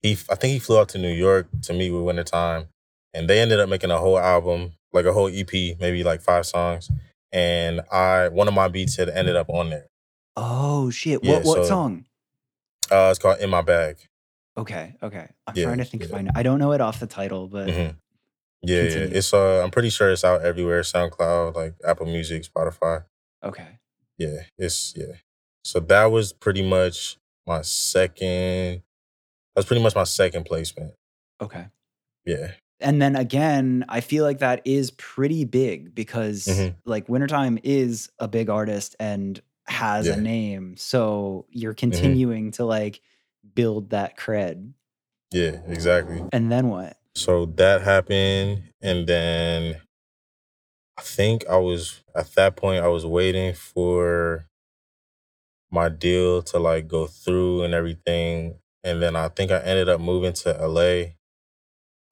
he 0.00 0.12
I 0.30 0.34
think 0.36 0.54
he 0.54 0.58
flew 0.58 0.78
out 0.78 0.88
to 0.90 0.98
New 0.98 1.12
York 1.12 1.48
to 1.64 1.74
meet 1.74 1.90
with 1.90 2.02
Wintertime 2.02 2.68
and 3.12 3.28
they 3.28 3.38
ended 3.38 3.60
up 3.60 3.68
making 3.68 3.90
a 3.90 3.98
whole 3.98 4.18
album, 4.18 4.72
like 4.94 5.04
a 5.04 5.12
whole 5.12 5.28
EP, 5.28 5.52
maybe 5.52 6.02
like 6.02 6.22
five 6.22 6.46
songs. 6.46 6.90
And 7.32 7.80
I 7.90 8.28
one 8.28 8.48
of 8.48 8.54
my 8.54 8.68
beats 8.68 8.96
had 8.96 9.08
ended 9.08 9.36
up 9.36 9.48
on 9.48 9.70
there. 9.70 9.86
Oh 10.36 10.90
shit! 10.90 11.22
Yeah, 11.24 11.34
what 11.36 11.44
what 11.44 11.56
so- 11.58 11.64
song? 11.64 12.04
Uh 12.90 13.08
it's 13.10 13.18
called 13.18 13.38
In 13.40 13.48
My 13.50 13.62
Bag. 13.62 13.96
Okay, 14.56 14.96
okay. 15.02 15.28
I'm 15.46 15.56
Yeah, 15.56 15.64
trying 15.64 15.78
to 15.78 15.84
think 15.84 16.02
if. 16.02 16.12
I 16.12 16.20
know. 16.22 16.30
I 16.34 16.42
don't 16.42 16.58
know 16.58 16.72
it 16.72 16.80
off 16.82 17.00
the 17.00 17.06
title, 17.06 17.48
but 17.48 17.70
hmm 17.70 17.80
Yeah, 18.62 18.82
yeah. 18.82 19.08
It's 19.10 19.32
uh 19.32 19.62
I'm 19.62 19.70
pretty 19.70 19.88
sure 19.90 20.10
it's 20.10 20.24
out 20.24 20.42
everywhere, 20.42 20.82
SoundCloud, 20.82 21.54
like 21.54 21.74
Apple 21.86 22.06
Music, 22.06 22.42
Spotify. 22.44 23.04
okay. 23.42 23.78
Yeah, 24.18 24.42
it's 24.58 24.92
yeah. 24.96 25.14
So 25.64 25.80
that 25.80 26.06
was 26.06 26.32
pretty 26.34 26.62
much 26.68 27.16
my 27.46 27.62
second 27.62 28.82
that's 29.54 29.66
pretty 29.66 29.82
much 29.82 29.94
my 29.94 30.04
second 30.04 30.44
placement. 30.44 30.92
Okay. 31.40 31.66
Yeah. 32.26 32.52
And 32.82 33.00
then 33.00 33.16
again, 33.16 33.84
I 33.88 34.00
feel 34.00 34.24
like 34.24 34.38
that 34.40 34.60
is 34.64 34.90
pretty 34.92 35.44
big 35.44 35.94
because 35.94 36.44
Mhm. 36.46 36.74
like 36.84 37.08
Wintertime 37.08 37.58
is 37.62 38.10
a 38.18 38.28
big 38.28 38.50
artist 38.50 38.96
and 39.00 39.40
has 39.66 40.06
Yeah. 40.06 40.12
Mm-hmm. 40.12 40.20
a 40.20 40.22
name. 40.24 40.76
So 40.76 41.46
you're 41.50 41.74
continuing 41.74 42.50
to 42.52 42.64
like 42.64 43.00
build 43.54 43.90
that 43.90 44.16
cred. 44.16 44.72
Yeah, 45.32 45.60
exactly. 45.66 46.22
And 46.32 46.50
then 46.52 46.68
what? 46.68 46.96
So 47.14 47.46
that 47.56 47.82
happened, 47.82 48.64
and 48.80 49.06
then 49.06 49.80
I 50.98 51.02
think 51.02 51.46
I 51.48 51.56
was 51.56 52.02
at 52.14 52.34
that 52.34 52.56
point 52.56 52.84
I 52.84 52.88
was 52.88 53.04
waiting 53.06 53.54
for 53.54 54.46
my 55.70 55.88
deal 55.88 56.42
to 56.42 56.58
like 56.58 56.86
go 56.88 57.06
through 57.06 57.62
and 57.64 57.72
everything, 57.74 58.56
and 58.84 59.00
then 59.02 59.16
I 59.16 59.28
think 59.28 59.50
I 59.50 59.58
ended 59.60 59.88
up 59.88 60.00
moving 60.00 60.32
to 60.34 60.50
LA, 60.60 61.14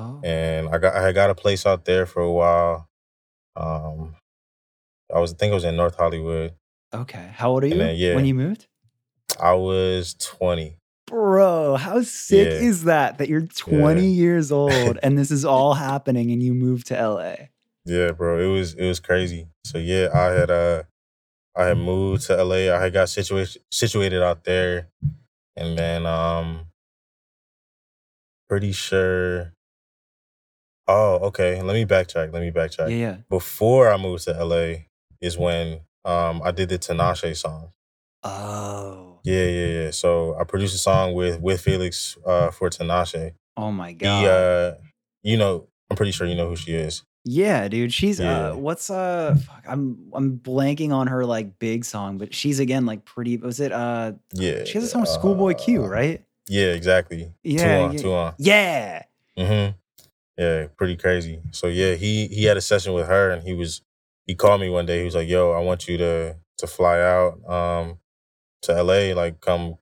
Oh. 0.00 0.20
and 0.24 0.68
I 0.68 0.78
got 0.78 0.94
I 0.94 1.02
had 1.06 1.14
got 1.14 1.30
a 1.30 1.34
place 1.34 1.66
out 1.66 1.84
there 1.84 2.06
for 2.06 2.22
a 2.22 2.32
while. 2.32 2.88
Um, 3.56 4.14
I 5.14 5.18
was 5.18 5.32
I 5.34 5.36
think 5.36 5.50
it 5.52 5.54
was 5.54 5.64
in 5.64 5.76
North 5.76 5.96
Hollywood. 5.96 6.54
Okay. 6.94 7.30
How 7.34 7.50
old 7.50 7.64
are 7.64 7.66
you 7.68 7.76
then, 7.76 7.96
yeah. 7.96 8.14
when 8.14 8.24
you 8.24 8.34
moved? 8.34 8.66
I 9.40 9.54
was 9.54 10.14
twenty. 10.14 10.76
Bro, 11.06 11.76
how 11.76 12.02
sick 12.02 12.46
Yeah. 12.48 12.68
is 12.68 12.84
that 12.84 13.18
that 13.18 13.28
you're 13.28 13.40
20 13.46 14.00
Yeah. 14.00 14.06
years 14.06 14.52
old 14.52 14.98
and 15.02 15.18
this 15.18 15.30
is 15.32 15.44
all 15.44 15.74
happening 15.88 16.30
and 16.30 16.40
you 16.42 16.54
moved 16.54 16.86
to 16.88 16.94
LA? 16.94 17.34
Yeah, 17.84 18.12
bro, 18.12 18.38
it 18.38 18.52
was 18.52 18.74
it 18.74 18.86
was 18.86 19.00
crazy. 19.00 19.48
So 19.64 19.78
yeah, 19.78 20.08
I 20.14 20.26
had 20.32 20.50
uh 20.50 20.82
I 21.56 21.64
had 21.64 21.78
moved 21.78 22.26
to 22.28 22.42
LA. 22.44 22.72
I 22.72 22.80
had 22.80 22.92
got 22.92 23.08
situated 23.08 23.60
situated 23.72 24.22
out 24.22 24.44
there, 24.44 24.88
and 25.56 25.76
then 25.76 26.06
um, 26.06 26.66
pretty 28.48 28.72
sure. 28.72 29.52
Oh, 30.92 31.18
okay. 31.28 31.62
Let 31.62 31.74
me 31.74 31.84
backtrack. 31.86 32.32
Let 32.32 32.42
me 32.42 32.50
backtrack. 32.50 32.90
Yeah, 32.90 32.96
yeah. 32.96 33.16
Before 33.28 33.90
I 33.92 33.96
moved 33.96 34.24
to 34.24 34.32
LA 34.44 34.86
is 35.20 35.38
when 35.38 35.80
um 36.04 36.40
I 36.44 36.50
did 36.50 36.68
the 36.68 36.78
Tinashe 36.78 37.36
song. 37.36 37.72
Oh. 38.22 39.18
Yeah, 39.24 39.44
yeah, 39.44 39.66
yeah. 39.84 39.90
So 39.90 40.36
I 40.38 40.44
produced 40.44 40.74
a 40.74 40.78
song 40.78 41.14
with 41.14 41.40
with 41.40 41.60
Felix 41.60 42.16
uh 42.26 42.50
for 42.50 42.70
Tinashe. 42.70 43.32
Oh 43.56 43.70
my 43.70 43.88
He 43.90 43.94
god. 43.94 44.24
uh, 44.24 44.74
you 45.22 45.36
know, 45.36 45.68
I'm 45.90 45.96
pretty 45.96 46.12
sure 46.12 46.26
you 46.26 46.34
know 46.34 46.48
who 46.48 46.56
she 46.56 46.72
is. 46.72 47.02
yeah, 47.24 47.68
dude. 47.68 47.92
She's 47.92 48.18
Yeah. 48.18 48.48
uh 48.50 48.56
what's 48.56 48.88
uh 48.90 49.36
fuck, 49.46 49.64
I'm 49.68 50.08
I'm 50.14 50.38
blanking 50.38 50.92
on 50.92 51.06
her 51.08 51.24
like 51.26 51.58
big 51.58 51.84
song, 51.84 52.16
but 52.18 52.32
she's 52.34 52.60
again 52.60 52.86
like 52.86 53.04
pretty 53.04 53.36
was 53.36 53.60
it 53.60 53.72
uh 53.72 54.12
Yeah. 54.32 54.64
she 54.64 54.74
has 54.74 54.84
a 54.84 54.88
song 54.88 55.02
with 55.02 55.10
Schoolboy 55.10 55.54
Q, 55.54 55.84
uh, 55.84 55.88
right? 55.88 56.24
Yeah, 56.48 56.72
exactly. 56.72 57.32
Yeah, 57.44 57.58
two 57.58 57.84
on, 57.84 57.92
yeah. 57.92 57.98
two 58.02 58.12
on. 58.14 58.34
Yeah. 58.38 59.02
Mm-hmm. 59.38 59.72
Yeah, 60.40 60.66
pretty 60.78 60.96
crazy. 60.96 61.40
So 61.50 61.66
yeah, 61.66 61.94
he 61.94 62.26
he 62.28 62.44
had 62.44 62.56
a 62.56 62.60
session 62.62 62.94
with 62.94 63.06
her, 63.08 63.30
and 63.30 63.42
he 63.42 63.52
was 63.52 63.82
he 64.26 64.34
called 64.34 64.60
me 64.60 64.70
one 64.70 64.86
day. 64.86 65.00
He 65.00 65.04
was 65.04 65.14
like, 65.14 65.28
"Yo, 65.28 65.52
I 65.52 65.60
want 65.60 65.86
you 65.86 65.98
to 65.98 66.36
to 66.58 66.66
fly 66.66 67.00
out 67.00 67.32
um 67.46 67.98
to 68.62 68.82
LA. 68.82 69.12
Like, 69.14 69.40
come. 69.40 69.76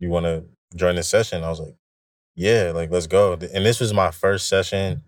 You 0.00 0.10
want 0.10 0.26
to 0.26 0.44
join 0.76 0.96
this 0.96 1.08
session. 1.08 1.44
I 1.44 1.48
was 1.50 1.60
like, 1.60 1.76
yeah, 2.34 2.72
like 2.74 2.90
let's 2.90 3.06
go. 3.06 3.32
And 3.34 3.64
this 3.64 3.78
was 3.80 3.94
my 3.94 4.10
first 4.10 4.48
session 4.48 5.02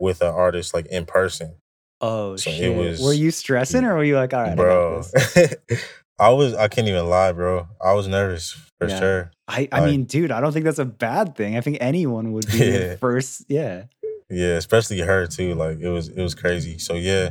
with 0.00 0.22
an 0.22 0.32
artist 0.34 0.72
like 0.74 0.86
in 0.86 1.04
person. 1.04 1.54
Oh 2.00 2.36
So 2.36 2.50
it 2.50 2.74
Was, 2.76 3.00
were 3.02 3.12
you 3.12 3.30
stressing 3.30 3.84
or 3.84 3.94
were 3.96 4.04
you 4.04 4.16
like, 4.16 4.32
all 4.32 4.40
right, 4.42 4.52
I 4.52 4.54
bro. 4.54 5.02
this? 5.24 5.54
I 6.18 6.30
was 6.30 6.54
I 6.54 6.68
can't 6.68 6.88
even 6.88 7.06
lie, 7.10 7.32
bro. 7.32 7.68
I 7.80 7.92
was 7.94 8.08
nervous 8.08 8.52
for 8.78 8.88
Yeah. 8.88 8.98
sure. 8.98 9.30
I, 9.48 9.68
I 9.72 9.80
Like- 9.80 9.90
mean, 9.90 10.04
dude, 10.04 10.30
I 10.30 10.40
don't 10.40 10.52
think 10.52 10.64
that's 10.64 10.78
a 10.78 10.84
bad 10.84 11.36
thing. 11.36 11.56
I 11.56 11.60
think 11.60 11.78
anyone 11.80 12.32
would 12.32 12.46
be 12.50 12.58
Yeah. 12.58 12.96
first. 12.96 13.44
Yeah. 13.48 13.84
Yeah, 14.30 14.56
especially 14.56 15.00
her 15.00 15.26
too. 15.26 15.54
Like 15.54 15.78
it 15.80 15.88
was 15.88 16.08
it 16.08 16.20
was 16.20 16.34
crazy. 16.34 16.78
So 16.78 16.94
yeah, 16.94 17.30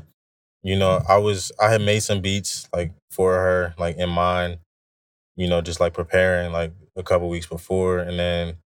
you 0.63 0.77
know, 0.77 1.01
I 1.07 1.17
was 1.17 1.51
I 1.61 1.69
had 1.71 1.81
made 1.81 1.99
some 2.01 2.21
beats 2.21 2.67
like 2.73 2.93
for 3.11 3.33
her, 3.33 3.73
like 3.77 3.97
in 3.97 4.09
mind, 4.09 4.59
you 5.35 5.47
know, 5.47 5.61
just 5.61 5.79
like 5.79 5.93
preparing 5.93 6.51
like 6.51 6.73
a 6.95 7.03
couple 7.03 7.29
weeks 7.29 7.45
before. 7.45 7.99
And 7.99 8.17
then 8.17 8.57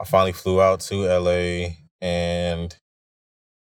I 0.00 0.04
finally 0.04 0.32
flew 0.32 0.60
out 0.60 0.80
to 0.80 1.06
LA 1.06 1.74
and 2.00 2.76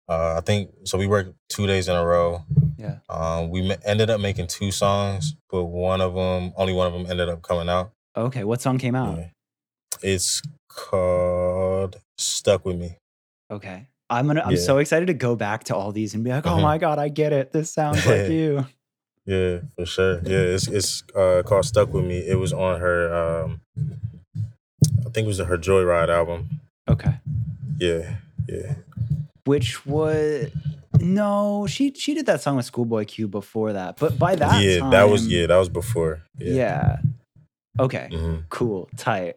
uh 0.08 0.36
I 0.38 0.40
think 0.42 0.70
so 0.84 0.96
we 0.98 1.06
worked 1.06 1.34
two 1.48 1.66
days 1.66 1.88
in 1.88 1.96
a 1.96 2.04
row. 2.04 2.44
Yeah. 2.78 2.98
Um 3.08 3.50
we 3.50 3.66
ma- 3.66 3.76
ended 3.84 4.10
up 4.10 4.20
making 4.20 4.46
two 4.46 4.70
songs, 4.70 5.34
but 5.50 5.64
one 5.64 6.00
of 6.00 6.14
them 6.14 6.52
only 6.56 6.72
one 6.72 6.86
of 6.86 6.92
them 6.92 7.06
ended 7.10 7.28
up 7.28 7.42
coming 7.42 7.68
out. 7.68 7.90
Okay. 8.16 8.44
What 8.44 8.60
song 8.60 8.78
came 8.78 8.94
out? 8.94 9.18
Yeah. 9.18 9.28
It's 10.02 10.40
called 10.68 11.96
Stuck 12.16 12.64
With 12.64 12.76
Me. 12.76 12.98
Okay. 13.50 13.88
I'm 14.10 14.26
gonna. 14.26 14.42
I'm 14.44 14.52
Yeah. 14.52 14.58
so 14.60 14.78
excited 14.78 15.06
to 15.06 15.14
go 15.14 15.34
back 15.36 15.64
to 15.64 15.76
all 15.76 15.92
these 15.92 16.14
and 16.14 16.22
be 16.24 16.30
like, 16.30 16.46
oh 16.46 16.56
Mhm. 16.58 16.62
my 16.62 16.78
god, 16.78 16.98
I 16.98 17.08
get 17.08 17.32
it. 17.32 17.52
This 17.52 17.72
sounds 17.72 18.04
like 18.06 18.28
you. 18.40 18.66
Yeah, 19.26 19.60
for 19.74 19.86
sure. 19.86 20.20
Yeah, 20.24 20.54
it's 20.54 20.68
it's 20.68 21.02
uh, 21.16 21.42
called 21.46 21.64
"Stuck 21.64 21.92
with 21.94 22.04
Me." 22.04 22.18
It 22.18 22.34
was 22.38 22.52
on 22.52 22.80
her, 22.80 23.14
um, 23.14 23.60
I 23.78 25.10
think 25.10 25.24
it 25.24 25.26
was 25.26 25.38
her 25.38 25.56
Joyride 25.58 26.10
album. 26.10 26.60
Okay. 26.88 27.14
Yeah, 27.78 28.16
yeah, 28.46 28.74
Which 29.46 29.84
was 29.86 30.50
no, 31.00 31.66
she 31.66 31.92
she 31.94 32.12
did 32.14 32.26
that 32.26 32.42
song 32.42 32.56
with 32.56 32.66
Schoolboy 32.66 33.04
Q 33.06 33.26
before 33.26 33.72
that, 33.72 33.96
but 33.98 34.18
by 34.18 34.36
that 34.36 34.62
yeah. 34.62 34.80
time, 34.80 34.90
that 34.90 35.08
was 35.08 35.26
yeah, 35.26 35.46
that 35.46 35.56
was 35.56 35.70
before. 35.70 36.22
yeah. 36.38 36.52
Yeah. 36.54 36.96
Okay. 37.80 38.08
hmm 38.12 38.36
Cool. 38.50 38.88
Tight. 38.96 39.36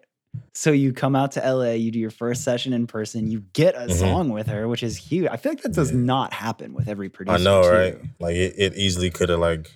So 0.53 0.71
you 0.71 0.93
come 0.93 1.15
out 1.15 1.31
to 1.33 1.39
LA, 1.41 1.71
you 1.71 1.91
do 1.91 1.99
your 1.99 2.09
first 2.11 2.43
session 2.43 2.73
in 2.73 2.87
person, 2.87 3.27
you 3.29 3.41
get 3.53 3.75
a 3.75 3.87
Mhm. 3.87 3.99
song 3.99 4.29
with 4.29 4.47
her, 4.47 4.67
which 4.67 4.83
is 4.83 4.97
huge. 4.97 5.27
I 5.31 5.37
feel 5.37 5.51
like 5.51 5.61
that 5.63 5.73
does 5.73 5.91
Yeah. 5.91 5.97
not 5.99 6.33
happen 6.33 6.73
with 6.73 6.87
every 6.87 7.09
producer. 7.09 7.39
I 7.39 7.43
know, 7.43 7.61
too. 7.63 7.69
right? 7.69 7.97
Like 8.19 8.35
it, 8.35 8.55
it 8.57 8.75
easily 8.75 9.09
could 9.09 9.29
have 9.29 9.39
like 9.39 9.71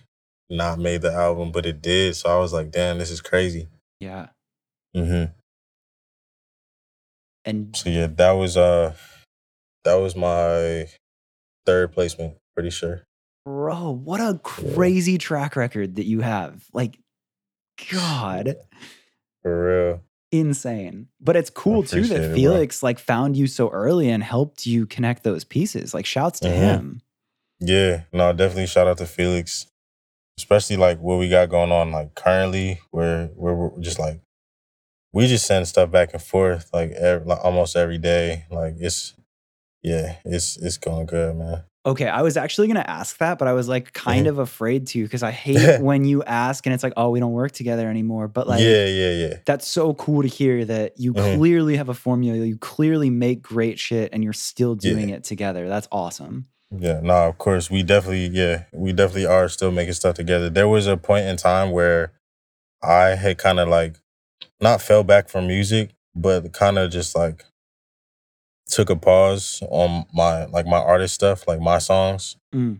not 0.49 0.80
made 0.80 1.02
the 1.02 1.12
album, 1.14 1.52
but 1.52 1.66
it 1.66 1.82
did. 1.82 2.16
So 2.16 2.30
I 2.36 2.39
was 2.39 2.52
like, 2.54 2.72
damn, 2.72 2.97
this 2.97 3.10
is 3.12 3.22
crazy. 3.22 3.70
Yeah. 3.99 4.30
Mm-hmm. 4.95 5.32
And 7.45 7.76
So 7.76 7.89
yeah, 7.89 8.08
that 8.08 8.32
was 8.32 8.58
uh, 8.58 8.95
that 9.84 9.95
was 9.95 10.16
my 10.16 10.88
third 11.66 11.91
placement. 11.91 12.38
Pretty 12.56 12.70
sure. 12.70 13.04
bro, 13.45 13.89
what 13.91 14.20
a 14.22 14.38
crazy 14.43 15.18
track 15.18 15.56
record 15.56 15.95
that 15.95 16.06
you 16.06 16.20
have. 16.22 16.64
Like, 16.74 16.99
God. 17.91 18.56
For 19.41 19.66
real. 19.89 20.02
Insane. 20.32 21.07
But 21.19 21.36
it's 21.36 21.49
cool 21.49 21.84
too 21.84 22.03
that 22.07 22.21
it. 22.32 22.34
Felix 22.36 22.82
like 22.82 22.99
found 22.99 23.36
you 23.38 23.47
so 23.47 23.69
early 23.69 24.09
and 24.09 24.23
helped 24.23 24.65
you 24.65 24.86
connect 24.86 25.23
those 25.23 25.43
pieces. 25.43 25.93
Like 25.93 26.05
shouts 26.05 26.39
to 26.41 26.47
Mhm. 26.49 26.55
him. 26.57 27.01
Yeah, 27.59 28.03
no, 28.11 28.34
definitely 28.34 28.67
shout 28.67 28.88
out 28.88 28.97
to 28.99 29.05
Felix, 29.05 29.67
especially 30.38 30.77
like 30.77 30.99
what 30.99 31.19
we 31.19 31.29
got 31.29 31.49
going 31.49 31.71
on 31.71 31.91
like 31.91 32.15
currently, 32.15 32.79
where 32.91 33.29
we're 33.36 33.79
just 33.79 33.99
like 33.99 34.21
we 35.13 35.27
just 35.27 35.45
send 35.45 35.67
stuff 35.67 35.91
back 35.91 36.13
and 36.13 36.23
forth 36.23 36.69
like, 36.73 36.91
ev 36.91 37.27
like 37.27 37.39
almost 37.43 37.75
every 37.75 37.97
day. 37.97 38.45
Like 38.49 38.75
it's 38.79 39.13
yeah, 39.84 40.15
it's 40.25 40.57
it's 40.57 40.77
going 40.77 41.05
good, 41.05 41.36
man. 41.36 41.63
Okay, 41.84 42.07
I 42.07 42.21
was 42.21 42.38
actually 42.38 42.67
gonna 42.67 42.86
ask 42.88 43.17
that, 43.17 43.39
but 43.39 43.47
I 43.47 43.53
was 43.53 43.67
like 43.67 43.91
kind 43.93 44.27
Mhm. 44.27 44.29
of 44.29 44.38
afraid 44.39 44.86
to 44.88 45.01
because 45.03 45.23
I 45.23 45.32
hate 45.32 45.55
when 45.82 46.05
you 46.05 46.21
ask 46.23 46.63
and 46.67 46.73
it's 46.75 46.84
like, 46.84 46.93
oh, 46.95 47.09
we 47.09 47.19
don't 47.19 47.32
work 47.32 47.53
together 47.53 47.89
anymore. 47.89 48.27
But 48.27 48.47
like 48.47 48.61
yeah, 48.61 48.86
yeah, 48.86 49.11
yeah. 49.13 49.34
that's 49.45 49.67
so 49.67 49.95
cool 49.95 50.21
to 50.21 50.27
hear 50.27 50.63
that 50.65 50.99
you 50.99 51.13
Mhm. 51.13 51.38
clearly 51.38 51.77
have 51.77 51.89
a 51.89 51.95
formula, 51.95 52.38
you 52.45 52.57
clearly 52.57 53.09
make 53.09 53.41
great 53.41 53.79
shit 53.79 54.09
and 54.13 54.23
you're 54.23 54.32
still 54.34 54.77
Yeah. 54.79 54.91
doing 54.91 55.09
it 55.09 55.23
together. 55.23 55.67
That's 55.67 55.88
awesome. 55.91 56.45
Yeah, 56.69 56.99
no, 57.01 57.27
of 57.27 57.38
course 57.39 57.71
we 57.71 57.82
definitely 57.82 58.27
yeah, 58.27 58.65
we 58.71 58.93
definitely 58.93 59.25
are 59.25 59.49
still 59.49 59.71
making 59.71 59.93
stuff 59.93 60.15
together. 60.15 60.49
There 60.51 60.67
was 60.67 60.86
a 60.86 60.97
point 60.97 61.25
in 61.25 61.36
time 61.36 61.71
where 61.71 62.13
I 62.84 63.15
had 63.15 63.39
kind 63.39 63.59
of 63.59 63.67
like 63.67 63.95
not 64.61 64.82
fell 64.84 65.03
back 65.03 65.29
from 65.29 65.47
music, 65.47 65.91
but 66.15 66.53
kind 66.53 66.77
of 66.77 66.91
just 66.91 67.15
like 67.15 67.43
took 68.72 68.89
a 68.89 68.95
pause 68.95 69.61
on 69.69 70.05
my 70.13 70.45
like 70.45 70.65
my 70.65 70.78
artist 70.80 71.13
stuff, 71.15 71.47
like 71.47 71.59
my 71.59 71.78
songs. 71.78 72.38
Mm. 72.53 72.80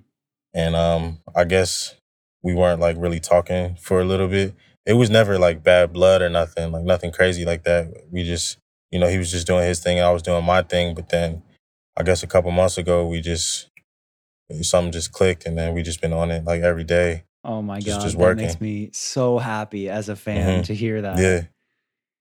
And 0.54 0.76
um 0.76 1.20
I 1.36 1.44
guess 1.44 1.96
we 2.44 2.54
weren't 2.56 2.82
like 2.82 2.96
really 3.00 3.20
talking 3.20 3.76
for 3.76 4.02
a 4.02 4.06
little 4.06 4.28
bit. 4.28 4.56
It 4.86 4.94
was 4.94 5.10
never 5.10 5.38
like 5.38 5.64
bad 5.64 5.94
blood 5.94 6.22
or 6.22 6.30
nothing, 6.30 6.72
like 6.72 6.84
nothing 6.84 7.12
crazy 7.12 7.46
like 7.46 7.64
that. 7.66 7.94
We 8.10 8.24
just, 8.24 8.58
you 8.90 9.00
know, 9.00 9.08
he 9.08 9.18
was 9.20 9.30
just 9.32 9.46
doing 9.46 9.64
his 9.68 9.80
thing 9.80 10.00
and 10.00 10.08
I 10.08 10.12
was 10.12 10.24
doing 10.24 10.44
my 10.44 10.64
thing, 10.64 10.96
but 10.96 11.10
then 11.10 11.44
I 11.98 12.04
guess 12.04 12.24
a 12.24 12.28
couple 12.28 12.50
months 12.52 12.78
ago 12.78 13.06
we 13.08 13.22
just 13.22 13.70
something 14.62 14.92
just 14.92 15.12
clicked 15.12 15.46
and 15.46 15.58
then 15.58 15.74
we 15.74 15.82
just 15.84 16.02
been 16.02 16.14
on 16.14 16.32
it 16.32 16.44
like 16.46 16.62
every 16.62 16.84
day. 16.84 17.24
Oh 17.44 17.62
my 17.62 17.80
Just- 17.80 17.88
god, 18.00 18.04
just 18.04 18.18
that 18.18 18.38
makes 18.38 18.62
me 18.62 18.90
so 18.94 19.38
happy 19.40 19.90
as 19.90 20.10
a 20.10 20.16
fan 20.16 20.62
Mhm. 20.62 20.66
to 20.66 20.76
hear 20.76 21.02
that. 21.02 21.18
Yeah, 21.18 21.42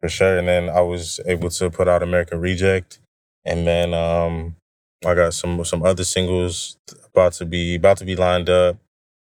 for 0.00 0.08
sure. 0.08 0.38
And 0.38 0.48
then 0.48 0.70
I 0.70 0.80
was 0.80 1.20
able 1.26 1.50
to 1.50 1.70
put 1.70 1.88
out 1.88 2.02
American 2.02 2.40
Reject, 2.40 3.00
and 3.44 3.66
then 3.66 3.94
um, 3.94 4.56
I 5.04 5.14
got 5.14 5.34
some 5.34 5.64
some 5.64 5.82
other 5.82 6.04
singles 6.04 6.76
about 7.12 7.32
to 7.34 7.46
be 7.46 7.76
about 7.76 7.96
to 7.98 8.04
be 8.04 8.16
lined 8.16 8.48
up. 8.50 8.76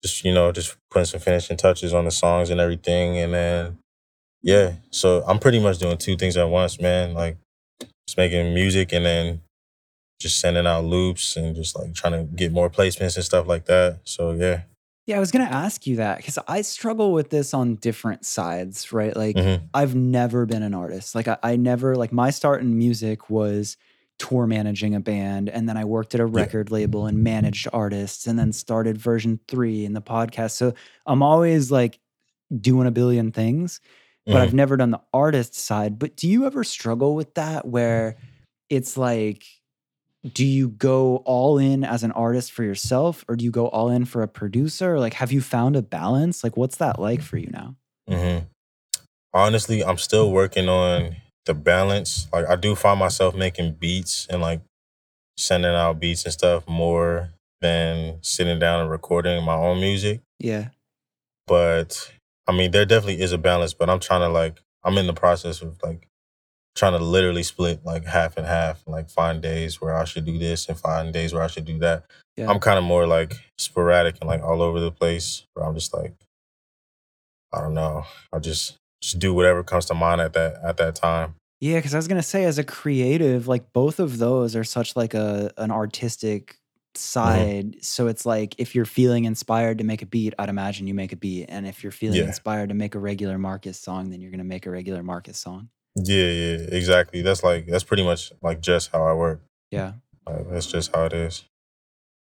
Just 0.02 0.24
you 0.24 0.32
know, 0.34 0.50
just 0.52 0.76
putting 0.90 1.06
some 1.06 1.20
finishing 1.20 1.56
touches 1.56 1.94
on 1.94 2.04
the 2.04 2.10
songs 2.10 2.50
and 2.50 2.60
everything, 2.60 3.16
and 3.18 3.32
then 3.34 3.78
yeah. 4.42 4.72
So 4.90 5.22
I'm 5.26 5.38
pretty 5.38 5.60
much 5.60 5.78
doing 5.78 5.96
two 5.98 6.16
things 6.16 6.36
at 6.36 6.48
once, 6.48 6.80
man. 6.80 7.14
Like 7.14 7.36
just 8.06 8.16
making 8.18 8.52
music 8.52 8.92
and 8.92 9.06
then 9.06 9.40
just 10.20 10.40
sending 10.40 10.66
out 10.66 10.84
loops 10.84 11.36
and 11.36 11.54
just 11.54 11.78
like 11.78 11.94
trying 11.94 12.12
to 12.12 12.24
get 12.34 12.52
more 12.52 12.68
placements 12.70 13.16
and 13.16 13.24
stuff 13.24 13.46
like 13.46 13.66
that. 13.66 14.00
So 14.04 14.32
yeah. 14.32 14.62
Yeah, 15.06 15.16
I 15.16 15.20
was 15.20 15.32
gonna 15.32 15.44
ask 15.44 15.84
you 15.86 15.96
that 15.96 16.18
because 16.18 16.38
I 16.46 16.62
struggle 16.62 17.12
with 17.12 17.30
this 17.30 17.52
on 17.54 17.74
different 17.76 18.24
sides, 18.24 18.92
right? 18.92 19.16
Like 19.16 19.34
Mhm. 19.36 19.62
I've 19.74 19.96
never 19.96 20.46
been 20.46 20.62
an 20.62 20.74
artist. 20.74 21.14
Like 21.16 21.26
I, 21.26 21.38
I 21.42 21.56
never 21.56 21.96
like 21.96 22.12
my 22.12 22.30
start 22.30 22.60
in 22.60 22.78
music 22.78 23.28
was 23.28 23.76
tour 24.18 24.46
managing 24.46 24.94
a 24.94 25.00
band, 25.00 25.48
and 25.48 25.68
then 25.68 25.76
I 25.76 25.84
worked 25.84 26.14
at 26.14 26.20
a 26.20 26.26
record 26.26 26.70
label 26.70 27.06
and 27.06 27.22
managed 27.24 27.68
artists, 27.72 28.26
and 28.26 28.38
then 28.38 28.52
started 28.52 28.98
version 28.98 29.40
three 29.48 29.84
in 29.84 29.92
the 29.94 30.02
podcast. 30.02 30.52
So 30.52 30.74
I'm 31.06 31.22
always 31.22 31.70
like 31.70 31.98
doing 32.60 32.86
a 32.86 32.90
billion 32.90 33.32
things, 33.32 33.80
but 34.26 34.34
Mhm. 34.34 34.40
I've 34.42 34.54
never 34.54 34.76
done 34.76 34.90
the 34.90 35.00
artist 35.12 35.54
side. 35.54 35.98
But 35.98 36.16
do 36.16 36.28
you 36.28 36.46
ever 36.46 36.62
struggle 36.64 37.14
with 37.14 37.34
that 37.34 37.66
where 37.66 38.16
it's 38.68 38.96
like, 38.96 39.44
do 40.32 40.44
you 40.44 40.68
go 40.68 41.16
all 41.24 41.58
in 41.58 41.82
as 41.82 42.04
an 42.04 42.12
artist 42.12 42.52
for 42.52 42.62
yourself 42.62 43.24
or 43.28 43.34
do 43.34 43.44
you 43.44 43.50
go 43.50 43.66
all 43.68 43.88
in 43.90 44.04
for 44.04 44.22
a 44.22 44.28
producer? 44.28 45.00
Like, 45.00 45.14
have 45.14 45.32
you 45.32 45.40
found 45.40 45.74
a 45.74 45.82
balance? 45.82 46.44
Like, 46.44 46.56
what's 46.56 46.76
that 46.76 47.00
like 47.00 47.22
for 47.22 47.38
you 47.38 47.48
now? 47.50 47.76
hmm 48.08 48.38
Honestly, 49.34 49.82
I'm 49.82 49.96
still 49.98 50.30
working 50.30 50.68
on 50.68 51.16
the 51.46 51.54
balance. 51.54 52.28
Like 52.32 52.48
I 52.48 52.56
do 52.56 52.74
find 52.74 52.98
myself 52.98 53.34
making 53.34 53.74
beats 53.74 54.26
and 54.30 54.40
like 54.40 54.60
sending 55.36 55.74
out 55.74 56.00
beats 56.00 56.24
and 56.24 56.32
stuff 56.32 56.66
more 56.68 57.30
than 57.60 58.18
sitting 58.22 58.58
down 58.58 58.80
and 58.80 58.90
recording 58.90 59.42
my 59.44 59.54
own 59.54 59.80
music. 59.80 60.20
Yeah. 60.38 60.68
But 61.46 62.12
I 62.46 62.52
mean, 62.52 62.70
there 62.70 62.84
definitely 62.84 63.20
is 63.22 63.32
a 63.32 63.38
balance. 63.38 63.74
But 63.74 63.90
I'm 63.90 64.00
trying 64.00 64.20
to 64.20 64.28
like, 64.28 64.60
I'm 64.84 64.98
in 64.98 65.06
the 65.06 65.14
process 65.14 65.62
of 65.62 65.78
like 65.82 66.08
trying 66.74 66.92
to 66.92 67.04
literally 67.04 67.42
split 67.42 67.84
like 67.84 68.04
half 68.04 68.36
and 68.36 68.46
half. 68.46 68.82
Like 68.86 69.10
find 69.10 69.42
days 69.42 69.80
where 69.80 69.96
I 69.96 70.04
should 70.04 70.24
do 70.24 70.38
this 70.38 70.68
and 70.68 70.78
find 70.78 71.12
days 71.12 71.32
where 71.32 71.42
I 71.42 71.48
should 71.48 71.64
do 71.64 71.78
that. 71.78 72.04
Yeah. 72.36 72.50
I'm 72.50 72.60
kind 72.60 72.78
of 72.78 72.84
more 72.84 73.06
like 73.06 73.34
sporadic 73.58 74.16
and 74.20 74.28
like 74.28 74.42
all 74.42 74.62
over 74.62 74.80
the 74.80 74.90
place. 74.90 75.46
Where 75.54 75.66
I'm 75.66 75.74
just 75.74 75.94
like, 75.94 76.14
I 77.52 77.60
don't 77.60 77.74
know. 77.74 78.04
I 78.32 78.38
just 78.38 78.78
just 79.02 79.18
do 79.18 79.34
whatever 79.34 79.62
comes 79.62 79.84
to 79.86 79.94
mind 79.94 80.20
at 80.20 80.32
that 80.32 80.58
at 80.64 80.76
that 80.78 80.94
time. 80.94 81.34
Yeah, 81.60 81.76
because 81.76 81.94
I 81.94 81.98
was 81.98 82.08
gonna 82.08 82.22
say, 82.22 82.44
as 82.44 82.58
a 82.58 82.64
creative, 82.64 83.46
like 83.48 83.72
both 83.72 84.00
of 84.00 84.18
those 84.18 84.56
are 84.56 84.64
such 84.64 84.96
like 84.96 85.12
a 85.14 85.52
an 85.58 85.70
artistic 85.70 86.52
mm-hmm. 86.52 86.98
side. 86.98 87.76
So 87.84 88.06
it's 88.06 88.24
like 88.24 88.54
if 88.58 88.74
you're 88.74 88.84
feeling 88.84 89.24
inspired 89.24 89.78
to 89.78 89.84
make 89.84 90.02
a 90.02 90.06
beat, 90.06 90.34
I'd 90.38 90.48
imagine 90.48 90.86
you 90.86 90.94
make 90.94 91.12
a 91.12 91.16
beat, 91.16 91.46
and 91.48 91.66
if 91.66 91.82
you're 91.82 91.92
feeling 91.92 92.20
Yeah. 92.20 92.26
inspired 92.26 92.70
to 92.70 92.74
make 92.74 92.94
a 92.94 92.98
regular 92.98 93.38
Marcus 93.38 93.78
song, 93.78 94.10
then 94.10 94.20
you're 94.20 94.30
gonna 94.30 94.44
make 94.44 94.66
a 94.66 94.70
regular 94.70 95.02
Marcus 95.02 95.38
song. 95.38 95.68
Yeah, 95.96 96.24
yeah, 96.24 96.56
exactly. 96.70 97.22
That's 97.22 97.42
like 97.42 97.66
that's 97.66 97.84
pretty 97.84 98.04
much 98.04 98.32
like 98.40 98.60
just 98.60 98.90
how 98.92 99.04
I 99.04 99.12
work. 99.12 99.42
Yeah. 99.70 99.92
Like, 100.26 100.48
that's 100.50 100.66
just 100.66 100.94
how 100.94 101.04
it 101.04 101.12
is. 101.12 101.44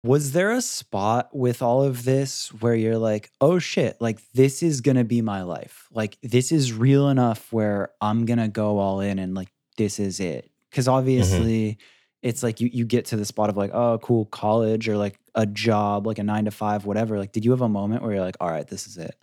Was 0.05 0.33
there 0.33 0.53
a 0.53 0.61
spot 0.61 1.31
with 1.37 1.63
all 1.63 1.83
of 1.83 2.05
this 2.05 2.53
where 2.61 2.75
you're 2.75 2.99
like, 2.99 3.31
"Oh 3.41 3.59
shit, 3.59 3.97
like 4.01 4.21
this 4.33 4.63
is 4.63 4.81
going 4.81 4.97
to 4.97 5.05
be 5.05 5.21
my 5.21 5.43
life. 5.43 5.89
Like 5.91 6.17
this 6.23 6.53
is 6.53 6.73
real 6.73 7.09
enough 7.09 7.53
where 7.53 7.91
I'm 8.01 8.25
going 8.25 8.39
to 8.39 8.49
go 8.49 8.79
all 8.79 9.01
in 9.01 9.19
and 9.19 9.35
like 9.35 9.49
this 9.77 9.99
is 9.99 10.21
it." 10.21 10.51
Cuz 10.71 10.87
hmm 10.87 10.93
obviously 10.93 11.79
it's 12.23 12.43
like 12.43 12.61
you 12.61 12.71
you 12.73 12.85
get 12.85 13.07
to 13.07 13.17
the 13.17 13.25
spot 13.25 13.51
of 13.51 13.57
like, 13.57 13.73
"Oh, 13.75 13.99
cool, 13.99 14.27
college 14.27 14.89
or 14.89 14.97
like 14.97 15.19
a 15.35 15.47
job, 15.47 16.07
like 16.07 16.19
a 16.19 16.23
9 16.23 16.45
to 16.47 16.51
5, 16.51 16.85
whatever." 16.87 17.19
Like 17.19 17.33
did 17.33 17.45
you 17.45 17.51
have 17.51 17.63
a 17.63 17.69
moment 17.69 18.03
where 18.03 18.13
you're 18.13 18.25
like, 18.25 18.37
"All 18.41 18.51
right, 18.51 18.67
this 18.67 18.87
is 18.87 18.97
it." 18.99 19.17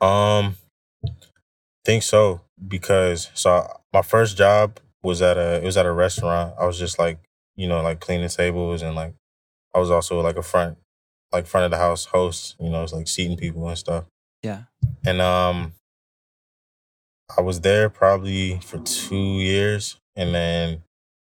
Um, 0.00 0.56
think 1.84 2.02
so 2.02 2.40
because 2.66 3.30
so 3.34 3.66
my 3.92 4.02
first 4.02 4.36
job 4.36 4.80
was 5.02 5.20
at 5.22 5.36
a 5.36 5.56
it 5.56 5.64
was 5.64 5.76
at 5.76 5.86
a 5.86 5.92
restaurant. 5.92 6.54
I 6.58 6.66
was 6.66 6.78
just 6.78 6.98
like 6.98 7.18
you 7.56 7.68
know 7.68 7.82
like 7.82 8.00
cleaning 8.00 8.28
tables 8.28 8.82
and 8.82 8.96
like 8.96 9.14
I 9.74 9.78
was 9.78 9.90
also 9.90 10.20
like 10.20 10.36
a 10.36 10.42
front 10.42 10.78
like 11.32 11.46
front 11.46 11.64
of 11.64 11.70
the 11.70 11.76
house 11.76 12.06
host. 12.06 12.56
You 12.60 12.70
know, 12.70 12.82
it's 12.82 12.92
like 12.92 13.08
seating 13.08 13.36
people 13.36 13.68
and 13.68 13.76
stuff. 13.76 14.04
Yeah. 14.42 14.62
And 15.04 15.20
um, 15.20 15.72
I 17.36 17.40
was 17.42 17.60
there 17.60 17.90
probably 17.90 18.60
for 18.60 18.78
two 18.78 19.40
years, 19.40 19.98
and 20.16 20.34
then 20.34 20.82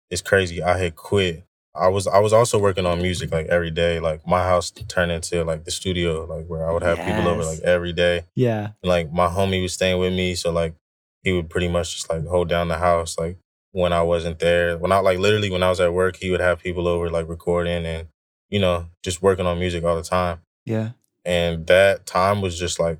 it's 0.10 0.22
crazy. 0.22 0.62
I 0.62 0.78
had 0.78 0.96
quit. 0.96 1.44
I 1.76 1.88
was 1.88 2.06
I 2.06 2.20
was 2.20 2.34
also 2.34 2.60
working 2.60 2.86
on 2.86 3.02
music 3.02 3.32
like 3.32 3.48
every 3.48 3.72
day. 3.72 4.00
Like 4.00 4.28
my 4.28 4.44
house 4.44 4.70
turned 4.72 5.12
into 5.12 5.44
like 5.44 5.64
the 5.64 5.72
studio, 5.72 6.26
like 6.26 6.46
where 6.48 6.70
I 6.70 6.74
would 6.74 6.84
have 6.84 6.98
people 6.98 7.28
over 7.28 7.44
like 7.44 7.62
every 7.62 7.94
day. 7.94 8.24
Yeah. 8.36 8.72
And, 8.84 8.90
like 8.90 9.12
my 9.12 9.28
homie 9.28 9.62
was 9.62 9.74
staying 9.74 10.00
with 10.00 10.14
me, 10.14 10.36
so 10.36 10.52
like 10.52 10.76
he 11.24 11.32
would 11.32 11.50
pretty 11.50 11.70
much 11.70 11.96
just 11.96 12.10
like 12.10 12.26
hold 12.28 12.50
down 12.50 12.68
the 12.68 12.78
house 12.78 13.18
like 13.18 13.38
when 13.72 13.94
I 13.94 14.04
wasn't 14.04 14.40
there. 14.40 14.78
When 14.78 14.92
I 14.92 15.00
like 15.00 15.18
literally 15.18 15.50
when 15.50 15.64
I 15.64 15.70
was 15.70 15.80
at 15.80 15.94
work, 15.94 16.18
he 16.18 16.30
would 16.30 16.42
have 16.42 16.60
people 16.60 16.88
over 16.88 17.10
like 17.10 17.28
recording 17.28 17.86
and 17.86 18.08
you 18.54 18.60
know 18.60 18.88
just 19.04 19.22
working 19.22 19.48
on 19.48 19.60
music 19.60 19.84
all 19.84 19.98
the 19.98 20.04
time. 20.18 20.40
Yeah. 20.66 20.92
And 21.26 21.68
that 21.68 22.06
time 22.06 22.42
was 22.42 22.60
just 22.60 22.80
like 22.80 23.00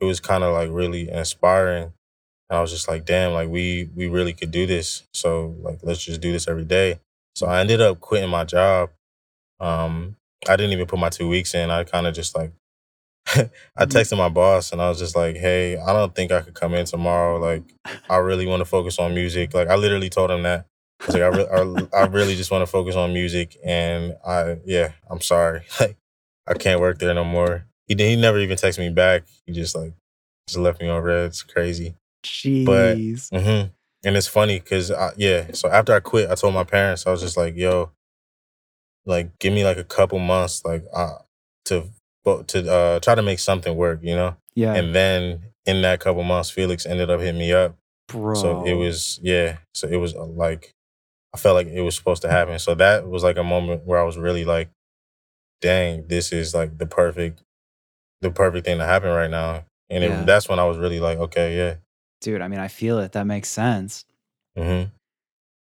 it 0.00 0.06
was 0.06 0.20
kind 0.20 0.44
of 0.44 0.52
like 0.54 0.70
really 0.72 1.10
inspiring. 1.10 1.92
And 2.50 2.58
I 2.58 2.60
was 2.62 2.70
just 2.70 2.88
like, 2.88 3.04
damn, 3.04 3.32
like 3.32 3.48
we 3.48 3.90
we 3.96 4.06
really 4.08 4.32
could 4.34 4.52
do 4.52 4.66
this. 4.66 5.04
So 5.12 5.56
like 5.60 5.80
let's 5.82 6.04
just 6.04 6.20
do 6.20 6.32
this 6.32 6.48
every 6.48 6.64
day. 6.66 7.00
So 7.36 7.46
I 7.46 7.60
ended 7.60 7.80
up 7.80 8.00
quitting 8.00 8.30
my 8.30 8.44
job. 8.44 8.90
Um 9.60 10.16
I 10.48 10.56
didn't 10.56 10.72
even 10.72 10.86
put 10.86 10.98
my 10.98 11.10
two 11.10 11.28
weeks 11.28 11.54
in. 11.54 11.70
I 11.70 11.84
kind 11.84 12.06
of 12.06 12.14
just 12.14 12.36
like 12.36 12.52
I 13.34 13.48
Mhm. 13.86 13.92
texted 13.94 14.18
my 14.18 14.28
boss 14.28 14.72
and 14.72 14.82
I 14.82 14.88
was 14.90 14.98
just 14.98 15.16
like, 15.16 15.36
"Hey, 15.36 15.78
I 15.78 15.92
don't 15.94 16.14
think 16.14 16.32
I 16.32 16.40
could 16.42 16.54
come 16.54 16.74
in 16.74 16.86
tomorrow. 16.86 17.38
Like, 17.38 17.62
I 18.10 18.16
really 18.18 18.46
want 18.46 18.60
to 18.60 18.66
focus 18.66 18.98
on 18.98 19.14
music." 19.14 19.54
Like, 19.54 19.68
I 19.68 19.76
literally 19.76 20.10
told 20.10 20.30
him 20.30 20.42
that. 20.44 20.66
I 21.00 21.06
was 21.06 21.14
like, 21.14 21.22
"I, 21.22 21.28
re- 21.28 21.88
I, 21.92 21.98
I 22.02 22.06
really 22.06 22.34
just 22.36 22.50
want 22.50 22.62
to 22.62 22.70
focus 22.70 22.94
on 22.96 23.12
music, 23.12 23.56
and 23.64 24.16
I, 24.26 24.58
yeah, 24.64 24.92
I'm 25.10 25.20
sorry. 25.20 25.62
Like, 25.80 25.96
I 26.46 26.54
can't 26.54 26.80
work 26.80 26.98
there 26.98 27.12
no 27.14 27.24
more." 27.24 27.66
He 27.86 27.94
he 27.96 28.16
never 28.16 28.38
even 28.38 28.56
texted 28.56 28.78
me 28.78 28.90
back. 28.90 29.24
He 29.46 29.52
just 29.52 29.76
like 29.76 29.92
just 30.48 30.58
left 30.58 30.80
me 30.80 30.88
on 30.88 31.02
red. 31.02 31.26
It's 31.26 31.42
crazy, 31.42 31.94
but 32.64 32.96
Jeez. 32.96 33.28
hmm 33.30 33.68
and 34.04 34.16
it's 34.16 34.26
funny 34.28 34.60
because 34.60 34.92
yeah. 35.16 35.46
So 35.52 35.68
after 35.68 35.94
I 35.94 36.00
quit, 36.00 36.30
I 36.30 36.34
told 36.34 36.54
my 36.54 36.64
parents 36.64 37.06
I 37.06 37.10
was 37.10 37.20
just 37.22 37.36
like, 37.36 37.56
"Yo, 37.56 37.90
like, 39.06 39.38
give 39.38 39.52
me 39.52 39.64
like 39.64 39.78
a 39.78 39.84
couple 39.84 40.18
months, 40.18 40.64
like, 40.64 40.84
uh, 40.94 41.18
to 41.66 41.88
to 42.46 42.72
uh 42.72 43.00
try 43.00 43.14
to 43.14 43.22
make 43.22 43.38
something 43.38 43.74
work, 43.76 44.00
you 44.02 44.14
know." 44.14 44.36
Yeah. 44.54 44.74
And 44.74 44.94
then 44.94 45.42
in 45.66 45.82
that 45.82 46.00
couple 46.00 46.22
months, 46.22 46.50
Felix 46.50 46.86
ended 46.86 47.10
up 47.10 47.20
hitting 47.20 47.38
me 47.38 47.52
up. 47.52 47.76
Bro. 48.08 48.34
So 48.34 48.64
it 48.66 48.74
was, 48.74 49.18
yeah. 49.22 49.58
So 49.74 49.88
it 49.88 49.96
was 49.96 50.14
uh, 50.14 50.24
like, 50.24 50.72
I 51.34 51.36
felt 51.36 51.56
like 51.56 51.66
it 51.66 51.80
was 51.80 51.96
supposed 51.96 52.22
to 52.22 52.30
happen. 52.30 52.58
So 52.60 52.74
that 52.76 53.08
was 53.08 53.24
like 53.24 53.36
a 53.36 53.42
moment 53.42 53.84
where 53.84 53.98
I 54.00 54.04
was 54.04 54.16
really 54.16 54.44
like, 54.44 54.70
dang, 55.60 56.06
this 56.06 56.32
is 56.32 56.54
like 56.54 56.78
the 56.78 56.86
perfect, 56.86 57.42
the 58.20 58.30
perfect 58.30 58.64
thing 58.66 58.78
to 58.78 58.84
happen 58.84 59.10
right 59.10 59.30
now. 59.30 59.64
And 59.90 60.04
it, 60.04 60.26
that's 60.26 60.48
when 60.48 60.58
I 60.60 60.64
was 60.64 60.78
really 60.78 61.00
like, 61.00 61.18
okay, 61.18 61.56
yeah. 61.56 61.74
Dude, 62.20 62.40
I 62.40 62.48
mean, 62.48 62.60
I 62.60 62.68
feel 62.68 63.00
it. 63.00 63.12
That 63.12 63.26
makes 63.26 63.48
sense. 63.48 64.04
hmm 64.56 64.84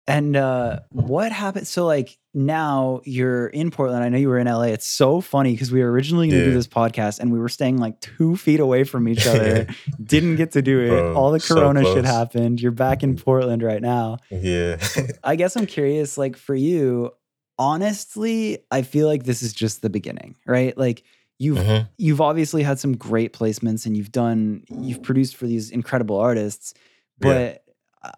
And 0.08 0.36
uh 0.38 0.80
what 0.92 1.32
happened? 1.32 1.68
So 1.68 1.86
like 1.86 2.18
now 2.34 3.02
you're 3.06 3.48
in 3.48 3.72
Portland. 3.72 4.04
I 4.04 4.10
know 4.10 4.18
you 4.18 4.30
were 4.30 4.38
in 4.38 4.48
LA. 4.48 4.64
It's 4.64 4.86
so 4.88 5.20
funny 5.22 5.54
because 5.54 5.72
we 5.72 5.82
were 5.82 5.92
originally 5.92 6.30
gonna 6.30 6.44
do 6.44 6.54
this 6.54 6.68
podcast 6.68 7.20
and 7.20 7.32
we 7.32 7.40
were 7.40 7.50
staying 7.50 7.78
like 7.78 8.00
two 8.02 8.36
feet 8.38 8.60
away 8.60 8.84
from 8.84 9.08
each 9.08 9.26
other. 9.26 9.66
Didn't 10.04 10.36
get 10.36 10.52
to 10.52 10.62
do 10.62 10.80
it. 10.80 10.90
Bro, 10.90 11.16
All 11.16 11.32
the 11.32 11.40
so 11.40 11.56
corona 11.56 11.84
shit 11.84 12.06
happened. 12.06 12.62
You're 12.62 12.72
back 12.72 13.02
in 13.04 13.16
Portland 13.16 13.64
right 13.64 13.82
now. 13.82 14.18
Yeah. 14.30 14.78
I 15.24 15.36
guess 15.36 15.56
I'm 15.56 15.66
curious, 15.66 16.18
like 16.18 16.38
for 16.38 16.54
you, 16.56 17.12
honestly, 17.58 18.60
I 18.72 18.82
feel 18.82 19.08
like 19.08 19.24
this 19.24 19.42
is 19.44 19.54
just 19.54 19.82
the 19.82 19.90
beginning, 19.90 20.36
right? 20.46 20.78
Like 20.78 21.04
you've 21.38 21.58
hmm 21.60 21.80
you've 21.98 22.22
obviously 22.22 22.64
had 22.64 22.80
some 22.80 22.96
great 22.96 23.34
placements 23.34 23.86
and 23.86 23.96
you've 23.98 24.12
done 24.12 24.64
you've 24.70 25.02
produced 25.02 25.36
for 25.36 25.48
these 25.48 25.70
incredible 25.72 26.18
artists, 26.18 26.74
Yeah. 27.22 27.58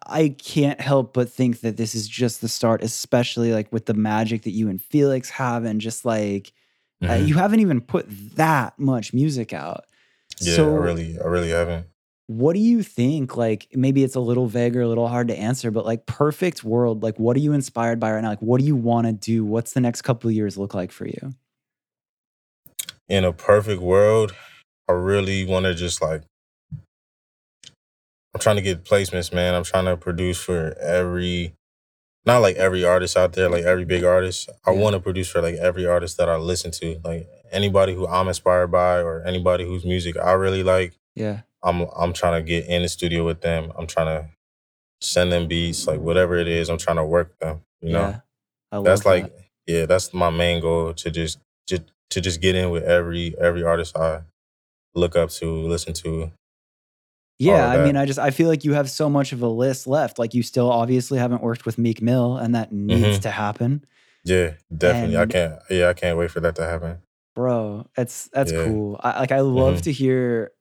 I 0.05 0.29
can't 0.29 0.79
help 0.79 1.13
but 1.13 1.29
think 1.29 1.61
that 1.61 1.77
this 1.77 1.95
is 1.95 2.07
just 2.07 2.41
the 2.41 2.47
start, 2.47 2.83
especially 2.83 3.51
like 3.53 3.71
with 3.73 3.85
the 3.87 3.93
magic 3.95 4.43
that 4.43 4.51
you 4.51 4.69
and 4.69 4.81
Felix 4.81 5.29
have, 5.31 5.65
and 5.65 5.81
just 5.81 6.05
like 6.05 6.53
uh, 7.07 7.15
hmm 7.15 7.25
you 7.25 7.35
haven't 7.35 7.61
even 7.61 7.81
put 7.81 8.05
that 8.35 8.77
much 8.77 9.13
music 9.13 9.53
out. 9.53 9.85
Yeah. 10.39 10.61
I 10.61 10.75
really, 10.75 11.19
I 11.19 11.25
really 11.25 11.49
haven't. 11.49 11.87
what 12.27 12.53
do 12.53 12.59
you 12.59 12.81
think? 12.83 13.35
Like, 13.35 13.67
maybe 13.73 14.03
it's 14.03 14.15
a 14.15 14.19
little 14.19 14.47
vague 14.47 14.75
or 14.77 14.81
a 14.81 14.87
little 14.87 15.07
hard 15.07 15.27
to 15.27 15.37
answer, 15.37 15.69
but 15.71 15.85
like, 15.85 16.05
perfect 16.05 16.63
world, 16.63 17.03
like, 17.03 17.19
what 17.19 17.35
are 17.35 17.39
you 17.41 17.53
inspired 17.53 17.99
by 17.99 18.11
right 18.13 18.21
now? 18.21 18.29
Like, 18.29 18.41
what 18.41 18.59
do 18.59 18.65
you 18.65 18.75
want 18.75 19.07
to 19.07 19.13
do? 19.13 19.43
What's 19.45 19.73
the 19.73 19.81
next 19.81 20.03
couple 20.03 20.29
of 20.29 20.35
years 20.35 20.57
look 20.57 20.73
like 20.73 20.91
for 20.91 21.05
you? 21.07 21.33
In 23.09 23.25
a 23.25 23.33
perfect 23.33 23.81
world, 23.81 24.33
I 24.87 24.93
really 24.93 25.45
want 25.45 25.65
to 25.65 25.73
just 25.75 26.01
like 26.01 26.23
I'm 28.33 28.39
trying 28.39 28.55
to 28.57 28.61
get 28.61 28.83
placements, 28.85 29.33
man. 29.33 29.53
I'm 29.53 29.63
trying 29.63 29.85
to 29.85 29.97
produce 29.97 30.41
for 30.41 30.75
every, 30.79 31.53
not 32.25 32.39
like 32.39 32.55
every 32.55 32.83
artist 32.85 33.17
out 33.17 33.33
there, 33.33 33.49
like 33.49 33.63
every 33.65 33.83
big 33.85 34.03
artist. 34.03 34.49
I 34.65 34.71
Yeah. 34.71 34.79
want 34.79 34.93
to 34.93 34.99
produce 35.01 35.29
for 35.29 35.41
like 35.41 35.55
every 35.55 35.85
artist 35.85 36.17
that 36.17 36.29
I 36.29 36.37
listen 36.37 36.71
to, 36.71 36.99
like 37.03 37.27
anybody 37.51 37.93
who 37.93 38.07
I'm 38.07 38.27
inspired 38.27 38.67
by 38.67 39.01
or 39.01 39.21
anybody 39.23 39.65
whose 39.65 39.83
music 39.85 40.15
I 40.17 40.31
really 40.33 40.63
like. 40.63 40.93
Yeah. 41.15 41.41
I'm 41.63 41.81
I'm 41.95 42.13
trying 42.13 42.41
to 42.41 42.47
get 42.47 42.65
in 42.67 42.81
the 42.83 42.87
studio 42.89 43.25
with 43.25 43.41
them. 43.41 43.71
I'm 43.77 43.85
trying 43.87 44.07
to 44.07 44.29
send 45.01 45.31
them 45.31 45.47
beats, 45.47 45.85
like 45.87 45.99
whatever 45.99 46.37
it 46.37 46.47
is. 46.47 46.69
I'm 46.69 46.77
trying 46.77 46.97
to 46.97 47.03
work 47.05 47.37
them. 47.39 47.61
You 47.81 47.91
know, 47.93 47.99
Yeah. 48.01 48.19
I 48.71 48.75
love 48.77 48.85
that's 48.85 49.05
like 49.05 49.23
that. 49.23 49.43
yeah, 49.67 49.85
that's 49.85 50.13
my 50.13 50.29
main 50.29 50.61
goal 50.61 50.93
to 50.93 51.11
just 51.11 51.39
just 51.67 51.83
to 52.11 52.21
just 52.21 52.39
get 52.41 52.55
in 52.55 52.69
with 52.71 52.83
every 52.83 53.35
every 53.39 53.63
artist 53.63 53.97
I 53.97 54.21
look 54.95 55.15
up 55.15 55.29
to, 55.31 55.45
listen 55.67 55.93
to, 55.93 56.31
Yeah. 57.45 57.67
I 57.67 57.77
mean. 57.77 57.95
I 57.97 58.05
just, 58.05 58.19
I 58.19 58.31
feel 58.31 58.47
like 58.47 58.63
you 58.63 58.73
have 58.73 58.89
so 58.89 59.09
much 59.09 59.31
of 59.33 59.41
a 59.41 59.47
list 59.47 59.87
left. 59.87 60.19
Like, 60.19 60.33
you 60.33 60.43
still 60.43 60.69
obviously 60.71 61.19
haven't 61.19 61.41
worked 61.43 61.65
with 61.65 61.77
Meek 61.77 62.01
Mill, 62.01 62.37
and 62.37 62.53
that 62.55 62.71
needs 62.71 63.17
hmm 63.17 63.21
to 63.21 63.31
happen. 63.31 63.85
Yeah, 64.23 64.53
definitely. 64.75 65.17
I 65.17 65.25
can't. 65.25 65.59
Yeah, 65.69 65.89
I 65.89 65.93
can't 65.93 66.17
wait 66.17 66.31
for 66.31 66.39
that 66.41 66.55
to 66.55 66.63
happen. 66.63 66.99
bro, 67.35 67.87
that's, 67.95 68.29
that's 68.33 68.51
Yeah. 68.51 68.57
cool. 68.63 68.99
I, 69.03 69.19
like, 69.19 69.31
I 69.31 69.39
love 69.41 69.77
hmm 69.77 69.81
to 69.81 69.91
hear, 69.91 70.51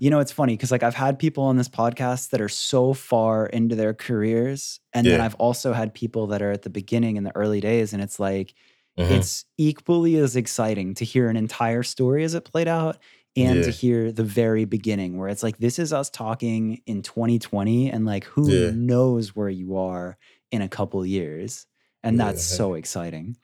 you 0.00 0.10
know, 0.10 0.20
it's 0.20 0.32
funny 0.32 0.54
because 0.54 0.70
like 0.70 0.82
I've 0.82 0.94
had 0.94 1.18
people 1.18 1.44
on 1.44 1.56
this 1.56 1.68
podcast 1.68 2.30
that 2.30 2.40
are 2.40 2.48
so 2.48 2.94
far 2.94 3.46
into 3.46 3.76
their 3.76 3.94
careers. 3.94 4.80
And 4.94 5.10
then 5.10 5.20
I've 5.20 5.34
also 5.36 5.72
had 5.72 5.94
people 5.94 6.28
that 6.28 6.42
are 6.42 6.50
at 6.52 6.62
the 6.62 6.70
beginning 6.70 7.16
in 7.16 7.24
the 7.24 7.36
early 7.36 7.60
days. 7.60 7.92
And 7.92 8.02
it's 8.02 8.18
like, 8.20 8.54
hmm 8.96 9.04
it's 9.08 9.44
equally 9.58 10.16
as 10.16 10.36
exciting 10.36 10.94
to 10.94 11.04
hear 11.04 11.28
an 11.30 11.36
entire 11.36 11.82
story 11.82 12.24
as 12.24 12.34
it 12.34 12.44
played 12.44 12.68
out 12.68 12.98
and 13.36 13.62
to 13.64 13.70
hear 13.70 14.10
the 14.12 14.24
very 14.24 14.64
beginning 14.64 15.16
where 15.18 15.28
it's 15.28 15.42
like 15.42 15.58
this 15.58 15.78
is 15.78 15.92
us 15.92 16.10
talking 16.10 16.82
in 16.86 17.02
2020 17.02 17.90
and 17.90 18.04
like 18.06 18.24
who 18.24 18.50
Yeah. 18.50 18.70
knows 18.74 19.36
where 19.36 19.48
you 19.48 19.76
are 19.76 20.16
in 20.50 20.62
a 20.62 20.68
couple 20.68 21.04
years 21.06 21.66
and 22.02 22.18
that's 22.18 22.50
Yeah. 22.50 22.56
so 22.56 22.74
exciting 22.74 23.36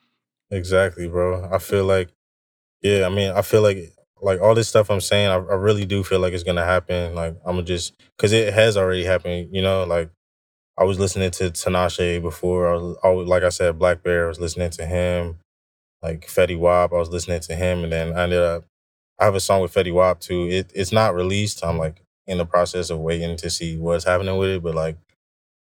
Exactly, 0.51 1.09
bro. 1.09 1.49
I 1.53 1.59
feel 1.59 1.85
like. 1.85 2.11
Yeah. 2.83 3.07
I 3.07 3.09
mean, 3.09 3.33
I 3.33 3.43
feel 3.43 3.63
like 3.63 3.93
like 4.23 4.41
all 4.41 4.55
this 4.55 4.69
stuff 4.69 4.91
I'm 4.91 5.01
saying. 5.01 5.29
I, 5.29 5.35
I 5.35 5.55
really 5.55 5.85
do 5.85 6.05
feel 6.05 6.21
like 6.21 6.33
it's 6.33 6.45
gonna 6.45 6.65
happen. 6.65 7.15
Like 7.15 7.37
I'm 7.45 7.65
just 7.65 7.95
because 8.17 8.33
it 8.33 8.53
has 8.55 8.77
already 8.77 9.05
happened. 9.05 9.49
You 9.53 9.63
know, 9.63 9.85
like 9.85 10.11
I 10.79 10.85
was 10.85 10.99
listening 11.01 11.31
to 11.33 11.45
Tinashe 11.51 12.21
before. 12.23 12.69
I 12.69 12.75
was, 12.77 12.97
I 13.03 13.09
was 13.11 13.27
like 13.27 13.43
I 13.43 13.49
said, 13.49 13.79
Black 13.79 14.03
Bear. 14.05 14.27
I 14.27 14.29
was 14.29 14.39
listening 14.39 14.71
to 14.71 14.87
him. 14.87 15.39
Like 16.03 16.27
Fetty 16.29 16.59
Wap, 16.59 16.93
I 16.93 16.97
was 16.97 17.09
listening 17.09 17.41
to 17.41 17.55
him, 17.57 17.83
and 17.83 17.93
then 17.93 18.13
I 18.17 18.25
ended 18.25 18.39
up. 18.41 18.65
I 19.19 19.25
have 19.25 19.35
a 19.35 19.41
song 19.41 19.63
with 19.63 19.75
Fetty 19.75 19.93
Wap 19.93 20.21
too. 20.21 20.49
It 20.49 20.73
it's 20.75 20.93
not 20.93 21.15
released. 21.15 21.65
I'm 21.65 21.79
like 21.79 22.03
in 22.27 22.39
the 22.39 22.47
process 22.47 22.91
of 22.91 23.01
waiting 23.01 23.37
to 23.37 23.51
see 23.51 23.77
what's 23.77 24.05
happening 24.05 24.37
with 24.37 24.51
it, 24.51 24.63
but 24.63 24.75
like 24.75 24.97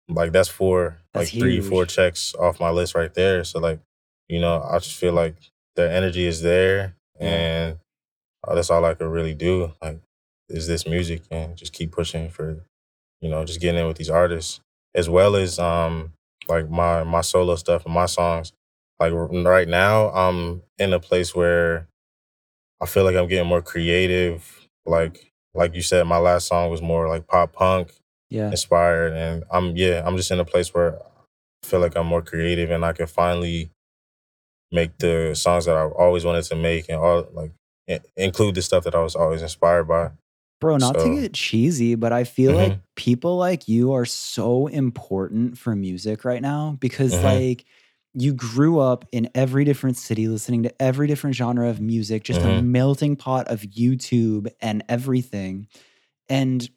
like 0.07 0.31
that's 0.31 0.49
four 0.49 0.97
that's 1.13 1.33
like 1.33 1.41
three 1.41 1.61
four 1.61 1.85
checks 1.85 2.35
off 2.35 2.59
my 2.59 2.69
list 2.69 2.95
right 2.95 3.13
there. 3.13 3.43
So 3.43 3.59
like 3.59 3.79
you 4.27 4.39
know 4.39 4.59
i 4.71 4.79
just 4.79 4.95
feel 4.95 5.13
like 5.13 5.35
their 5.75 5.87
energy 5.87 6.25
is 6.25 6.41
there 6.41 6.95
yeah. 7.19 7.27
and 7.27 7.79
uh, 8.47 8.55
that's 8.55 8.71
all 8.71 8.83
i 8.83 8.95
could 8.95 9.05
really 9.07 9.35
do 9.35 9.71
like 9.83 9.99
is 10.49 10.67
this 10.67 10.87
music 10.87 11.23
and 11.31 11.55
just 11.55 11.73
keep 11.73 11.91
pushing 11.91 12.29
for 12.29 12.63
you 13.21 13.29
know 13.29 13.43
just 13.43 13.59
getting 13.61 13.79
in 13.79 13.87
with 13.87 13.97
these 13.97 14.09
artists. 14.09 14.59
As 14.93 15.09
well 15.09 15.35
as 15.35 15.59
um 15.59 16.13
like 16.47 16.69
my 16.69 17.03
my 17.03 17.21
solo 17.21 17.55
stuff 17.55 17.85
and 17.85 17.93
my 17.93 18.05
songs. 18.05 18.53
Like 18.99 19.11
right 19.13 19.67
now, 19.67 20.09
I'm 20.11 20.61
in 20.77 20.93
a 20.93 20.99
place 20.99 21.35
where 21.35 21.87
I 22.81 22.85
feel 22.85 23.03
like 23.03 23.15
I'm 23.15 23.27
getting 23.27 23.47
more 23.47 23.61
creative. 23.61 24.67
Like 24.85 25.31
like 25.53 25.73
you 25.75 25.81
said, 25.81 26.05
my 26.05 26.17
last 26.17 26.47
song 26.47 26.69
was 26.69 26.81
more 26.81 27.07
like 27.07 27.27
pop 27.27 27.53
punk 27.53 27.93
Yeah. 28.29 28.49
inspired, 28.51 29.13
and 29.13 29.43
I'm 29.51 29.75
yeah, 29.75 30.03
I'm 30.05 30.17
just 30.17 30.31
in 30.31 30.39
a 30.39 30.45
place 30.45 30.73
where 30.73 30.97
I 31.01 31.67
feel 31.67 31.79
like 31.79 31.95
I'm 31.95 32.07
more 32.07 32.21
creative, 32.21 32.71
and 32.71 32.85
I 32.85 32.93
can 32.93 33.07
finally 33.07 33.71
make 34.71 34.97
the 34.97 35.33
songs 35.35 35.65
that 35.65 35.75
I've 35.75 35.91
always 35.93 36.25
wanted 36.25 36.43
to 36.45 36.55
make, 36.55 36.89
and 36.89 36.97
all 36.99 37.27
like 37.33 37.51
include 38.17 38.55
the 38.55 38.61
stuff 38.61 38.83
that 38.83 38.95
I 38.95 39.01
was 39.01 39.15
always 39.15 39.41
inspired 39.41 39.85
by. 39.85 40.11
Bro, 40.59 40.77
not 40.77 40.97
to 40.99 41.09
get 41.09 41.33
cheesy, 41.33 41.95
but 41.95 42.11
I 42.11 42.23
feel 42.23 42.53
like 42.53 42.73
mhm, 42.73 42.79
people 42.95 43.37
like 43.37 43.67
you 43.67 43.93
are 43.93 44.05
so 44.05 44.67
important 44.67 45.57
for 45.57 45.75
music 45.75 46.25
right 46.25 46.41
now 46.41 46.77
because 46.79 47.13
mhm, 47.13 47.23
like 47.23 47.65
you 48.15 48.33
grew 48.33 48.79
up 48.79 49.05
in 49.11 49.29
every 49.35 49.65
different 49.65 49.97
city 49.97 50.27
listening 50.27 50.63
to 50.63 50.81
every 50.81 51.07
different 51.07 51.35
genre 51.35 51.69
of 51.69 51.81
music, 51.81 52.23
just 52.23 52.43
a 52.43 52.49
mhm, 52.49 52.51
melting 52.51 53.15
pot 53.15 53.47
of 53.49 53.61
YouTube 53.61 54.47
and 54.61 54.83
everything. 54.89 55.67
And 56.29 56.67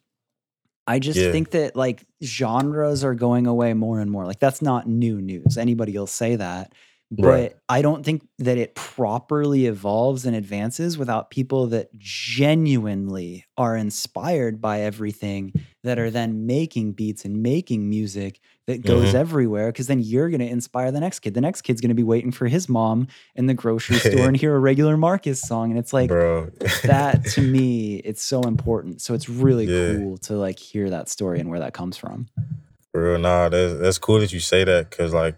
I 0.87 0.99
just 0.99 1.29
yeah, 1.29 1.31
think 1.31 1.51
that 1.51 1.75
like 1.75 2.05
genres 2.23 3.03
are 3.03 3.13
going 3.15 3.45
away 3.47 3.73
more 3.73 3.99
and 3.99 4.09
more. 4.09 4.25
Like 4.25 4.39
that's 4.39 4.61
not 4.61 4.87
new 4.87 5.21
news. 5.21 5.57
Anybody 5.57 5.97
will 5.97 6.07
say 6.07 6.35
that. 6.35 6.73
right, 7.17 7.49
But 7.51 7.59
I 7.67 7.81
don't 7.81 8.03
think 8.03 8.27
that 8.37 8.57
it 8.57 8.75
properly 8.75 9.65
evolves 9.65 10.25
and 10.25 10.35
advances 10.35 10.97
without 10.97 11.31
people 11.31 11.67
that 11.67 11.89
genuinely 11.97 13.45
are 13.57 13.75
inspired 13.75 14.61
by 14.61 14.81
everything 14.81 15.53
that 15.83 15.97
are 15.99 16.11
then 16.11 16.45
making 16.45 16.93
beats 16.93 17.25
and 17.25 17.41
making 17.41 17.89
music 17.89 18.39
that 18.69 18.85
goes 18.85 19.13
hmm 19.13 19.15
everywhere. 19.15 19.71
Cause 19.73 19.87
then 19.87 19.99
you're 19.99 20.29
going 20.29 20.41
to 20.41 20.47
inspire 20.47 20.91
the 20.91 21.01
next 21.01 21.19
kid. 21.19 21.33
The 21.33 21.41
next 21.41 21.63
kid's 21.63 21.81
going 21.81 21.89
to 21.89 21.95
be 21.95 22.03
waiting 22.03 22.31
for 22.31 22.47
his 22.47 22.69
mom 22.69 23.07
in 23.35 23.47
the 23.47 23.53
grocery 23.53 23.99
store 23.99 24.27
and 24.29 24.37
hear 24.37 24.55
a 24.55 24.59
regular 24.59 24.97
Marcus 24.97 25.41
song. 25.41 25.71
And 25.71 25.79
it's 25.79 25.93
like, 25.93 26.09
bro. 26.09 26.49
that 26.83 27.25
to 27.25 27.41
me 27.41 27.97
it's 27.97 28.23
so 28.23 28.47
important 28.47 29.01
so 29.01 29.13
it's 29.13 29.29
really 29.29 29.67
yeah, 29.67 29.83
cool 29.87 30.17
to 30.17 30.35
like 30.35 30.59
hear 30.59 30.89
that 30.89 31.09
story 31.09 31.39
and 31.39 31.49
where 31.49 31.59
that 31.59 31.73
comes 31.73 31.97
from 31.97 32.27
for 32.91 33.11
real. 33.11 33.19
Nah, 33.19 33.49
that's 33.49 33.79
that's 33.79 33.97
cool 33.97 34.19
that 34.19 34.33
you 34.33 34.39
say 34.39 34.63
that 34.63 34.89
because 34.89 35.13
like 35.13 35.35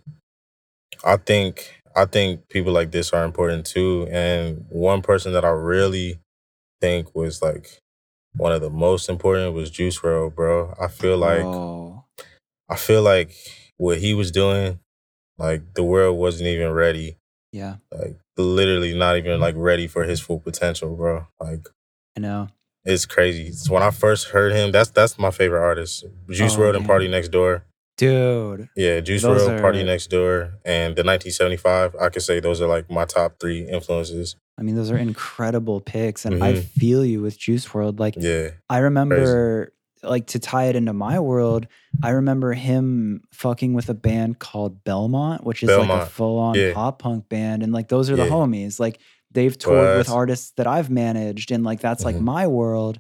I 1.04 1.18
think 1.18 1.82
I 1.96 2.06
think 2.06 2.50
people 2.50 2.72
like 2.74 2.92
this 2.92 3.12
are 3.14 3.24
important 3.26 3.66
too. 3.66 4.08
And 4.12 4.66
one 4.70 5.02
person 5.02 5.34
that 5.34 5.46
I 5.46 5.50
really 5.50 6.20
think 6.80 7.14
was 7.16 7.42
like 7.42 7.80
one 8.38 8.52
of 8.54 8.62
the 8.62 8.70
most 8.70 9.10
important 9.10 9.54
was 9.54 9.70
Juice 9.70 10.00
WRLD, 10.00 10.36
bro. 10.36 10.76
I 10.80 10.88
feel 10.88 11.18
like 11.18 11.52
bro 11.54 12.06
I 12.72 12.78
feel 12.78 13.02
like 13.04 13.34
what 13.78 13.98
he 14.00 14.14
was 14.14 14.32
doing, 14.32 14.80
like 15.38 15.74
the 15.76 15.84
world 15.84 16.18
wasn't 16.18 16.48
even 16.48 16.72
ready. 16.72 17.18
yeah 17.52 17.76
Like 17.92 18.18
literally 18.38 18.98
not 18.98 19.18
even 19.18 19.40
like 19.42 19.56
ready 19.58 19.88
for 19.88 20.04
his 20.06 20.20
full 20.22 20.40
potential, 20.40 20.96
bro. 20.96 21.28
Like 21.40 21.68
i 22.18 22.20
know 22.20 22.48
it's 22.84 23.06
crazy. 23.06 23.48
It's 23.48 23.70
when 23.70 23.84
I 23.84 23.92
first 23.92 24.30
heard 24.30 24.54
him, 24.54 24.72
that's 24.72 24.90
that's 24.90 25.20
my 25.20 25.30
favorite 25.32 25.62
artist. 25.62 26.06
Juice 26.30 26.56
oh 26.58 26.62
WRLD 26.62 26.76
and 26.78 26.86
Party 26.86 27.08
Next 27.08 27.28
Door. 27.30 27.64
dude 27.98 28.70
Yeah, 28.76 29.02
Juice 29.02 29.22
those 29.22 29.48
WRLD, 29.50 29.62
Party 29.62 29.84
Next 29.84 30.08
Door, 30.08 30.54
and 30.66 30.96
the 30.96 31.04
1975. 31.04 31.96
I 32.02 32.10
could 32.10 32.24
say 32.24 32.40
those 32.40 32.62
are 32.62 32.68
like 32.68 32.90
my 32.90 33.06
top 33.06 33.40
three 33.40 33.68
influences. 33.68 34.36
i 34.58 34.64
mean 34.64 34.76
those 34.76 34.92
are 34.92 34.98
incredible 34.98 35.80
picks 35.82 36.26
and 36.26 36.44
i 36.44 36.54
hmm 36.54 36.62
feel 36.80 37.04
you 37.06 37.22
with 37.22 37.38
Juice 37.38 37.66
WRLD 37.68 38.00
like 38.00 38.16
Yeah, 38.18 38.52
i 38.70 38.80
crazy. 38.80 38.92
Like 40.04 40.28
to 40.28 40.40
tie 40.40 40.66
it 40.66 40.76
into 40.76 40.94
my 40.94 41.20
world 41.20 41.68
i 42.04 42.10
remember 42.10 42.54
him 42.54 43.22
fucking 43.32 43.74
with 43.74 43.90
a 43.90 43.94
band 43.94 44.40
called 44.40 44.84
belmont 44.84 45.44
which 45.44 45.64
is 45.64 45.70
like 45.78 45.90
a 45.90 46.00
full-on 46.02 46.58
Yeah, 46.58 46.74
pop 46.74 47.00
punk 47.00 47.30
band 47.30 47.64
and 47.64 47.72
like 47.74 47.88
those 47.90 48.10
are 48.10 48.16
the 48.18 48.26
yeah. 48.26 48.32
homies. 48.32 48.80
Like 48.80 49.00
they've 49.32 49.58
toured 49.58 49.94
with 49.94 50.10
artists 50.10 50.52
that 50.58 50.68
i've 50.68 50.90
managed 50.90 51.52
and 51.52 51.64
like 51.64 51.80
that's 51.80 52.04
like 52.06 52.16
hmm 52.18 52.26
my 52.26 52.48
world. 52.48 53.00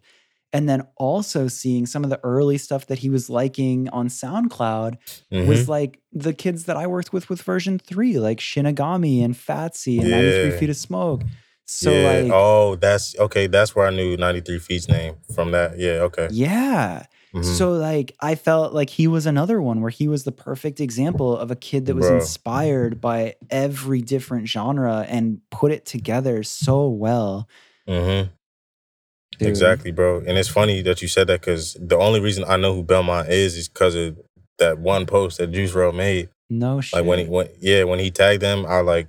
And 0.53 0.67
then 0.67 0.85
also 0.97 1.47
seeing 1.47 1.85
some 1.85 2.03
of 2.03 2.09
the 2.09 2.19
early 2.23 2.57
stuff 2.57 2.87
that 2.87 2.99
he 2.99 3.09
was 3.09 3.29
liking 3.29 3.87
on 3.89 4.09
SoundCloud 4.09 4.97
hmm 5.31 5.47
was 5.47 5.69
like 5.69 5.99
the 6.11 6.33
kids 6.33 6.65
that 6.65 6.75
I 6.75 6.87
worked 6.87 7.13
with 7.13 7.29
with 7.29 7.41
version 7.41 7.79
3 7.79 8.19
like 8.19 8.39
Shinigami 8.39 9.23
and 9.23 9.33
Fatsy 9.33 10.01
and 10.01 10.09
93 10.09 10.51
Feet 10.51 10.69
of 10.69 10.75
Smoke. 10.75 11.25
So 11.73 11.89
yeah. 11.89 12.09
like 12.09 12.31
Oh, 12.33 12.75
that's 12.75 13.17
okay. 13.17 13.47
That's 13.47 13.73
where 13.73 13.87
I 13.87 13.91
knew 13.91 14.17
93 14.17 14.59
Feet's 14.59 14.89
name 14.89 15.15
from 15.33 15.51
that. 15.51 15.79
Yeah, 15.79 16.01
okay. 16.09 16.27
yeah. 16.29 17.05
hmm 17.31 17.43
So 17.43 17.71
like 17.71 18.13
I 18.19 18.35
felt 18.35 18.73
like 18.73 18.89
he 18.89 19.07
was 19.07 19.25
another 19.25 19.61
one 19.61 19.79
where 19.79 19.89
he 19.89 20.09
was 20.09 20.25
the 20.25 20.33
perfect 20.33 20.81
example 20.81 21.37
of 21.37 21.49
a 21.49 21.55
kid 21.55 21.85
that 21.85 21.95
was 21.95 22.07
Bro. 22.07 22.17
inspired 22.17 22.99
by 22.99 23.35
every 23.49 24.01
different 24.01 24.49
genre 24.49 25.05
and 25.07 25.39
put 25.49 25.71
it 25.71 25.85
together 25.85 26.43
so 26.43 26.89
well. 26.89 27.47
Mm-hmm. 27.87 28.31
Dude. 29.39 29.47
Exactly, 29.47 29.91
bro. 29.91 30.17
And 30.27 30.37
it's 30.37 30.49
funny 30.49 30.81
that 30.81 31.01
you 31.01 31.07
said 31.07 31.27
that 31.27 31.39
because 31.39 31.77
the 31.79 31.97
only 31.97 32.19
reason 32.19 32.43
I 32.45 32.57
know 32.57 32.75
who 32.75 32.83
Belmont 32.83 33.29
is 33.29 33.55
is 33.55 33.69
because 33.69 33.95
of 33.95 34.19
that 34.59 34.77
one 34.77 35.05
post 35.05 35.37
that 35.37 35.53
Juice 35.53 35.71
WRLD 35.71 35.95
made. 35.95 36.29
No 36.49 36.81
shit. 36.81 36.99
Like 36.99 37.07
when 37.07 37.19
he 37.19 37.25
went, 37.25 37.51
yeah, 37.61 37.85
when 37.85 37.99
he 37.99 38.11
tagged 38.11 38.41
them, 38.41 38.65
I 38.67 38.81
like 38.81 39.07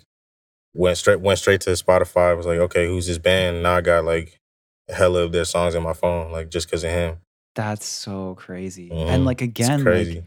went 0.75 0.97
straight 0.99 1.21
went 1.21 1.39
straight 1.39 1.61
to 1.63 1.71
Spotify. 1.71 2.37
Was 2.37 2.47
like, 2.47 2.59
okay, 2.59 2.87
who's 2.87 3.07
this 3.07 3.19
band? 3.19 3.63
Now 3.63 3.77
I 3.77 3.81
got 3.81 4.05
like 4.05 4.41
hella 4.89 5.23
of 5.23 5.33
their 5.33 5.45
songs 5.45 5.75
in 5.75 5.83
my 5.83 5.93
phone, 5.93 6.33
like 6.33 6.51
just 6.51 6.67
because 6.69 6.85
of 6.85 6.91
him. 6.91 7.19
That's 7.55 7.87
so 7.87 8.35
crazy. 8.37 8.91
And 8.91 9.23
hmm 9.23 9.27
like 9.27 9.41
again, 9.43 9.85
like 9.85 10.25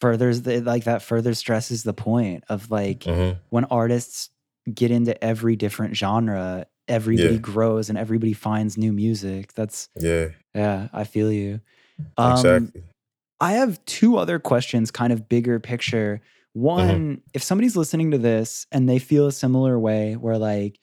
furthers 0.00 0.42
the 0.42 0.60
like 0.60 0.84
that 0.84 1.02
further 1.02 1.34
stresses 1.34 1.82
the 1.82 1.92
point 1.94 2.44
of 2.48 2.70
like 2.70 3.04
hmm 3.04 3.32
when 3.50 3.64
artists 3.64 4.30
get 4.72 4.90
into 4.90 5.22
every 5.24 5.56
different 5.56 5.96
genre, 5.96 6.66
everybody 6.86 7.34
Yeah, 7.34 7.40
grows 7.40 7.88
and 7.88 7.98
everybody 7.98 8.32
finds 8.32 8.76
new 8.78 8.92
music. 8.92 9.54
That's 9.54 9.88
yeah, 9.98 10.28
yeah, 10.54 10.88
I 10.92 11.04
feel 11.04 11.32
you. 11.32 11.60
Um 12.16 12.32
exactly. 12.32 12.82
I 13.40 13.52
have 13.52 13.84
two 13.84 14.16
other 14.18 14.38
questions, 14.38 14.90
kind 14.90 15.12
of 15.12 15.28
bigger 15.28 15.60
picture. 15.60 16.20
Hmm 16.54 16.60
One, 16.62 17.22
if 17.34 17.42
somebody's 17.42 17.76
listening 17.76 18.10
to 18.12 18.18
this 18.18 18.66
and 18.72 18.88
they 18.88 18.98
feel 18.98 19.26
a 19.26 19.32
similar 19.32 19.78
way 19.78 20.14
where 20.16 20.38
like 20.38 20.78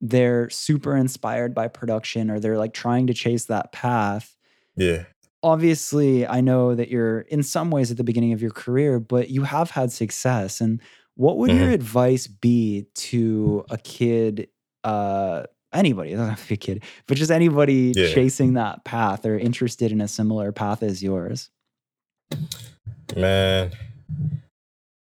they're 0.00 0.48
super 0.50 0.96
inspired 0.96 1.54
by 1.54 1.68
production 1.68 2.30
or 2.30 2.40
they're 2.40 2.58
like 2.58 2.72
trying 2.72 3.06
to 3.08 3.14
chase 3.14 3.44
that 3.46 3.70
path, 3.72 4.36
Yeah. 4.76 5.04
obviously 5.42 6.26
I 6.26 6.40
know 6.40 6.74
that 6.74 6.88
you're 6.88 7.20
in 7.20 7.42
some 7.42 7.70
ways 7.70 7.90
at 7.90 7.96
the 7.96 8.04
beginning 8.04 8.32
of 8.32 8.42
your 8.42 8.50
career, 8.50 8.98
but 9.00 9.30
you 9.30 9.42
have 9.42 9.70
had 9.70 9.92
success. 9.92 10.60
And 10.60 10.80
what 11.16 11.36
would 11.38 11.52
your 11.52 11.68
hmm 11.68 11.74
advice 11.74 12.26
be 12.26 12.86
to 12.94 13.64
a 13.70 13.76
kid, 13.76 14.48
uh, 14.84 15.44
anybody, 15.72 16.12
it 16.12 16.16
doesn't 16.16 16.30
have 16.30 16.42
to 16.42 16.48
be 16.48 16.54
a 16.54 16.56
kid, 16.56 16.82
but 17.06 17.16
just 17.18 17.30
anybody 17.30 17.92
Yeah. 17.94 18.14
chasing 18.14 18.54
that 18.54 18.84
path 18.84 19.24
or 19.26 19.38
interested 19.38 19.92
in 19.92 20.00
a 20.00 20.08
similar 20.08 20.50
path 20.52 20.82
as 20.82 21.02
yours? 21.02 21.50
Man, 23.16 23.72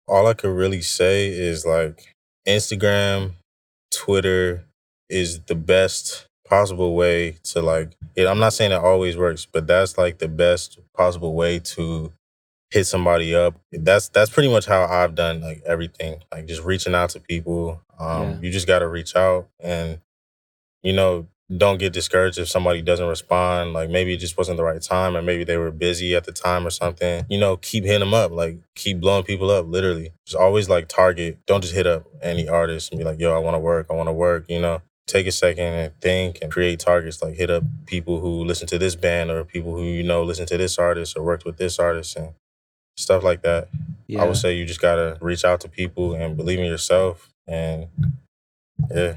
all 0.07 0.27
I 0.27 0.35
could 0.35 0.55
really 0.55 0.83
say 0.83 1.29
is 1.29 1.65
like 1.67 2.15
Instagram, 2.47 3.33
Twitter 3.91 4.65
is 5.09 5.41
the 5.45 5.55
best 5.55 6.27
possible 6.47 6.95
way 6.95 7.37
to 7.43 7.63
like 7.63 7.97
it, 8.15 8.27
I'm 8.27 8.39
not 8.39 8.53
saying 8.53 8.73
it 8.73 8.77
always 8.77 9.17
works, 9.17 9.47
but 9.47 9.67
that's 9.67 9.99
like 9.99 10.19
the 10.19 10.29
best 10.29 10.79
possible 10.97 11.35
way 11.35 11.59
to 11.61 12.13
hit 12.71 12.85
somebody 12.85 13.35
up. 13.35 13.57
That's 13.73 14.09
that's 14.09 14.31
pretty 14.31 14.51
much 14.51 14.67
how 14.67 14.85
I've 14.85 15.15
done 15.15 15.41
like 15.41 15.63
everything. 15.67 16.23
Like 16.33 16.47
just 16.47 16.63
reaching 16.65 16.95
out 16.95 17.11
to 17.11 17.21
people. 17.21 17.81
Yeah. 17.99 18.07
Um 18.07 18.45
you 18.45 18.51
just 18.51 18.67
got 18.67 18.81
to 18.81 18.89
reach 18.89 19.17
out 19.17 19.49
and 19.61 20.01
you 20.83 20.93
know, 20.93 21.27
don't 21.55 21.79
get 21.79 21.93
discouraged 21.93 22.39
if 22.39 22.49
somebody 22.49 22.81
doesn't 22.83 23.07
respond. 23.07 23.73
Like 23.75 23.91
maybe 23.91 24.15
it 24.15 24.19
just 24.19 24.39
wasn't 24.39 24.57
the 24.57 24.65
right 24.65 24.81
time, 24.81 25.17
or 25.17 25.23
maybe 25.23 25.45
they 25.45 25.57
were 25.57 25.71
busy 25.71 26.15
at 26.15 26.25
the 26.25 26.33
time 26.33 26.67
or 26.67 26.71
something. 26.71 27.25
You 27.29 27.39
know, 27.39 27.57
keep 27.59 27.85
hitting 27.85 28.01
them 28.01 28.15
up. 28.15 28.31
Like 28.31 28.59
keep 28.75 29.01
blowing 29.01 29.25
people 29.25 29.51
up. 29.51 29.67
Literally, 29.67 30.13
just 30.27 30.37
always 30.37 30.69
like 30.69 30.89
target. 30.89 31.39
Don't 31.47 31.61
just 31.61 31.75
hit 31.75 31.87
up 31.87 32.07
any 32.23 32.49
artist 32.49 32.91
and 32.91 32.99
be 32.99 33.05
like, 33.05 33.21
"Yo, 33.21 33.35
I 33.35 33.39
want 33.39 33.55
to 33.55 33.59
work. 33.61 33.87
I 33.91 33.95
want 33.95 34.09
to 34.09 34.13
work." 34.13 34.47
You 34.49 34.61
know, 34.61 34.83
take 35.07 35.27
a 35.27 35.33
second 35.33 35.65
and 35.65 36.01
think 36.01 36.39
and 36.41 36.51
create 36.51 36.81
targets. 36.81 37.23
Like 37.23 37.35
hit 37.35 37.51
up 37.51 37.65
people 37.87 38.21
who 38.21 38.45
listen 38.45 38.67
to 38.69 38.79
this 38.79 38.97
band 38.97 39.31
or 39.31 39.45
people 39.45 39.77
who 39.77 39.83
you 39.85 40.03
know 40.03 40.23
listen 40.23 40.47
to 40.47 40.57
this 40.57 40.79
artist 40.79 41.17
or 41.17 41.23
worked 41.23 41.45
with 41.45 41.59
this 41.59 41.79
artist 41.79 42.17
and 42.17 42.31
stuff 42.97 43.23
like 43.23 43.43
that. 43.43 43.69
I 44.19 44.25
would 44.25 44.37
say 44.37 44.55
you 44.55 44.65
just 44.65 44.81
gotta 44.81 45.19
reach 45.21 45.45
out 45.45 45.61
to 45.61 45.69
people 45.69 46.15
and 46.15 46.37
believe 46.37 46.59
in 46.59 46.67
yourself. 46.67 47.31
And 47.47 47.89
yeah, 48.91 49.15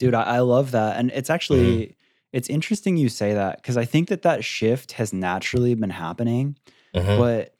Dude, 0.00 0.14
I, 0.14 0.22
I 0.22 0.40
love 0.40 0.72
that. 0.72 0.98
And 0.98 1.12
it's 1.12 1.30
actually 1.30 1.96
it's 2.32 2.50
interesting 2.50 2.98
you 2.98 3.10
say 3.10 3.34
that 3.34 3.58
because 3.58 3.76
I 3.78 3.86
think 3.86 4.10
that 4.10 4.22
that 4.22 4.44
shift 4.44 4.92
has 4.94 5.12
naturally 5.12 5.74
been 5.76 5.90
happening, 5.90 6.58
hmm 6.94 7.04
but 7.16 7.56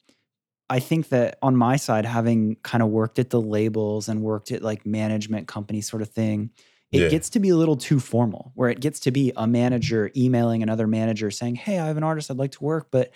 I 0.68 0.80
think 0.80 1.09
that 1.09 1.38
on 1.43 1.57
my 1.57 1.76
side 1.76 2.05
having 2.05 2.57
kind 2.57 2.82
of 2.82 2.91
worked 2.91 3.18
at 3.18 3.30
the 3.30 3.41
labels 3.41 4.09
and 4.09 4.22
worked 4.22 4.53
at 4.53 4.62
like 4.62 4.86
management 4.86 5.49
company 5.49 5.80
sort 5.80 6.03
of 6.03 6.11
thing, 6.11 6.51
it 6.93 7.01
yeah, 7.01 7.09
gets 7.09 7.30
to 7.30 7.41
be 7.41 7.49
a 7.51 7.57
little 7.57 7.76
too 7.76 8.01
formal 8.01 8.53
where 8.55 8.70
it 8.70 8.80
gets 8.80 9.01
to 9.01 9.11
be 9.11 9.32
a 9.36 9.47
manager 9.47 10.11
emailing 10.16 10.62
another 10.62 10.86
manager 10.86 11.30
saying, 11.30 11.57
"Hey, 11.57 11.78
I 11.78 11.86
have 11.88 11.97
an 11.97 12.05
artist 12.05 12.30
I'd 12.30 12.38
like 12.38 12.53
to 12.53 12.64
work," 12.64 12.88
but 12.91 13.11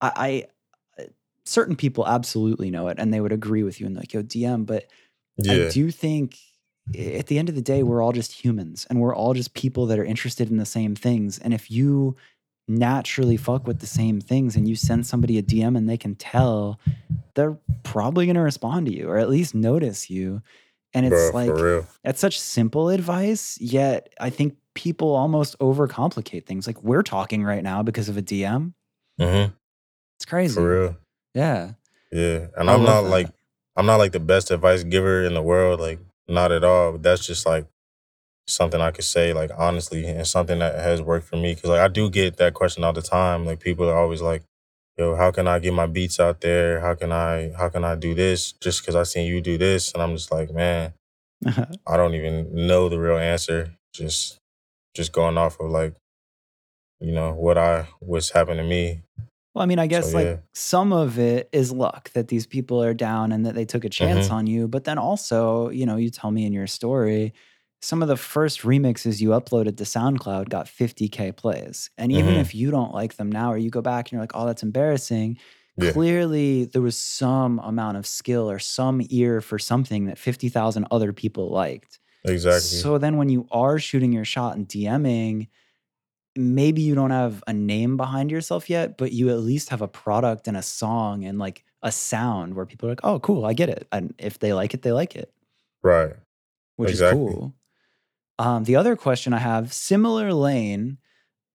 I, 0.00 0.46
I 0.98 1.02
uh, 1.02 1.06
certain 1.46 1.76
people 1.76 2.06
absolutely 2.06 2.70
know 2.70 2.88
it 2.88 2.98
and 3.00 3.12
they 3.14 3.20
would 3.20 3.32
agree 3.32 3.62
with 3.64 3.80
you 3.80 3.86
and 3.86 3.96
like, 3.96 4.12
"Yo, 4.12 4.22
DM," 4.22 4.64
but 4.66 4.86
I 5.48 5.58
do 5.58 5.90
think 5.90 6.38
at 6.96 7.26
the 7.26 7.38
end 7.38 7.48
of 7.48 7.54
the 7.54 7.62
day, 7.62 7.82
we're 7.82 8.02
all 8.02 8.12
just 8.12 8.32
humans 8.32 8.86
and 8.88 9.00
we're 9.00 9.14
all 9.14 9.34
just 9.34 9.54
people 9.54 9.86
that 9.86 9.98
are 9.98 10.04
interested 10.04 10.50
in 10.50 10.56
the 10.56 10.66
same 10.66 10.94
things. 10.94 11.38
And 11.38 11.52
if 11.52 11.70
you 11.70 12.16
naturally 12.66 13.36
fuck 13.36 13.66
with 13.66 13.80
the 13.80 13.86
same 13.86 14.20
things 14.20 14.56
and 14.56 14.68
you 14.68 14.76
send 14.76 15.06
somebody 15.06 15.38
a 15.38 15.42
DM 15.42 15.76
and 15.76 15.88
they 15.88 15.96
can 15.96 16.14
tell, 16.14 16.78
they're 17.34 17.58
probably 17.82 18.26
going 18.26 18.36
to 18.36 18.42
respond 18.42 18.86
to 18.86 18.92
you 18.94 19.08
or 19.08 19.18
at 19.18 19.28
least 19.30 19.54
notice 19.54 20.10
you. 20.10 20.42
And 20.94 21.06
it's 21.06 21.30
Bro, 21.30 21.40
like, 21.42 21.86
that's 22.02 22.20
such 22.20 22.40
simple 22.40 22.88
advice, 22.88 23.58
yet 23.60 24.12
I 24.20 24.30
think 24.30 24.56
people 24.74 25.14
almost 25.14 25.58
overcomplicate 25.58 26.46
things. 26.46 26.66
Like 26.66 26.82
we're 26.82 27.02
talking 27.02 27.44
right 27.44 27.62
now 27.62 27.82
because 27.82 28.08
of 28.08 28.16
a 28.16 28.22
DM. 28.22 28.72
hmm 29.18 29.44
It's 30.16 30.24
crazy. 30.26 30.54
For 30.54 30.80
real. 30.82 30.96
Yeah. 31.34 31.72
Yeah. 32.10 32.46
And 32.56 32.70
I 32.70 32.74
I'm 32.74 32.84
not 32.84 33.02
that. 33.02 33.10
like 33.10 33.28
I'm 33.76 33.86
not 33.86 33.96
like 33.96 34.12
the 34.12 34.20
best 34.20 34.50
advice 34.50 34.82
giver 34.82 35.22
in 35.24 35.34
the 35.34 35.42
world, 35.42 35.80
like 35.80 35.98
not 36.28 36.52
at 36.52 36.64
all. 36.64 36.92
But 36.92 37.02
that's 37.02 37.26
just 37.26 37.46
like 37.46 37.66
something 38.46 38.80
I 38.80 38.90
could 38.90 39.04
say, 39.04 39.32
like 39.32 39.50
honestly, 39.56 40.06
and 40.06 40.26
something 40.26 40.58
that 40.58 40.74
has 40.76 41.02
worked 41.02 41.26
for 41.26 41.36
me. 41.36 41.54
Cause 41.54 41.66
like 41.70 41.80
I 41.80 41.88
do 41.88 42.10
get 42.10 42.36
that 42.38 42.54
question 42.54 42.84
all 42.84 42.92
the 42.92 43.02
time. 43.02 43.46
Like 43.46 43.60
people 43.60 43.88
are 43.88 43.96
always 43.96 44.22
like, 44.22 44.42
"Yo, 44.96 45.14
how 45.16 45.30
can 45.30 45.46
I 45.48 45.58
get 45.58 45.74
my 45.74 45.86
beats 45.86 46.20
out 46.20 46.40
there? 46.40 46.80
How 46.80 46.94
can 46.94 47.12
I 47.12 47.52
how 47.56 47.68
can 47.68 47.84
I 47.84 47.94
do 47.94 48.14
this? 48.14 48.52
Just 48.52 48.82
because 48.82 48.94
I 48.96 49.02
seen 49.04 49.26
you 49.26 49.40
do 49.40 49.58
this?" 49.58 49.92
And 49.92 50.02
I'm 50.02 50.16
just 50.16 50.32
like, 50.32 50.50
man, 50.52 50.94
I 51.86 51.96
don't 51.96 52.14
even 52.14 52.66
know 52.66 52.88
the 52.88 52.98
real 52.98 53.18
answer. 53.18 53.74
Just 53.92 54.38
just 54.94 55.12
going 55.12 55.38
off 55.38 55.60
of 55.60 55.70
like, 55.70 55.94
you 57.00 57.12
know, 57.12 57.32
what 57.32 57.58
I 57.58 57.88
what's 58.00 58.30
happened 58.30 58.58
to 58.58 58.64
me. 58.64 59.02
Well, 59.58 59.64
I 59.64 59.66
mean, 59.66 59.80
I 59.80 59.88
guess 59.88 60.06
So, 60.10 60.14
like 60.14 60.30
yeah. 60.30 60.40
some 60.54 60.92
of 60.92 61.18
it 61.18 61.48
is 61.52 61.72
luck 61.72 62.10
that 62.12 62.28
these 62.28 62.46
people 62.46 62.80
are 62.80 62.94
down 62.94 63.32
and 63.32 63.44
that 63.44 63.56
they 63.56 63.64
took 63.64 63.84
a 63.84 63.88
chance 63.88 64.30
Mhm. 64.30 64.30
on 64.30 64.46
you. 64.46 64.68
But 64.68 64.84
then 64.84 64.98
also, 64.98 65.68
you 65.70 65.84
know, 65.84 65.96
you 65.96 66.10
tell 66.10 66.30
me 66.30 66.46
in 66.46 66.52
your 66.52 66.68
story, 66.68 67.32
some 67.82 68.00
of 68.00 68.06
the 68.06 68.16
first 68.16 68.60
remixes 68.60 69.20
you 69.20 69.30
uploaded 69.30 69.76
to 69.78 69.82
SoundCloud 69.84 70.48
got 70.48 70.68
50K 70.68 71.32
plays. 71.32 71.90
And 71.98 72.12
even 72.12 72.36
Mhm. 72.36 72.36
if 72.36 72.54
you 72.54 72.70
don't 72.70 72.94
like 72.94 73.16
them 73.16 73.32
now, 73.32 73.52
or 73.52 73.58
you 73.58 73.68
go 73.68 73.82
back 73.82 74.06
and 74.06 74.12
you're 74.12 74.22
like, 74.22 74.36
oh, 74.36 74.46
that's 74.46 74.62
embarrassing, 74.62 75.38
Yeah. 75.76 75.92
clearly 75.92 76.66
there 76.66 76.82
was 76.82 76.96
some 76.96 77.58
amount 77.60 77.96
of 77.96 78.06
skill 78.06 78.48
or 78.48 78.60
some 78.60 79.00
ear 79.10 79.40
for 79.40 79.58
something 79.58 80.04
that 80.06 80.18
50,000 80.18 80.86
other 80.92 81.12
people 81.12 81.50
liked. 81.50 81.98
Exactly. 82.24 82.84
So 82.84 82.98
then 82.98 83.16
when 83.16 83.28
you 83.28 83.46
are 83.50 83.78
shooting 83.78 84.12
your 84.12 84.24
shot 84.24 84.56
and 84.56 84.68
DMing, 84.68 85.48
maybe 86.38 86.82
you 86.82 86.94
don't 86.94 87.10
have 87.10 87.42
a 87.46 87.52
name 87.52 87.96
behind 87.96 88.30
yourself 88.30 88.70
yet, 88.70 88.96
but 88.96 89.12
you 89.12 89.30
at 89.30 89.40
least 89.40 89.70
have 89.70 89.82
a 89.82 89.88
product 89.88 90.48
and 90.48 90.56
a 90.56 90.62
song 90.62 91.24
and 91.24 91.38
like 91.38 91.64
a 91.82 91.92
sound 91.92 92.54
where 92.54 92.66
people 92.66 92.88
are 92.88 92.92
like, 92.92 93.04
oh, 93.04 93.20
cool, 93.20 93.44
I 93.44 93.52
get 93.54 93.68
it. 93.68 93.88
And 93.92 94.14
if 94.18 94.38
they 94.38 94.52
like 94.52 94.74
it, 94.74 94.82
they 94.82 94.92
like 94.92 95.16
it, 95.16 95.32
right. 95.82 96.14
which 96.76 96.90
Exactly. 96.90 97.26
is 97.26 97.34
cool. 97.34 97.54
Um, 98.38 98.64
the 98.64 98.76
other 98.76 98.96
question 98.96 99.32
I 99.32 99.38
have, 99.38 99.72
similar 99.72 100.32
lane, 100.32 100.98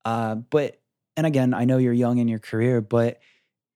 uh, 0.06 0.36
but, 0.36 0.82
and 1.16 1.26
again, 1.26 1.54
I 1.54 1.66
know 1.66 1.78
you're 1.78 1.94
young 1.94 2.18
in 2.18 2.28
your 2.28 2.40
career, 2.40 2.82
but 2.82 3.20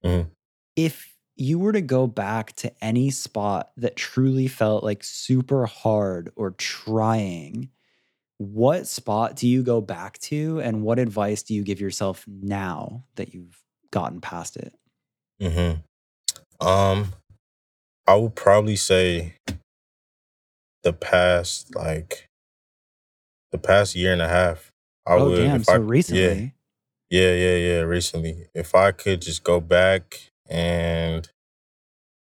Mhm. 0.04 0.32
if 0.76 1.16
you 1.36 1.60
were 1.60 1.72
to 1.72 1.82
go 1.82 2.08
back 2.08 2.54
to 2.58 2.72
any 2.84 3.12
spot 3.12 3.72
that 3.78 3.96
truly 3.96 4.48
felt 4.48 4.84
like 4.84 5.04
super 5.04 5.66
hard 5.66 6.32
or 6.36 6.52
trying, 6.52 7.70
what 8.38 8.88
spot 8.88 9.36
do 9.36 9.48
you 9.48 9.64
go 9.64 9.82
back 9.82 10.20
to 10.20 10.60
and 10.60 10.84
what 10.84 11.00
advice 11.00 11.44
do 11.44 11.54
you 11.54 11.64
give 11.64 11.82
yourself 11.82 12.26
now 12.28 13.04
that 13.16 13.34
you've 13.34 13.62
gotten 13.92 14.22
past 14.22 14.58
it? 14.58 14.74
hmm 15.42 16.66
Um, 16.66 17.14
I 18.08 18.16
would 18.16 18.36
probably 18.36 18.76
say 18.76 19.36
the 20.84 20.94
past 20.94 21.76
like 21.76 22.28
the 23.52 23.58
past 23.58 23.96
year 23.96 24.14
and 24.14 24.22
a 24.22 24.28
half. 24.28 24.72
I 25.06 25.16
oh, 25.16 25.30
would 25.30 25.38
damn. 25.38 25.62
if 25.62 25.66
So 25.66 25.74
I 25.74 25.76
recently. 25.78 26.54
yeah, 27.10 27.32
yeah, 27.32 27.34
yeah, 27.34 27.56
yeah, 27.56 27.80
recently. 27.82 28.48
If 28.54 28.76
I 28.76 28.92
could 28.92 29.22
just 29.22 29.44
go 29.44 29.60
back 29.60 30.30
and 30.50 31.30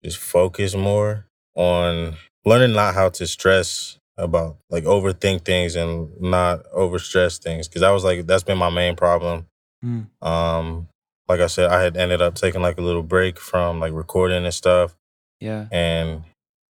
just 0.05 0.19
focus 0.19 0.75
more 0.75 1.27
on 1.55 2.17
learning 2.45 2.75
not 2.75 2.95
how 2.95 3.09
to 3.11 3.27
stress 3.27 3.99
about 4.19 4.59
like 4.71 4.85
overthink 4.85 5.45
things 5.45 5.75
and 5.75 6.11
not 6.21 6.65
overstress 6.77 7.39
things 7.43 7.67
because 7.69 7.81
that 7.81 7.91
was 7.91 8.05
like 8.05 8.27
that's 8.27 8.43
been 8.45 8.59
my 8.59 8.71
main 8.71 8.95
problem 8.97 9.47
Mm. 9.85 10.07
um 10.25 10.87
like 11.29 11.41
i 11.41 11.49
said 11.49 11.69
i 11.73 11.83
had 11.83 11.97
ended 11.97 12.23
up 12.23 12.37
taking 12.37 12.63
like 12.63 12.79
a 12.79 12.83
little 12.83 13.03
break 13.03 13.41
from 13.41 13.81
like 13.81 13.93
recording 13.93 14.45
and 14.45 14.55
stuff 14.55 14.95
Yeah. 15.41 15.67
and 15.73 16.23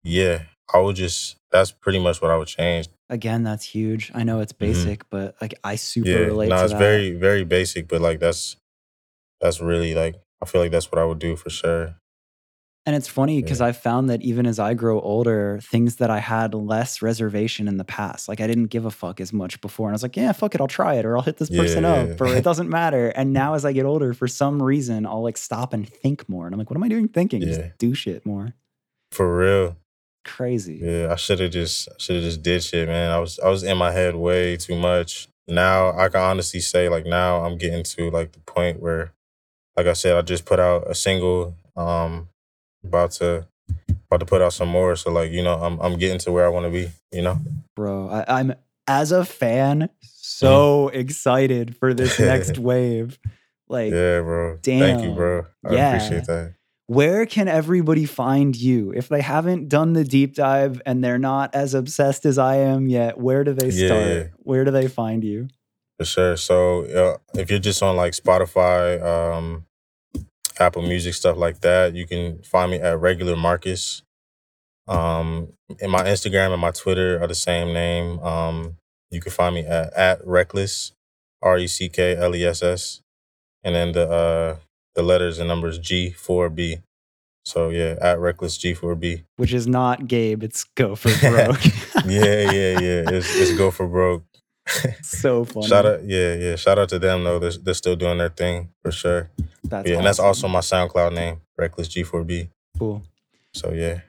yeah 0.06 0.44
i 0.74 0.80
would 0.80 0.96
just 0.96 1.36
that's 1.52 1.70
pretty 1.72 2.00
much 2.00 2.22
what 2.22 2.32
i 2.32 2.38
would 2.38 2.48
change 2.48 2.88
Again, 3.10 3.44
that's 3.44 3.66
huge. 3.66 4.10
I 4.16 4.24
know 4.24 4.40
it's 4.40 4.54
basic, 4.54 5.08
but 5.12 5.36
like 5.40 5.54
I 5.64 5.76
super 5.76 6.10
Mm-hmm. 6.10 6.18
yeah 6.20 6.26
relate 6.26 6.48
no 6.50 6.64
it's 6.64 6.72
that. 6.72 6.80
very 6.80 7.12
very 7.14 7.44
basic 7.44 7.88
but 7.90 8.00
like 8.02 8.20
that's 8.22 8.56
that's 9.42 9.60
really 9.60 9.94
like 9.94 10.16
i 10.42 10.46
feel 10.46 10.62
like 10.62 10.72
that's 10.72 10.92
what 10.92 11.00
i 11.00 11.06
would 11.06 11.20
do 11.20 11.36
for 11.36 11.50
sure 11.50 11.96
And 12.86 12.96
it's 12.98 13.08
funny 13.08 13.42
because 13.42 13.62
Yeah. 13.62 13.68
I 13.68 13.72
found 13.72 14.10
that 14.10 14.22
even 14.24 14.46
as 14.46 14.60
I 14.60 14.74
grow 14.74 15.00
older, 15.00 15.60
things 15.64 15.96
that 15.98 16.10
I 16.10 16.20
had 16.20 16.54
less 16.54 17.02
reservation 17.02 17.70
in 17.70 17.78
the 17.78 17.86
past, 17.86 18.28
like 18.28 18.42
I 18.42 18.48
didn't 18.48 18.66
give 18.68 18.84
a 18.86 18.92
fuck 18.92 19.22
as 19.22 19.32
much 19.32 19.62
before. 19.62 19.88
And 19.88 19.94
I 19.94 19.96
was 19.96 20.04
like, 20.04 20.18
yeah, 20.18 20.34
fuck 20.34 20.54
it, 20.54 20.60
I'll 20.60 20.68
try 20.68 20.96
it 20.96 21.06
or 21.06 21.16
I'll 21.16 21.24
hit 21.24 21.38
this 21.38 21.50
person 21.50 21.84
Yeah. 21.84 21.94
up 21.94 22.20
or 22.20 22.28
it 22.28 22.44
doesn't 22.50 22.70
matter. 22.70 23.08
And 23.10 23.32
now 23.32 23.54
as 23.54 23.64
I 23.64 23.72
get 23.72 23.86
older, 23.86 24.14
for 24.14 24.28
some 24.28 24.62
reason, 24.62 25.06
I'll 25.06 25.24
like 25.24 25.38
stop 25.38 25.72
and 25.72 25.88
think 25.88 26.28
more. 26.28 26.46
And 26.46 26.54
I'm 26.54 26.60
like, 26.60 26.70
what 26.70 26.76
am 26.76 26.84
I 26.84 26.90
doing 26.90 27.08
thinking? 27.08 27.42
Yeah. 27.42 27.48
Just 27.48 27.78
do 27.78 27.94
shit 27.94 28.26
more. 28.26 28.54
for 29.12 29.38
real 29.38 29.78
Crazy. 30.26 30.80
yeah 30.82 31.12
i 31.12 31.16
should 31.18 31.42
have 31.42 31.52
just 31.52 31.90
should 32.00 32.16
have 32.16 32.24
just 32.24 32.42
did 32.42 32.64
shit 32.64 32.88
man 32.88 33.12
i 33.12 33.20
was 33.20 33.40
i 33.40 33.50
was 33.50 33.62
in 33.62 33.78
my 33.78 33.92
head 33.92 34.16
way 34.16 34.56
too 34.56 34.74
much 34.78 35.28
now 35.50 35.92
i 36.00 36.08
can 36.08 36.22
honestly 36.22 36.62
say 36.62 36.88
like 36.88 37.06
now 37.06 37.44
i'm 37.44 37.58
getting 37.58 37.84
to 37.84 38.10
like 38.10 38.32
the 38.32 38.40
point 38.40 38.82
where 38.82 39.12
like 39.76 39.86
i 39.86 39.92
said 39.92 40.16
i 40.16 40.22
just 40.22 40.46
put 40.46 40.62
out 40.62 40.90
a 40.90 40.96
single 40.96 41.56
um 41.76 42.30
about 42.84 43.12
to 43.12 43.48
about 44.10 44.20
to 44.20 44.26
put 44.26 44.42
out 44.42 44.54
some 44.54 44.70
more 44.70 44.96
so 44.96 45.12
like 45.12 45.32
you 45.32 45.44
know 45.44 45.56
i'm, 45.56 45.80
I'm 45.82 45.98
getting 45.98 46.20
to 46.20 46.32
where 46.32 46.46
i 46.46 46.50
want 46.50 46.66
to 46.66 46.72
be 46.72 46.90
you 47.12 47.22
know 47.22 47.40
Bro, 47.76 48.10
I, 48.10 48.40
I'm 48.40 48.54
as 48.88 49.12
a 49.12 49.26
fan 49.26 49.90
so 50.02 50.90
excited 50.90 51.76
for 51.76 51.94
this 51.96 52.20
next 52.20 52.60
wave. 52.60 53.18
Like, 53.68 53.92
yeah 53.92 54.22
bro 54.22 54.60
thank 54.62 55.04
you 55.04 55.12
bro 55.12 55.46
i 55.66 55.74
Yeah. 55.74 55.88
appreciate 55.88 56.26
that 56.26 56.54
where 56.88 57.26
can 57.26 57.48
everybody 57.48 58.06
find 58.06 58.56
you 58.56 58.92
if 58.92 59.08
they 59.08 59.22
haven't 59.22 59.70
done 59.70 59.94
the 59.94 60.04
deep 60.04 60.36
dive 60.36 60.82
and 60.86 61.02
they're 61.04 61.18
not 61.18 61.56
as 61.56 61.74
obsessed 61.74 62.26
as 62.26 62.38
I 62.38 62.58
am 62.58 62.88
yet? 62.88 63.18
Where 63.18 63.46
do 63.46 63.54
they 63.54 63.72
Yeah, 63.72 63.88
start? 63.88 64.06
yeah. 64.12 64.24
Where 64.36 64.66
do 64.66 64.70
they 64.72 64.90
find 64.90 65.24
you? 65.24 65.48
For 65.98 66.06
sure. 66.06 66.36
So 66.38 66.84
uh, 66.84 67.18
if 67.40 67.50
you're 67.50 67.60
just 67.60 67.82
on 67.82 67.96
like 67.96 68.12
Spotify, 68.12 69.02
um, 69.02 69.66
Apple 70.60 70.82
Music, 70.82 71.14
stuff 71.14 71.38
like 71.38 71.62
that, 71.62 71.94
you 71.96 72.08
can 72.08 72.42
find 72.44 72.72
me 72.72 72.78
at 72.80 73.00
Regular 73.00 73.36
Marcus. 73.36 74.04
Um, 74.88 75.54
and 75.82 75.92
my 75.92 76.04
Instagram 76.04 76.52
and 76.52 76.62
my 76.62 76.72
Twitter 76.72 77.22
are 77.22 77.28
the 77.28 77.36
same 77.36 77.74
name. 77.74 78.20
Um, 78.20 78.78
you 79.12 79.22
can 79.22 79.32
find 79.32 79.56
me 79.56 79.62
at, 79.62 79.94
at 79.94 80.26
Reckless, 80.26 80.92
R 81.42 81.58
E 81.58 81.68
C 81.68 81.90
K 81.90 82.16
L 82.16 82.36
E 82.36 82.46
S 82.46 82.62
S, 82.62 83.02
and 83.64 83.76
then 83.76 83.92
the 83.94 84.10
uh, 84.10 84.58
the 84.96 85.04
letters 85.04 85.40
and 85.40 85.48
numbers 85.48 85.80
G 85.80 86.12
four 86.12 86.50
B. 86.50 86.80
So 87.46 87.70
yeah, 87.70 87.96
at 88.02 88.20
Reckless 88.20 88.58
G 88.58 88.74
four 88.74 88.96
B. 88.96 89.24
Which 89.38 89.54
is 89.54 89.68
not 89.68 90.08
Gabe, 90.08 90.44
it's 90.44 90.64
Go 90.64 90.96
for 90.96 91.12
Broke. 91.20 91.62
Yeah, 92.06 92.52
yeah, 92.52 92.80
yeah. 92.80 93.04
It's 93.08 93.34
it's 93.36 93.58
go 93.58 93.72
for 93.72 93.88
broke. 93.88 94.26
so 95.02 95.46
funny. 95.46 95.68
Shout 95.68 95.86
out, 95.86 96.04
yeah, 96.06 96.34
yeah. 96.36 96.56
Shout 96.56 96.80
out 96.80 96.90
to 96.90 97.00
them 97.00 97.24
though. 97.24 97.40
They're, 97.40 97.52
they're 97.52 97.74
still 97.74 97.96
doing 97.96 98.18
their 98.18 98.30
thing 98.30 98.70
for 98.82 98.92
sure. 98.92 99.30
That's 99.64 99.90
yeah, 99.90 99.98
and 99.98 100.06
that's 100.06 100.20
also 100.20 100.48
my 100.48 100.60
SoundCloud 100.60 101.14
name, 101.14 101.42
Reckless 101.58 101.88
G4B. 101.90 102.50
cool. 102.80 103.04
So 103.54 103.72
yeah, 103.72 104.00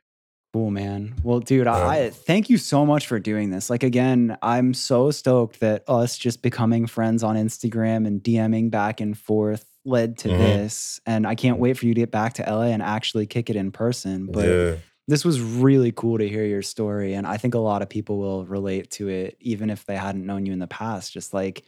Cool, 0.55 0.71
man. 0.71 1.17
Well, 1.25 1.41
dude, 1.41 1.67
Yeah. 1.67 1.87
I, 1.89 2.11
thank 2.11 2.49
you 2.49 2.59
so 2.59 2.87
much 2.87 3.09
for 3.09 3.19
doing 3.19 3.51
this. 3.51 3.69
Like, 3.69 3.83
again, 3.83 4.39
I'm 4.41 4.73
so 4.73 5.11
stoked 5.11 5.59
that 5.61 5.83
us 5.89 6.17
just 6.17 6.43
becoming 6.43 6.87
friends 6.87 7.25
on 7.25 7.35
Instagram 7.37 8.07
and 8.07 8.23
DMing 8.23 8.71
back 8.71 9.01
and 9.01 9.19
forth 9.19 9.67
led 9.85 10.17
to 10.19 10.29
Mhm. 10.29 10.39
this. 10.39 11.01
And 11.07 11.27
I 11.27 11.35
can't 11.35 11.59
wait 11.59 11.77
for 11.77 11.87
you 11.87 11.95
to 11.95 12.01
get 12.01 12.13
back 12.13 12.35
to 12.35 12.49
LA 12.49 12.67
and 12.73 12.83
actually 12.85 13.27
kick 13.27 13.51
it 13.51 13.57
in 13.57 13.73
person. 13.73 14.27
But 14.31 14.49
yeah, 14.49 14.75
this 15.07 15.25
was 15.25 15.41
really 15.41 15.93
cool 15.93 16.19
to 16.19 16.29
hear 16.29 16.45
your 16.45 16.63
story. 16.63 17.15
And 17.15 17.27
I 17.27 17.37
think 17.37 17.55
a 17.55 17.59
lot 17.59 17.83
of 17.83 17.89
people 17.89 18.19
will 18.19 18.45
relate 18.47 18.91
to 18.93 19.09
it, 19.09 19.37
even 19.41 19.69
if 19.71 19.85
they 19.85 19.97
hadn't 19.97 20.25
known 20.25 20.47
you 20.47 20.53
in 20.53 20.59
the 20.61 20.67
past. 20.67 21.13
Just 21.13 21.35
like, 21.35 21.65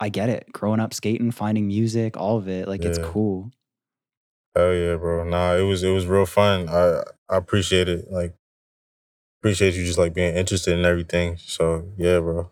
I 0.00 0.08
get 0.08 0.28
it. 0.28 0.50
Growing 0.52 0.80
up 0.80 0.94
skating, 0.94 1.30
finding 1.30 1.66
music, 1.66 2.16
all 2.16 2.38
of 2.38 2.48
it. 2.48 2.66
Like, 2.68 2.84
it's 2.84 2.98
cool. 2.98 3.50
hell 4.54 4.72
yeah, 4.74 4.96
bro. 4.96 5.24
Nah, 5.24 5.54
it 5.54 5.62
was 5.62 5.82
it 5.82 5.90
was 5.90 6.06
real 6.06 6.26
fun. 6.26 6.68
I 6.68 7.02
I 7.28 7.36
appreciate 7.36 7.88
it. 7.88 8.10
Like 8.10 8.34
appreciate 9.40 9.74
you 9.74 9.84
just 9.84 9.98
like 9.98 10.14
being 10.14 10.34
interested 10.34 10.78
in 10.78 10.84
everything. 10.84 11.36
So 11.38 11.88
yeah, 11.96 12.18
bro. 12.20 12.50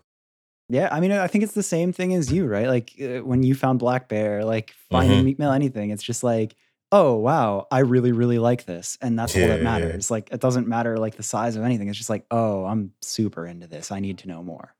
Yeah, 0.69 0.89
I 0.91 0.99
mean, 0.99 1.11
I 1.11 1.27
think 1.27 1.43
it's 1.43 1.53
the 1.53 1.61
same 1.63 1.93
thing 1.93 2.13
as 2.15 2.31
you, 2.31 2.47
right? 2.47 2.67
Like 2.67 2.93
uh, 2.99 3.19
when 3.19 3.43
you 3.43 3.53
found 3.53 3.79
Black 3.79 4.09
Bear, 4.09 4.43
like 4.43 4.73
finding 4.89 5.21
Mhm. 5.21 5.25
Meek 5.25 5.39
Mill 5.39 5.51
anything, 5.51 5.91
it's 5.91 6.01
just 6.03 6.23
like, 6.23 6.55
oh 6.95 7.15
wow, 7.15 7.67
I 7.69 7.79
really 7.79 8.13
really 8.13 8.39
like 8.39 8.63
this, 8.65 8.97
and 9.01 9.19
that's 9.19 9.35
all 9.35 9.41
Yeah, 9.41 9.47
that 9.49 9.57
yeah. 9.57 9.63
matters. 9.63 10.09
Like 10.09 10.29
it 10.31 10.39
doesn't 10.39 10.67
matter 10.67 10.97
like 10.97 11.15
the 11.15 11.23
size 11.23 11.57
of 11.57 11.63
anything. 11.63 11.89
It's 11.89 11.97
just 11.97 12.09
like 12.09 12.25
oh, 12.31 12.63
I'm 12.65 12.93
super 13.01 13.45
into 13.45 13.67
this. 13.67 13.91
I 13.91 13.99
need 13.99 14.17
to 14.19 14.27
know 14.29 14.41
more. 14.41 14.73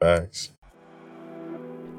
Thanks. 0.00 0.52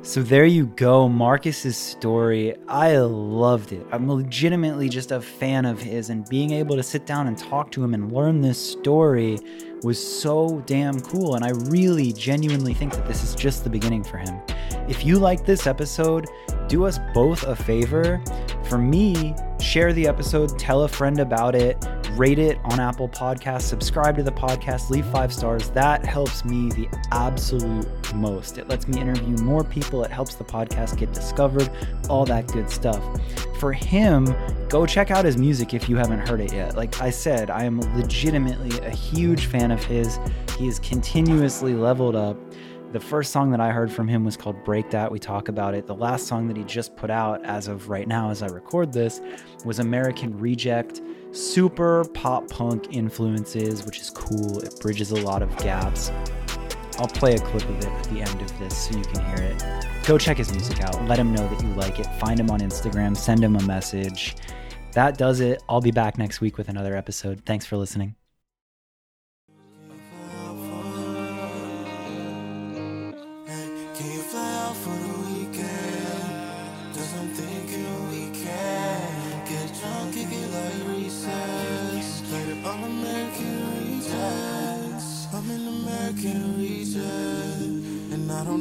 So 0.04 0.22
there 0.22 0.46
you 0.46 0.68
go, 0.68 1.10
Marcus's 1.10 1.76
story. 1.76 2.56
I 2.68 2.98
loved 2.98 3.72
it. 3.74 3.86
I'm 3.92 4.08
legitimately 4.10 4.90
just 4.90 5.12
a 5.12 5.20
fan 5.20 5.66
of 5.66 5.82
his, 5.82 6.10
and 6.10 6.28
being 6.30 6.52
able 6.52 6.76
to 6.76 6.84
sit 6.84 7.06
down 7.06 7.28
and 7.28 7.38
talk 7.38 7.72
to 7.72 7.84
him 7.84 7.94
and 7.94 8.12
learn 8.12 8.42
this 8.42 8.72
story 8.72 9.40
was 9.84 9.98
so 10.22 10.62
damn 10.66 11.00
cool. 11.02 11.36
And 11.36 11.44
I 11.44 11.50
really 11.72 12.14
genuinely 12.14 12.74
think 12.74 12.94
that 12.94 13.08
this 13.08 13.24
is 13.24 13.34
just 13.36 13.64
the 13.64 13.70
beginning 13.70 14.04
for 14.04 14.18
him. 14.18 14.40
If 14.88 15.06
you 15.06 15.20
like 15.20 15.46
this 15.46 15.68
episode, 15.68 16.28
do 16.68 16.86
us 16.86 17.00
both 17.14 17.44
a 17.44 17.56
favor. 17.56 18.22
For 18.70 18.78
me, 18.78 19.34
share 19.62 19.94
the 19.94 20.08
episode, 20.08 20.60
tell 20.60 20.84
a 20.84 20.90
friend 20.90 21.22
about 21.22 21.56
it, 21.56 21.78
rate 22.12 22.38
it 22.38 22.58
on 22.66 22.82
Apple 22.82 23.08
Podcasts, 23.08 23.62
subscribe 23.62 24.18
to 24.18 24.24
the 24.24 24.32
podcast, 24.32 24.90
leave 24.90 25.06
five 25.06 25.34
stars. 25.34 25.70
That 25.70 26.06
helps 26.06 26.44
me 26.44 26.70
the 26.72 26.90
absolute 27.12 27.88
most. 28.16 28.58
It 28.58 28.68
lets 28.68 28.86
me 28.86 29.00
interview 29.00 29.38
more 29.38 29.64
people, 29.64 30.04
it 30.04 30.12
helps 30.12 30.36
the 30.36 30.44
podcast 30.44 30.98
get 30.98 31.14
discovered, 31.14 31.70
all 32.10 32.26
that 32.26 32.48
good 32.48 32.70
stuff. 32.70 33.02
For 33.58 33.72
him, 33.72 34.36
go 34.68 34.86
check 34.86 35.12
out 35.12 35.24
his 35.24 35.38
music 35.38 35.74
if 35.74 35.88
you 35.88 35.96
haven't 35.96 36.28
heard 36.28 36.42
it 36.42 36.52
yet. 36.52 36.76
Like 36.76 37.02
I 37.02 37.10
said, 37.10 37.50
I 37.50 37.64
am 37.64 37.80
legitimately 37.96 38.86
a 38.86 38.90
huge 38.90 39.46
fan 39.46 39.72
of 39.72 39.82
his. 39.82 40.20
He 40.58 40.66
has 40.66 40.78
continuously 40.80 41.74
leveled 41.74 42.18
up. 42.18 42.38
The 42.94 43.00
first 43.02 43.34
song 43.34 43.52
that 43.52 43.60
I 43.60 43.72
heard 43.72 43.92
from 43.92 44.08
him 44.08 44.24
was 44.24 44.38
called 44.38 44.64
Break 44.64 44.90
That. 44.92 45.12
We 45.12 45.20
talk 45.20 45.50
about 45.50 45.76
it. 45.76 45.86
The 45.88 45.94
last 45.94 46.26
song 46.26 46.48
that 46.48 46.56
he 46.56 46.64
just 46.64 46.96
put 46.96 47.10
out, 47.10 47.44
as 47.44 47.68
of 47.68 47.90
right 47.90 48.08
now, 48.08 48.30
as 48.30 48.42
I 48.42 48.48
record 48.48 48.94
this, 48.94 49.20
was 49.66 49.80
American 49.80 50.40
Reject. 50.40 51.02
Super 51.32 52.06
pop 52.14 52.50
punk 52.50 52.96
influences, 52.96 53.86
which 53.86 54.00
is 54.00 54.10
cool. 54.10 54.60
It 54.60 54.80
bridges 54.80 55.12
a 55.12 55.18
lot 55.18 55.42
of 55.42 55.56
gaps. 55.58 56.12
I'll 56.98 57.08
play 57.08 57.36
a 57.36 57.40
clip 57.40 57.68
of 57.68 57.78
it 57.78 57.86
at 57.88 58.04
the 58.06 58.22
end 58.22 58.42
of 58.42 58.58
this 58.58 58.88
so 58.88 58.98
you 58.98 59.04
can 59.04 59.26
hear 59.36 59.52
it. 59.52 60.06
Go 60.06 60.18
check 60.18 60.38
his 60.38 60.52
music 60.54 60.82
out. 60.82 61.04
Let 61.08 61.20
him 61.20 61.34
know 61.34 61.46
that 61.46 61.62
you 61.62 61.70
like 61.74 62.00
it. 62.00 62.08
Find 62.22 62.40
him 62.40 62.50
on 62.50 62.62
Instagram. 62.62 63.18
Send 63.18 63.44
him 63.44 63.58
a 63.58 63.64
message. 63.64 64.38
That 64.94 65.18
does 65.18 65.42
it. 65.42 65.62
I'll 65.68 65.82
be 65.82 65.92
back 65.92 66.18
next 66.18 66.40
week 66.40 66.58
with 66.58 66.70
another 66.70 66.96
episode. 66.96 67.42
Thanks 67.46 67.66
for 67.66 67.76
listening. 67.76 68.16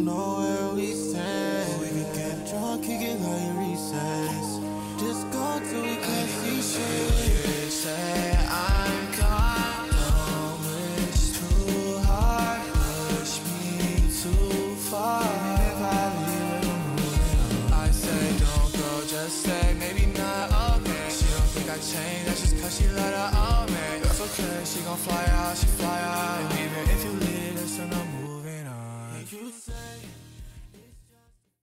Know 0.07 0.39
where 0.39 0.75
we 0.75 0.93
stand. 0.93 1.81
We 1.81 1.89
can 1.89 2.15
get 2.15 2.49
drunk, 2.49 2.85
kick 2.85 3.03
it 3.03 3.19
like 3.21 3.53
recess. 3.59 4.47
Just 5.03 5.23
go 5.33 5.61
till 5.69 5.83
we 5.83 5.97
can't 5.97 6.31
see 6.39 6.63
shit. 6.63 7.73
Say. 7.73 8.39
Don't 9.19 10.59
wish 10.63 11.25
too 11.39 11.99
hard. 12.07 12.63
Push 13.19 13.35
me 13.47 13.67
too 14.23 14.77
far. 14.91 15.27
If 15.71 15.83
I 15.83 16.05
leave 16.23 17.73
I 17.73 17.91
say 17.91 18.25
don't 18.45 18.73
go, 18.79 18.91
just 19.09 19.43
say 19.43 19.75
maybe 19.81 20.07
not 20.07 20.47
okay. 20.79 21.07
She 21.11 21.27
don't 21.35 21.51
think 21.55 21.69
I 21.69 21.79
changed, 21.93 22.27
that's 22.29 22.41
just 22.43 22.63
cause 22.63 22.79
she 22.79 22.87
let 22.95 23.13
her 23.13 23.31
own 23.47 23.67
me. 23.75 23.87
That's 24.03 24.21
okay, 24.21 24.65
she 24.65 24.81
gon' 24.87 24.97
fly 24.99 25.25
out, 25.43 25.57